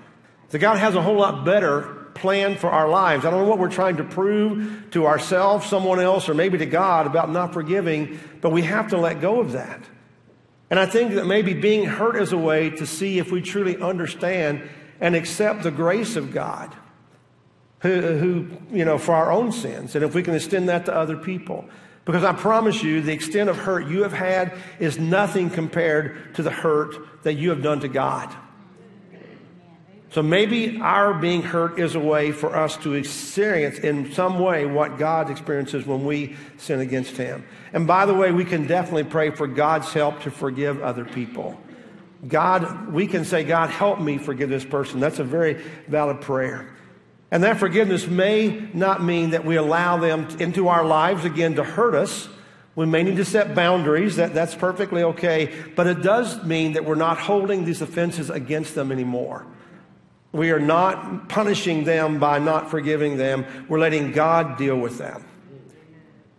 So 0.49 0.59
God 0.59 0.77
has 0.77 0.95
a 0.95 1.01
whole 1.01 1.17
lot 1.17 1.45
better 1.45 2.02
plan 2.15 2.57
for 2.57 2.69
our 2.69 2.87
lives. 2.87 3.25
I 3.25 3.31
don't 3.31 3.43
know 3.43 3.49
what 3.49 3.59
we're 3.59 3.69
trying 3.69 3.97
to 3.97 4.03
prove 4.03 4.91
to 4.91 5.05
ourselves, 5.05 5.65
someone 5.65 5.99
else, 5.99 6.29
or 6.29 6.33
maybe 6.33 6.57
to 6.57 6.65
God 6.65 7.07
about 7.07 7.31
not 7.31 7.53
forgiving, 7.53 8.19
but 8.41 8.51
we 8.51 8.63
have 8.63 8.89
to 8.89 8.97
let 8.97 9.21
go 9.21 9.39
of 9.39 9.53
that. 9.53 9.81
And 10.69 10.79
I 10.79 10.85
think 10.85 11.13
that 11.15 11.27
maybe 11.27 11.53
being 11.53 11.85
hurt 11.85 12.15
is 12.15 12.31
a 12.31 12.37
way 12.37 12.69
to 12.71 12.85
see 12.85 13.19
if 13.19 13.31
we 13.31 13.41
truly 13.41 13.77
understand 13.77 14.67
and 14.99 15.15
accept 15.15 15.63
the 15.63 15.71
grace 15.71 16.15
of 16.15 16.31
God, 16.33 16.75
who, 17.81 18.01
who, 18.01 18.47
you 18.71 18.85
know, 18.85 18.97
for 18.97 19.13
our 19.13 19.31
own 19.31 19.51
sins, 19.51 19.95
and 19.95 20.03
if 20.03 20.15
we 20.15 20.23
can 20.23 20.33
extend 20.33 20.69
that 20.69 20.85
to 20.85 20.95
other 20.95 21.17
people. 21.17 21.65
Because 22.05 22.23
I 22.23 22.33
promise 22.33 22.83
you, 22.83 23.01
the 23.01 23.13
extent 23.13 23.49
of 23.49 23.57
hurt 23.57 23.87
you 23.87 24.03
have 24.03 24.13
had 24.13 24.53
is 24.79 24.99
nothing 24.99 25.49
compared 25.49 26.35
to 26.35 26.43
the 26.43 26.51
hurt 26.51 27.23
that 27.23 27.33
you 27.33 27.49
have 27.49 27.61
done 27.61 27.79
to 27.81 27.87
God. 27.87 28.33
So 30.13 30.21
maybe 30.21 30.79
our 30.79 31.15
being 31.15 31.41
hurt 31.41 31.79
is 31.79 31.95
a 31.95 31.99
way 31.99 32.31
for 32.31 32.55
us 32.55 32.77
to 32.77 32.93
experience 32.93 33.79
in 33.79 34.13
some 34.13 34.37
way 34.37 34.67
what 34.67 34.99
God 34.99 35.31
experiences 35.31 35.87
when 35.87 36.05
we 36.05 36.35
sin 36.57 36.81
against 36.81 37.17
Him. 37.17 37.43
And 37.73 37.87
by 37.87 38.05
the 38.05 38.13
way, 38.13 38.31
we 38.31 38.45
can 38.45 38.67
definitely 38.67 39.05
pray 39.05 39.31
for 39.31 39.47
God's 39.47 39.91
help 39.91 40.21
to 40.21 40.29
forgive 40.29 40.83
other 40.83 41.03
people. 41.03 41.59
God, 42.27 42.93
we 42.93 43.07
can 43.07 43.25
say, 43.25 43.43
God, 43.43 43.71
help 43.71 43.99
me 43.99 44.19
forgive 44.19 44.51
this 44.51 44.63
person. 44.63 44.99
That's 44.99 45.17
a 45.17 45.23
very 45.23 45.55
valid 45.87 46.21
prayer. 46.21 46.69
And 47.31 47.41
that 47.43 47.57
forgiveness 47.57 48.05
may 48.05 48.69
not 48.71 49.03
mean 49.03 49.31
that 49.31 49.43
we 49.43 49.55
allow 49.55 49.97
them 49.97 50.27
into 50.39 50.67
our 50.67 50.85
lives 50.85 51.25
again 51.25 51.55
to 51.55 51.63
hurt 51.63 51.95
us. 51.95 52.29
We 52.75 52.85
may 52.85 53.01
need 53.01 53.15
to 53.15 53.25
set 53.25 53.55
boundaries. 53.55 54.17
That, 54.17 54.35
that's 54.35 54.53
perfectly 54.53 55.01
okay. 55.01 55.51
But 55.75 55.87
it 55.87 56.03
does 56.03 56.43
mean 56.43 56.73
that 56.73 56.85
we're 56.85 56.93
not 56.93 57.17
holding 57.17 57.65
these 57.65 57.81
offenses 57.81 58.29
against 58.29 58.75
them 58.75 58.91
anymore. 58.91 59.47
We 60.33 60.51
are 60.51 60.59
not 60.59 61.29
punishing 61.29 61.83
them 61.83 62.19
by 62.19 62.39
not 62.39 62.71
forgiving 62.71 63.17
them. 63.17 63.45
We're 63.69 63.79
letting 63.79 64.11
God 64.11 64.57
deal 64.57 64.77
with 64.77 64.97
them. 64.97 65.23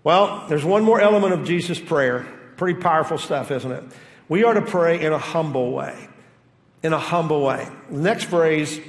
Well, 0.02 0.44
there's 0.48 0.64
one 0.64 0.82
more 0.82 1.00
element 1.00 1.32
of 1.32 1.46
Jesus' 1.46 1.78
prayer. 1.78 2.26
Pretty 2.56 2.80
powerful 2.80 3.16
stuff, 3.16 3.50
isn't 3.50 3.70
it? 3.70 3.84
We 4.28 4.44
are 4.44 4.52
to 4.52 4.62
pray 4.62 5.00
in 5.00 5.12
a 5.12 5.18
humble 5.18 5.70
way. 5.70 6.08
In 6.82 6.92
a 6.92 6.98
humble 6.98 7.42
way. 7.42 7.68
Next 7.88 8.24
phrase, 8.24 8.80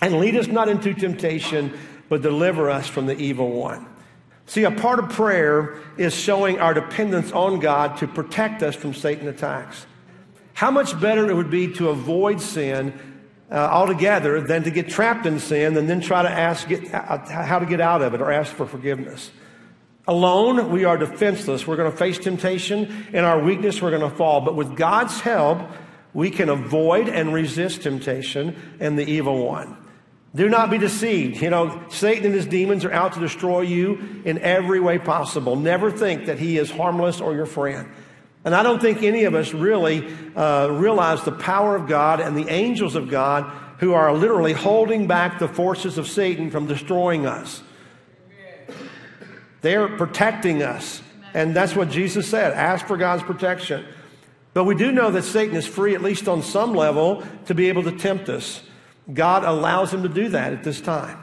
and 0.00 0.18
lead 0.18 0.36
us 0.36 0.46
not 0.46 0.68
into 0.68 0.94
temptation, 0.94 1.76
but 2.08 2.22
deliver 2.22 2.70
us 2.70 2.86
from 2.86 3.06
the 3.06 3.18
evil 3.18 3.50
one. 3.50 3.86
See, 4.46 4.64
a 4.64 4.70
part 4.70 4.98
of 4.98 5.10
prayer 5.10 5.78
is 5.96 6.14
showing 6.14 6.60
our 6.60 6.72
dependence 6.72 7.32
on 7.32 7.60
God 7.60 7.98
to 7.98 8.08
protect 8.08 8.62
us 8.62 8.74
from 8.74 8.94
Satan 8.94 9.28
attacks. 9.28 9.86
How 10.54 10.70
much 10.70 10.98
better 11.00 11.28
it 11.28 11.34
would 11.34 11.50
be 11.50 11.72
to 11.74 11.88
avoid 11.90 12.40
sin 12.40 12.92
uh, 13.50 13.54
altogether 13.54 14.40
than 14.40 14.62
to 14.64 14.70
get 14.70 14.88
trapped 14.88 15.26
in 15.26 15.40
sin 15.40 15.76
and 15.76 15.88
then 15.88 16.00
try 16.00 16.22
to 16.22 16.30
ask 16.30 16.68
get, 16.68 16.92
uh, 16.94 17.18
how 17.28 17.58
to 17.58 17.66
get 17.66 17.80
out 17.80 18.02
of 18.02 18.14
it 18.14 18.20
or 18.20 18.30
ask 18.30 18.52
for 18.52 18.66
forgiveness. 18.66 19.30
Alone, 20.06 20.70
we 20.70 20.84
are 20.84 20.96
defenseless. 20.96 21.66
We're 21.66 21.76
going 21.76 21.90
to 21.90 21.96
face 21.96 22.18
temptation. 22.18 23.06
In 23.12 23.24
our 23.24 23.40
weakness, 23.40 23.82
we're 23.82 23.90
going 23.90 24.08
to 24.08 24.16
fall. 24.16 24.40
But 24.40 24.56
with 24.56 24.76
God's 24.76 25.20
help, 25.20 25.60
we 26.14 26.30
can 26.30 26.48
avoid 26.48 27.08
and 27.08 27.32
resist 27.32 27.82
temptation 27.82 28.56
and 28.80 28.98
the 28.98 29.08
evil 29.08 29.46
one. 29.46 29.76
Do 30.34 30.48
not 30.48 30.70
be 30.70 30.78
deceived. 30.78 31.42
You 31.42 31.50
know, 31.50 31.84
Satan 31.88 32.26
and 32.26 32.34
his 32.34 32.46
demons 32.46 32.84
are 32.84 32.92
out 32.92 33.14
to 33.14 33.20
destroy 33.20 33.62
you 33.62 34.22
in 34.24 34.38
every 34.38 34.80
way 34.80 34.98
possible. 34.98 35.56
Never 35.56 35.90
think 35.90 36.26
that 36.26 36.38
he 36.38 36.56
is 36.56 36.70
harmless 36.70 37.20
or 37.20 37.34
your 37.34 37.46
friend. 37.46 37.90
And 38.44 38.54
I 38.54 38.62
don't 38.62 38.80
think 38.80 39.02
any 39.02 39.24
of 39.24 39.34
us 39.34 39.52
really 39.52 40.06
uh, 40.34 40.68
realize 40.68 41.22
the 41.24 41.32
power 41.32 41.76
of 41.76 41.86
God 41.86 42.20
and 42.20 42.36
the 42.36 42.48
angels 42.48 42.94
of 42.94 43.10
God 43.10 43.44
who 43.78 43.92
are 43.92 44.12
literally 44.14 44.52
holding 44.52 45.06
back 45.06 45.38
the 45.38 45.48
forces 45.48 45.98
of 45.98 46.06
Satan 46.06 46.50
from 46.50 46.66
destroying 46.66 47.26
us. 47.26 47.62
They're 49.60 49.88
protecting 49.96 50.62
us. 50.62 51.02
And 51.34 51.54
that's 51.54 51.76
what 51.76 51.90
Jesus 51.90 52.28
said 52.28 52.52
ask 52.54 52.86
for 52.86 52.96
God's 52.96 53.22
protection. 53.22 53.84
But 54.52 54.64
we 54.64 54.74
do 54.74 54.90
know 54.90 55.10
that 55.10 55.22
Satan 55.22 55.54
is 55.54 55.66
free, 55.66 55.94
at 55.94 56.02
least 56.02 56.26
on 56.26 56.42
some 56.42 56.74
level, 56.74 57.22
to 57.46 57.54
be 57.54 57.68
able 57.68 57.84
to 57.84 57.92
tempt 57.92 58.28
us. 58.28 58.62
God 59.12 59.44
allows 59.44 59.92
him 59.92 60.02
to 60.02 60.08
do 60.08 60.30
that 60.30 60.52
at 60.52 60.64
this 60.64 60.80
time. 60.80 61.18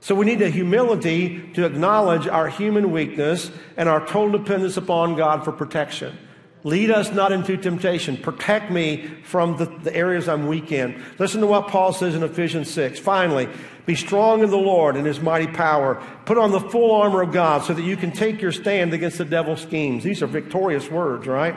So 0.00 0.14
we 0.14 0.24
need 0.24 0.40
a 0.40 0.48
humility 0.48 1.52
to 1.54 1.66
acknowledge 1.66 2.26
our 2.26 2.48
human 2.48 2.90
weakness 2.90 3.50
and 3.76 3.88
our 3.88 4.06
total 4.06 4.38
dependence 4.38 4.78
upon 4.78 5.14
God 5.14 5.44
for 5.44 5.52
protection. 5.52 6.16
Lead 6.62 6.90
us 6.90 7.10
not 7.10 7.32
into 7.32 7.56
temptation. 7.56 8.16
Protect 8.18 8.70
me 8.70 9.06
from 9.24 9.56
the, 9.56 9.64
the, 9.64 9.94
areas 9.94 10.28
I'm 10.28 10.46
weak 10.46 10.72
in. 10.72 11.02
Listen 11.18 11.40
to 11.40 11.46
what 11.46 11.68
Paul 11.68 11.92
says 11.92 12.14
in 12.14 12.22
Ephesians 12.22 12.70
6. 12.70 12.98
Finally, 12.98 13.48
be 13.86 13.94
strong 13.94 14.42
in 14.42 14.50
the 14.50 14.58
Lord 14.58 14.96
and 14.96 15.06
his 15.06 15.20
mighty 15.20 15.46
power. 15.46 16.02
Put 16.26 16.36
on 16.36 16.50
the 16.50 16.60
full 16.60 16.94
armor 16.94 17.22
of 17.22 17.32
God 17.32 17.64
so 17.64 17.72
that 17.72 17.82
you 17.82 17.96
can 17.96 18.12
take 18.12 18.42
your 18.42 18.52
stand 18.52 18.92
against 18.92 19.16
the 19.16 19.24
devil's 19.24 19.62
schemes. 19.62 20.04
These 20.04 20.22
are 20.22 20.26
victorious 20.26 20.90
words, 20.90 21.26
right? 21.26 21.56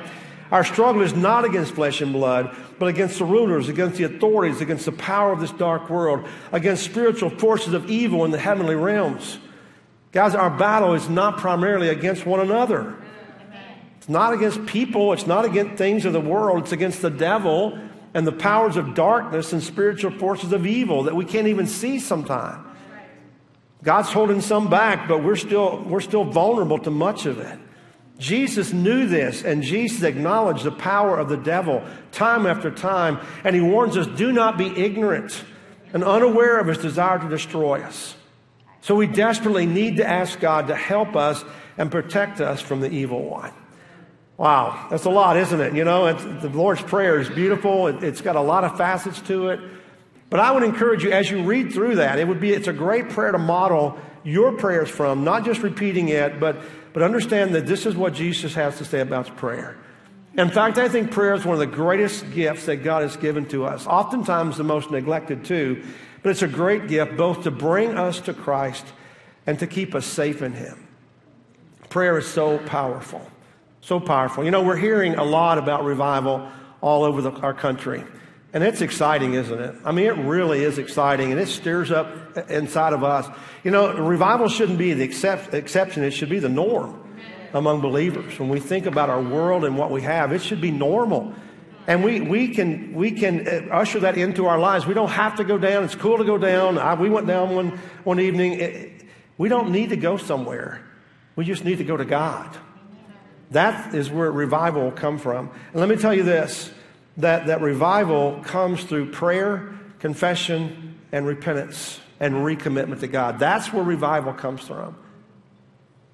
Our 0.51 0.63
struggle 0.63 1.01
is 1.01 1.13
not 1.13 1.43
against 1.43 1.73
flesh 1.73 1.99
and 1.99 2.13
blood, 2.13 2.55
but 2.79 2.85
against 2.85 3.19
the 3.19 3.25
rulers, 3.25 3.67
against 3.67 3.97
the 3.97 4.05
authorities, 4.05 4.61
against 4.61 4.85
the 4.85 4.91
power 4.93 5.33
of 5.33 5.41
this 5.41 5.51
dark 5.51 5.89
world, 5.89 6.25
against 6.51 6.83
spiritual 6.83 7.29
forces 7.29 7.73
of 7.73 7.89
evil 7.89 8.23
in 8.23 8.31
the 8.31 8.37
heavenly 8.37 8.75
realms. 8.75 9.37
Guys, 10.13 10.35
our 10.35 10.51
battle 10.51 10.93
is 10.93 11.09
not 11.09 11.39
primarily 11.39 11.89
against 11.89 12.25
one 12.25 12.39
another. 12.39 12.95
It's 14.03 14.09
not 14.09 14.33
against 14.33 14.65
people, 14.65 15.13
it's 15.13 15.25
not 15.25 15.45
against 15.45 15.77
things 15.77 16.03
of 16.03 16.11
the 16.11 16.19
world, 16.19 16.63
it's 16.63 16.73
against 16.73 17.01
the 17.01 17.09
devil 17.09 17.79
and 18.13 18.27
the 18.27 18.33
powers 18.33 18.75
of 18.75 18.95
darkness 18.95 19.53
and 19.53 19.63
spiritual 19.63 20.11
forces 20.11 20.51
of 20.51 20.67
evil 20.67 21.03
that 21.03 21.15
we 21.15 21.23
can't 21.23 21.47
even 21.47 21.67
see 21.67 21.99
sometimes. 21.99 22.67
God's 23.81 24.09
holding 24.09 24.41
some 24.41 24.69
back, 24.69 25.07
but 25.07 25.23
we're 25.23 25.37
still, 25.37 25.81
we're 25.87 26.01
still 26.01 26.25
vulnerable 26.25 26.79
to 26.79 26.91
much 26.91 27.25
of 27.25 27.39
it. 27.39 27.57
Jesus 28.19 28.73
knew 28.73 29.07
this, 29.07 29.41
and 29.41 29.63
Jesus 29.63 30.03
acknowledged 30.03 30.65
the 30.65 30.71
power 30.73 31.17
of 31.17 31.29
the 31.29 31.37
devil 31.37 31.81
time 32.11 32.45
after 32.45 32.69
time, 32.69 33.21
and 33.45 33.55
he 33.55 33.61
warns 33.61 33.95
us 33.95 34.05
do 34.05 34.33
not 34.33 34.57
be 34.57 34.67
ignorant 34.67 35.45
and 35.93 36.03
unaware 36.03 36.59
of 36.59 36.67
his 36.67 36.77
desire 36.77 37.19
to 37.19 37.29
destroy 37.29 37.81
us. 37.81 38.17
So 38.81 38.95
we 38.95 39.07
desperately 39.07 39.65
need 39.65 39.95
to 39.95 40.05
ask 40.05 40.41
God 40.41 40.67
to 40.67 40.75
help 40.75 41.15
us 41.15 41.45
and 41.77 41.89
protect 41.89 42.41
us 42.41 42.59
from 42.59 42.81
the 42.81 42.91
evil 42.91 43.23
one. 43.23 43.53
Wow, 44.37 44.87
that's 44.89 45.05
a 45.05 45.09
lot, 45.09 45.37
isn't 45.37 45.61
it? 45.61 45.75
You 45.75 45.83
know, 45.83 46.11
the 46.13 46.49
Lord's 46.49 46.81
Prayer 46.81 47.19
is 47.19 47.29
beautiful. 47.29 47.87
It, 47.87 48.01
has 48.01 48.21
got 48.21 48.35
a 48.35 48.41
lot 48.41 48.63
of 48.63 48.77
facets 48.77 49.21
to 49.21 49.49
it. 49.49 49.59
But 50.29 50.39
I 50.39 50.51
would 50.51 50.63
encourage 50.63 51.03
you, 51.03 51.11
as 51.11 51.29
you 51.29 51.43
read 51.43 51.71
through 51.71 51.97
that, 51.97 52.17
it 52.17 52.27
would 52.27 52.39
be, 52.39 52.53
it's 52.53 52.67
a 52.67 52.73
great 52.73 53.09
prayer 53.09 53.31
to 53.31 53.37
model 53.37 53.97
your 54.23 54.53
prayers 54.53 54.89
from, 54.89 55.23
not 55.23 55.45
just 55.45 55.61
repeating 55.61 56.09
it, 56.09 56.39
but, 56.39 56.57
but 56.93 57.03
understand 57.03 57.53
that 57.53 57.67
this 57.67 57.85
is 57.85 57.95
what 57.95 58.13
Jesus 58.13 58.55
has 58.55 58.77
to 58.79 58.85
say 58.85 59.01
about 59.01 59.35
prayer. 59.37 59.77
In 60.35 60.49
fact, 60.49 60.79
I 60.79 60.89
think 60.89 61.11
prayer 61.11 61.35
is 61.35 61.45
one 61.45 61.53
of 61.53 61.59
the 61.59 61.67
greatest 61.67 62.31
gifts 62.31 62.65
that 62.65 62.77
God 62.77 63.03
has 63.03 63.15
given 63.17 63.45
to 63.49 63.65
us. 63.65 63.85
Oftentimes 63.85 64.57
the 64.57 64.63
most 64.63 64.89
neglected 64.89 65.45
too, 65.45 65.83
but 66.23 66.31
it's 66.31 66.41
a 66.41 66.47
great 66.47 66.87
gift 66.87 67.15
both 67.15 67.43
to 67.43 67.51
bring 67.51 67.95
us 67.95 68.19
to 68.21 68.33
Christ 68.33 68.85
and 69.45 69.59
to 69.59 69.67
keep 69.67 69.93
us 69.93 70.05
safe 70.05 70.41
in 70.41 70.53
Him. 70.53 70.87
Prayer 71.89 72.17
is 72.17 72.25
so 72.25 72.57
powerful. 72.57 73.29
So 73.83 73.99
powerful. 73.99 74.45
You 74.45 74.51
know, 74.51 74.63
we're 74.63 74.77
hearing 74.77 75.15
a 75.15 75.25
lot 75.25 75.57
about 75.57 75.83
revival 75.83 76.49
all 76.79 77.03
over 77.03 77.21
the, 77.21 77.31
our 77.31 77.53
country. 77.53 78.01
And 78.53 78.63
it's 78.63 78.79
exciting, 78.79 79.33
isn't 79.33 79.59
it? 79.59 79.75
I 79.83 79.91
mean, 79.91 80.05
it 80.05 80.15
really 80.15 80.63
is 80.63 80.77
exciting, 80.77 81.33
and 81.33 81.41
it 81.41 81.49
stirs 81.49 81.91
up 81.91 82.37
inside 82.49 82.93
of 82.93 83.03
us. 83.03 83.27
You 83.61 83.71
know, 83.71 83.93
revival 83.93 84.47
shouldn't 84.47 84.77
be 84.77 84.93
the 84.93 85.03
except, 85.03 85.53
exception, 85.53 86.05
it 86.05 86.11
should 86.11 86.29
be 86.29 86.39
the 86.39 86.47
norm 86.47 86.97
among 87.51 87.81
believers. 87.81 88.39
When 88.39 88.47
we 88.47 88.61
think 88.61 88.85
about 88.85 89.09
our 89.09 89.21
world 89.21 89.65
and 89.65 89.77
what 89.77 89.91
we 89.91 90.01
have, 90.03 90.31
it 90.31 90.41
should 90.41 90.61
be 90.61 90.71
normal. 90.71 91.33
And 91.85 92.05
we, 92.05 92.21
we, 92.21 92.49
can, 92.55 92.93
we 92.93 93.11
can 93.11 93.45
uh, 93.45 93.67
usher 93.69 93.99
that 93.99 94.17
into 94.17 94.45
our 94.45 94.59
lives. 94.59 94.85
We 94.85 94.93
don't 94.93 95.09
have 95.09 95.35
to 95.35 95.43
go 95.43 95.57
down. 95.57 95.83
It's 95.83 95.95
cool 95.95 96.19
to 96.19 96.23
go 96.23 96.37
down. 96.37 96.77
I, 96.77 96.93
we 96.93 97.09
went 97.09 97.27
down 97.27 97.53
one, 97.53 97.77
one 98.05 98.21
evening. 98.21 98.53
It, 98.53 99.03
we 99.37 99.49
don't 99.49 99.71
need 99.71 99.89
to 99.89 99.97
go 99.97 100.15
somewhere. 100.15 100.81
We 101.35 101.43
just 101.43 101.65
need 101.65 101.79
to 101.79 101.83
go 101.83 101.97
to 101.97 102.05
God. 102.05 102.57
That 103.53 103.95
is 103.95 104.09
where 104.09 104.31
revival 104.31 104.83
will 104.83 104.91
come 104.91 105.17
from. 105.17 105.49
And 105.71 105.79
let 105.79 105.89
me 105.89 105.95
tell 105.95 106.13
you 106.13 106.23
this 106.23 106.71
that, 107.17 107.47
that 107.47 107.61
revival 107.61 108.41
comes 108.43 108.83
through 108.83 109.11
prayer, 109.11 109.73
confession, 109.99 110.99
and 111.11 111.25
repentance 111.25 111.99
and 112.19 112.35
recommitment 112.35 112.99
to 113.01 113.07
God. 113.07 113.39
That's 113.39 113.71
where 113.71 113.83
revival 113.83 114.33
comes 114.33 114.61
from. 114.61 114.95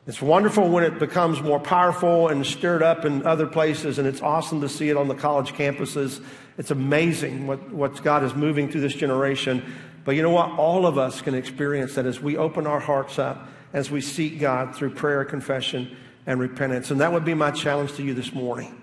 It's 0.07 0.21
wonderful 0.21 0.67
when 0.69 0.83
it 0.83 0.97
becomes 0.97 1.41
more 1.41 1.59
powerful 1.59 2.29
and 2.29 2.43
stirred 2.45 2.81
up 2.81 3.05
in 3.05 3.25
other 3.27 3.45
places, 3.45 3.99
and 3.99 4.07
it's 4.07 4.21
awesome 4.21 4.59
to 4.61 4.69
see 4.69 4.89
it 4.89 4.97
on 4.97 5.07
the 5.07 5.13
college 5.13 5.53
campuses. 5.53 6.23
It's 6.57 6.71
amazing 6.71 7.45
what, 7.45 7.69
what 7.69 8.01
God 8.01 8.23
is 8.23 8.33
moving 8.33 8.71
through 8.71 8.81
this 8.81 8.95
generation. 8.95 9.63
But 10.05 10.15
you 10.15 10.23
know 10.23 10.31
what? 10.31 10.51
All 10.53 10.87
of 10.87 10.97
us 10.97 11.21
can 11.21 11.35
experience 11.35 11.93
that 11.93 12.07
as 12.07 12.19
we 12.19 12.37
open 12.37 12.65
our 12.65 12.79
hearts 12.79 13.19
up, 13.19 13.47
as 13.71 13.91
we 13.91 14.01
seek 14.01 14.39
God 14.39 14.75
through 14.75 14.95
prayer, 14.95 15.23
confession, 15.25 15.95
and 16.29 16.39
repentance. 16.39 16.91
And 16.91 17.01
that 17.01 17.11
would 17.11 17.25
be 17.25 17.33
my 17.33 17.49
challenge 17.49 17.93
to 17.93 18.03
you 18.03 18.13
this 18.13 18.31
morning. 18.31 18.79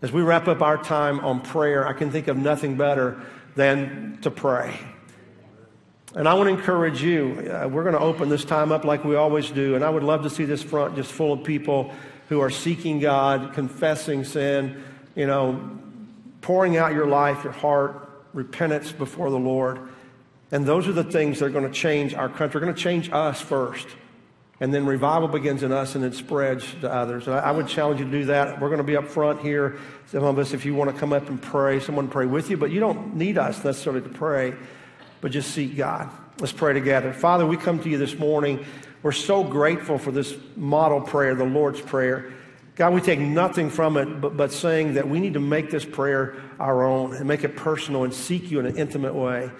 As 0.00 0.10
we 0.10 0.22
wrap 0.22 0.48
up 0.48 0.62
our 0.62 0.82
time 0.82 1.20
on 1.20 1.42
prayer, 1.42 1.86
I 1.86 1.92
can 1.92 2.10
think 2.10 2.28
of 2.28 2.38
nothing 2.38 2.78
better 2.78 3.20
than 3.56 4.18
to 4.22 4.30
pray. 4.30 4.80
And 6.14 6.26
I 6.26 6.32
want 6.32 6.48
to 6.48 6.54
encourage 6.54 7.02
you. 7.02 7.46
Uh, 7.52 7.68
we're 7.68 7.82
going 7.82 7.94
to 7.94 8.00
open 8.00 8.30
this 8.30 8.42
time 8.42 8.72
up 8.72 8.86
like 8.86 9.04
we 9.04 9.16
always 9.16 9.50
do. 9.50 9.74
And 9.74 9.84
I 9.84 9.90
would 9.90 10.02
love 10.02 10.22
to 10.22 10.30
see 10.30 10.46
this 10.46 10.62
front 10.62 10.96
just 10.96 11.12
full 11.12 11.34
of 11.34 11.44
people 11.44 11.92
who 12.30 12.40
are 12.40 12.48
seeking 12.48 13.00
God, 13.00 13.52
confessing 13.52 14.24
sin, 14.24 14.82
you 15.14 15.26
know, 15.26 15.78
pouring 16.40 16.78
out 16.78 16.94
your 16.94 17.06
life, 17.06 17.44
your 17.44 17.52
heart, 17.52 18.24
repentance 18.32 18.92
before 18.92 19.28
the 19.28 19.38
Lord. 19.38 19.78
And 20.50 20.64
those 20.64 20.88
are 20.88 20.92
the 20.92 21.04
things 21.04 21.40
that 21.40 21.44
are 21.44 21.50
going 21.50 21.70
to 21.70 21.70
change 21.70 22.14
our 22.14 22.30
country, 22.30 22.56
are 22.56 22.64
going 22.64 22.74
to 22.74 22.80
change 22.80 23.10
us 23.12 23.42
first. 23.42 23.88
And 24.60 24.74
then 24.74 24.86
revival 24.86 25.28
begins 25.28 25.62
in 25.62 25.70
us 25.70 25.94
and 25.94 26.04
it 26.04 26.14
spreads 26.14 26.64
to 26.80 26.92
others. 26.92 27.28
I, 27.28 27.38
I 27.38 27.50
would 27.52 27.68
challenge 27.68 28.00
you 28.00 28.06
to 28.06 28.10
do 28.10 28.24
that. 28.26 28.60
We're 28.60 28.68
going 28.68 28.78
to 28.78 28.84
be 28.84 28.96
up 28.96 29.06
front 29.06 29.40
here. 29.40 29.78
Some 30.06 30.24
of 30.24 30.38
us, 30.38 30.52
if 30.52 30.64
you 30.64 30.74
want 30.74 30.92
to 30.92 30.98
come 30.98 31.12
up 31.12 31.28
and 31.28 31.40
pray, 31.40 31.78
someone 31.78 32.08
pray 32.08 32.26
with 32.26 32.50
you, 32.50 32.56
but 32.56 32.70
you 32.70 32.80
don't 32.80 33.14
need 33.14 33.38
us 33.38 33.64
necessarily 33.64 34.02
to 34.02 34.08
pray 34.08 34.54
but 35.20 35.32
just 35.32 35.50
seek 35.52 35.76
God. 35.76 36.10
Let's 36.40 36.52
pray 36.52 36.72
together. 36.72 37.12
Father, 37.12 37.46
we 37.46 37.56
come 37.56 37.80
to 37.80 37.88
you 37.88 37.98
this 37.98 38.18
morning. 38.18 38.64
We're 39.02 39.12
so 39.12 39.42
grateful 39.42 39.98
for 39.98 40.12
this 40.12 40.34
model 40.56 41.00
prayer, 41.00 41.34
the 41.34 41.44
Lord's 41.44 41.80
Prayer. 41.80 42.32
God, 42.76 42.94
we 42.94 43.00
take 43.00 43.18
nothing 43.18 43.70
from 43.70 43.96
it 43.96 44.20
but, 44.20 44.36
but 44.36 44.52
saying 44.52 44.94
that 44.94 45.08
we 45.08 45.18
need 45.18 45.34
to 45.34 45.40
make 45.40 45.70
this 45.70 45.84
prayer 45.84 46.36
our 46.60 46.84
own 46.84 47.14
and 47.14 47.26
make 47.26 47.42
it 47.42 47.56
personal 47.56 48.04
and 48.04 48.14
seek 48.14 48.50
you 48.50 48.60
in 48.60 48.66
an 48.66 48.76
intimate 48.76 49.14
way. 49.14 49.50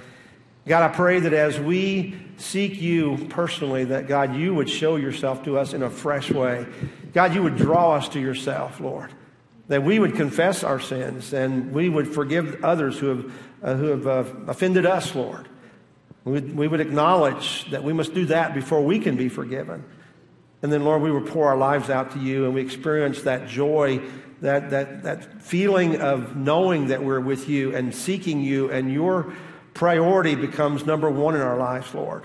God, 0.69 0.83
I 0.83 0.95
pray 0.95 1.21
that 1.21 1.33
as 1.33 1.59
we 1.59 2.15
seek 2.37 2.81
you 2.81 3.27
personally, 3.31 3.85
that 3.87 4.07
God, 4.07 4.37
you 4.37 4.55
would 4.55 4.69
show 4.69 4.97
yourself 4.97 5.45
to 5.45 5.59
us 5.59 5.73
in 5.73 5.83
a 5.83 5.91
fresh 5.91 6.31
way. 6.31 6.67
God, 7.13 7.35
you 7.35 7.43
would 7.43 7.57
draw 7.57 7.95
us 7.95 8.09
to 8.11 8.21
yourself, 8.21 8.79
Lord. 8.79 9.13
That 9.69 9.83
we 9.83 9.99
would 9.99 10.15
confess 10.15 10.63
our 10.63 10.79
sins 10.79 11.33
and 11.33 11.73
we 11.73 11.89
would 11.89 12.07
forgive 12.07 12.63
others 12.65 12.99
who 12.99 13.07
have 13.09 13.33
uh, 13.63 13.75
who 13.75 13.87
have 13.87 14.07
uh, 14.07 14.25
offended 14.47 14.87
us, 14.87 15.15
Lord. 15.15 15.49
We 16.25 16.33
would, 16.33 16.57
we 16.57 16.69
would 16.69 16.81
acknowledge 16.81 17.69
that 17.71 17.83
we 17.83 17.93
must 17.93 18.15
do 18.15 18.27
that 18.27 18.55
before 18.55 18.85
we 18.85 18.99
can 18.99 19.17
be 19.17 19.29
forgiven. 19.29 19.85
And 20.63 20.73
then, 20.73 20.85
Lord, 20.85 21.03
we 21.03 21.11
would 21.11 21.27
pour 21.27 21.49
our 21.49 21.57
lives 21.57 21.91
out 21.91 22.13
to 22.13 22.19
you 22.19 22.45
and 22.45 22.55
we 22.55 22.61
experience 22.61 23.23
that 23.23 23.49
joy, 23.49 24.01
that, 24.43 24.71
that, 24.71 25.03
that 25.05 25.43
feeling 25.43 26.01
of 26.01 26.37
knowing 26.37 26.89
that 26.89 27.03
we're 27.03 27.21
with 27.21 27.49
you 27.49 27.75
and 27.75 27.95
seeking 27.95 28.41
you, 28.43 28.71
and 28.71 28.93
your 28.93 29.33
priority 29.79 30.35
becomes 30.35 30.85
number 30.85 31.09
one 31.09 31.37
in 31.37 31.41
our 31.41 31.57
lives, 31.57 31.95
Lord. 31.95 32.25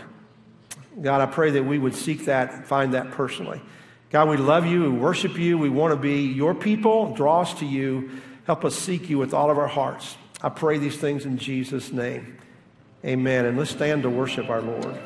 God, 1.00 1.22
I 1.22 1.28
pray 1.28 1.52
that 1.52 1.64
we 1.64 1.78
would 1.78 1.94
seek 1.94 2.26
that, 2.26 2.66
find 2.66 2.96
that 2.96 3.12
personally. 3.12 3.62
God, 4.10 4.28
we 4.28 4.38
love 4.38 4.66
you, 4.66 4.82
we 4.82 4.90
worship 4.90 5.38
you, 5.38 5.60
we 5.60 5.70
want 5.70 5.92
to 5.94 5.96
be 5.96 6.22
your 6.26 6.56
people. 6.56 7.14
Draw 7.14 7.42
us 7.42 7.54
to 7.60 7.68
you. 7.68 8.10
Help 8.48 8.66
us 8.66 8.76
seek 8.76 9.08
you 9.08 9.20
with 9.20 9.36
all 9.36 9.52
of 9.52 9.60
our 9.60 9.68
hearts. 9.68 10.18
I 10.42 10.50
pray 10.50 10.80
these 10.80 10.98
things 10.98 11.26
in 11.26 11.38
Jesus' 11.38 11.92
name. 11.92 12.40
Amen. 13.06 13.46
And 13.46 13.56
let's 13.56 13.70
stand 13.70 14.02
to 14.02 14.10
worship 14.10 14.50
our 14.50 14.62
Lord. 14.62 15.00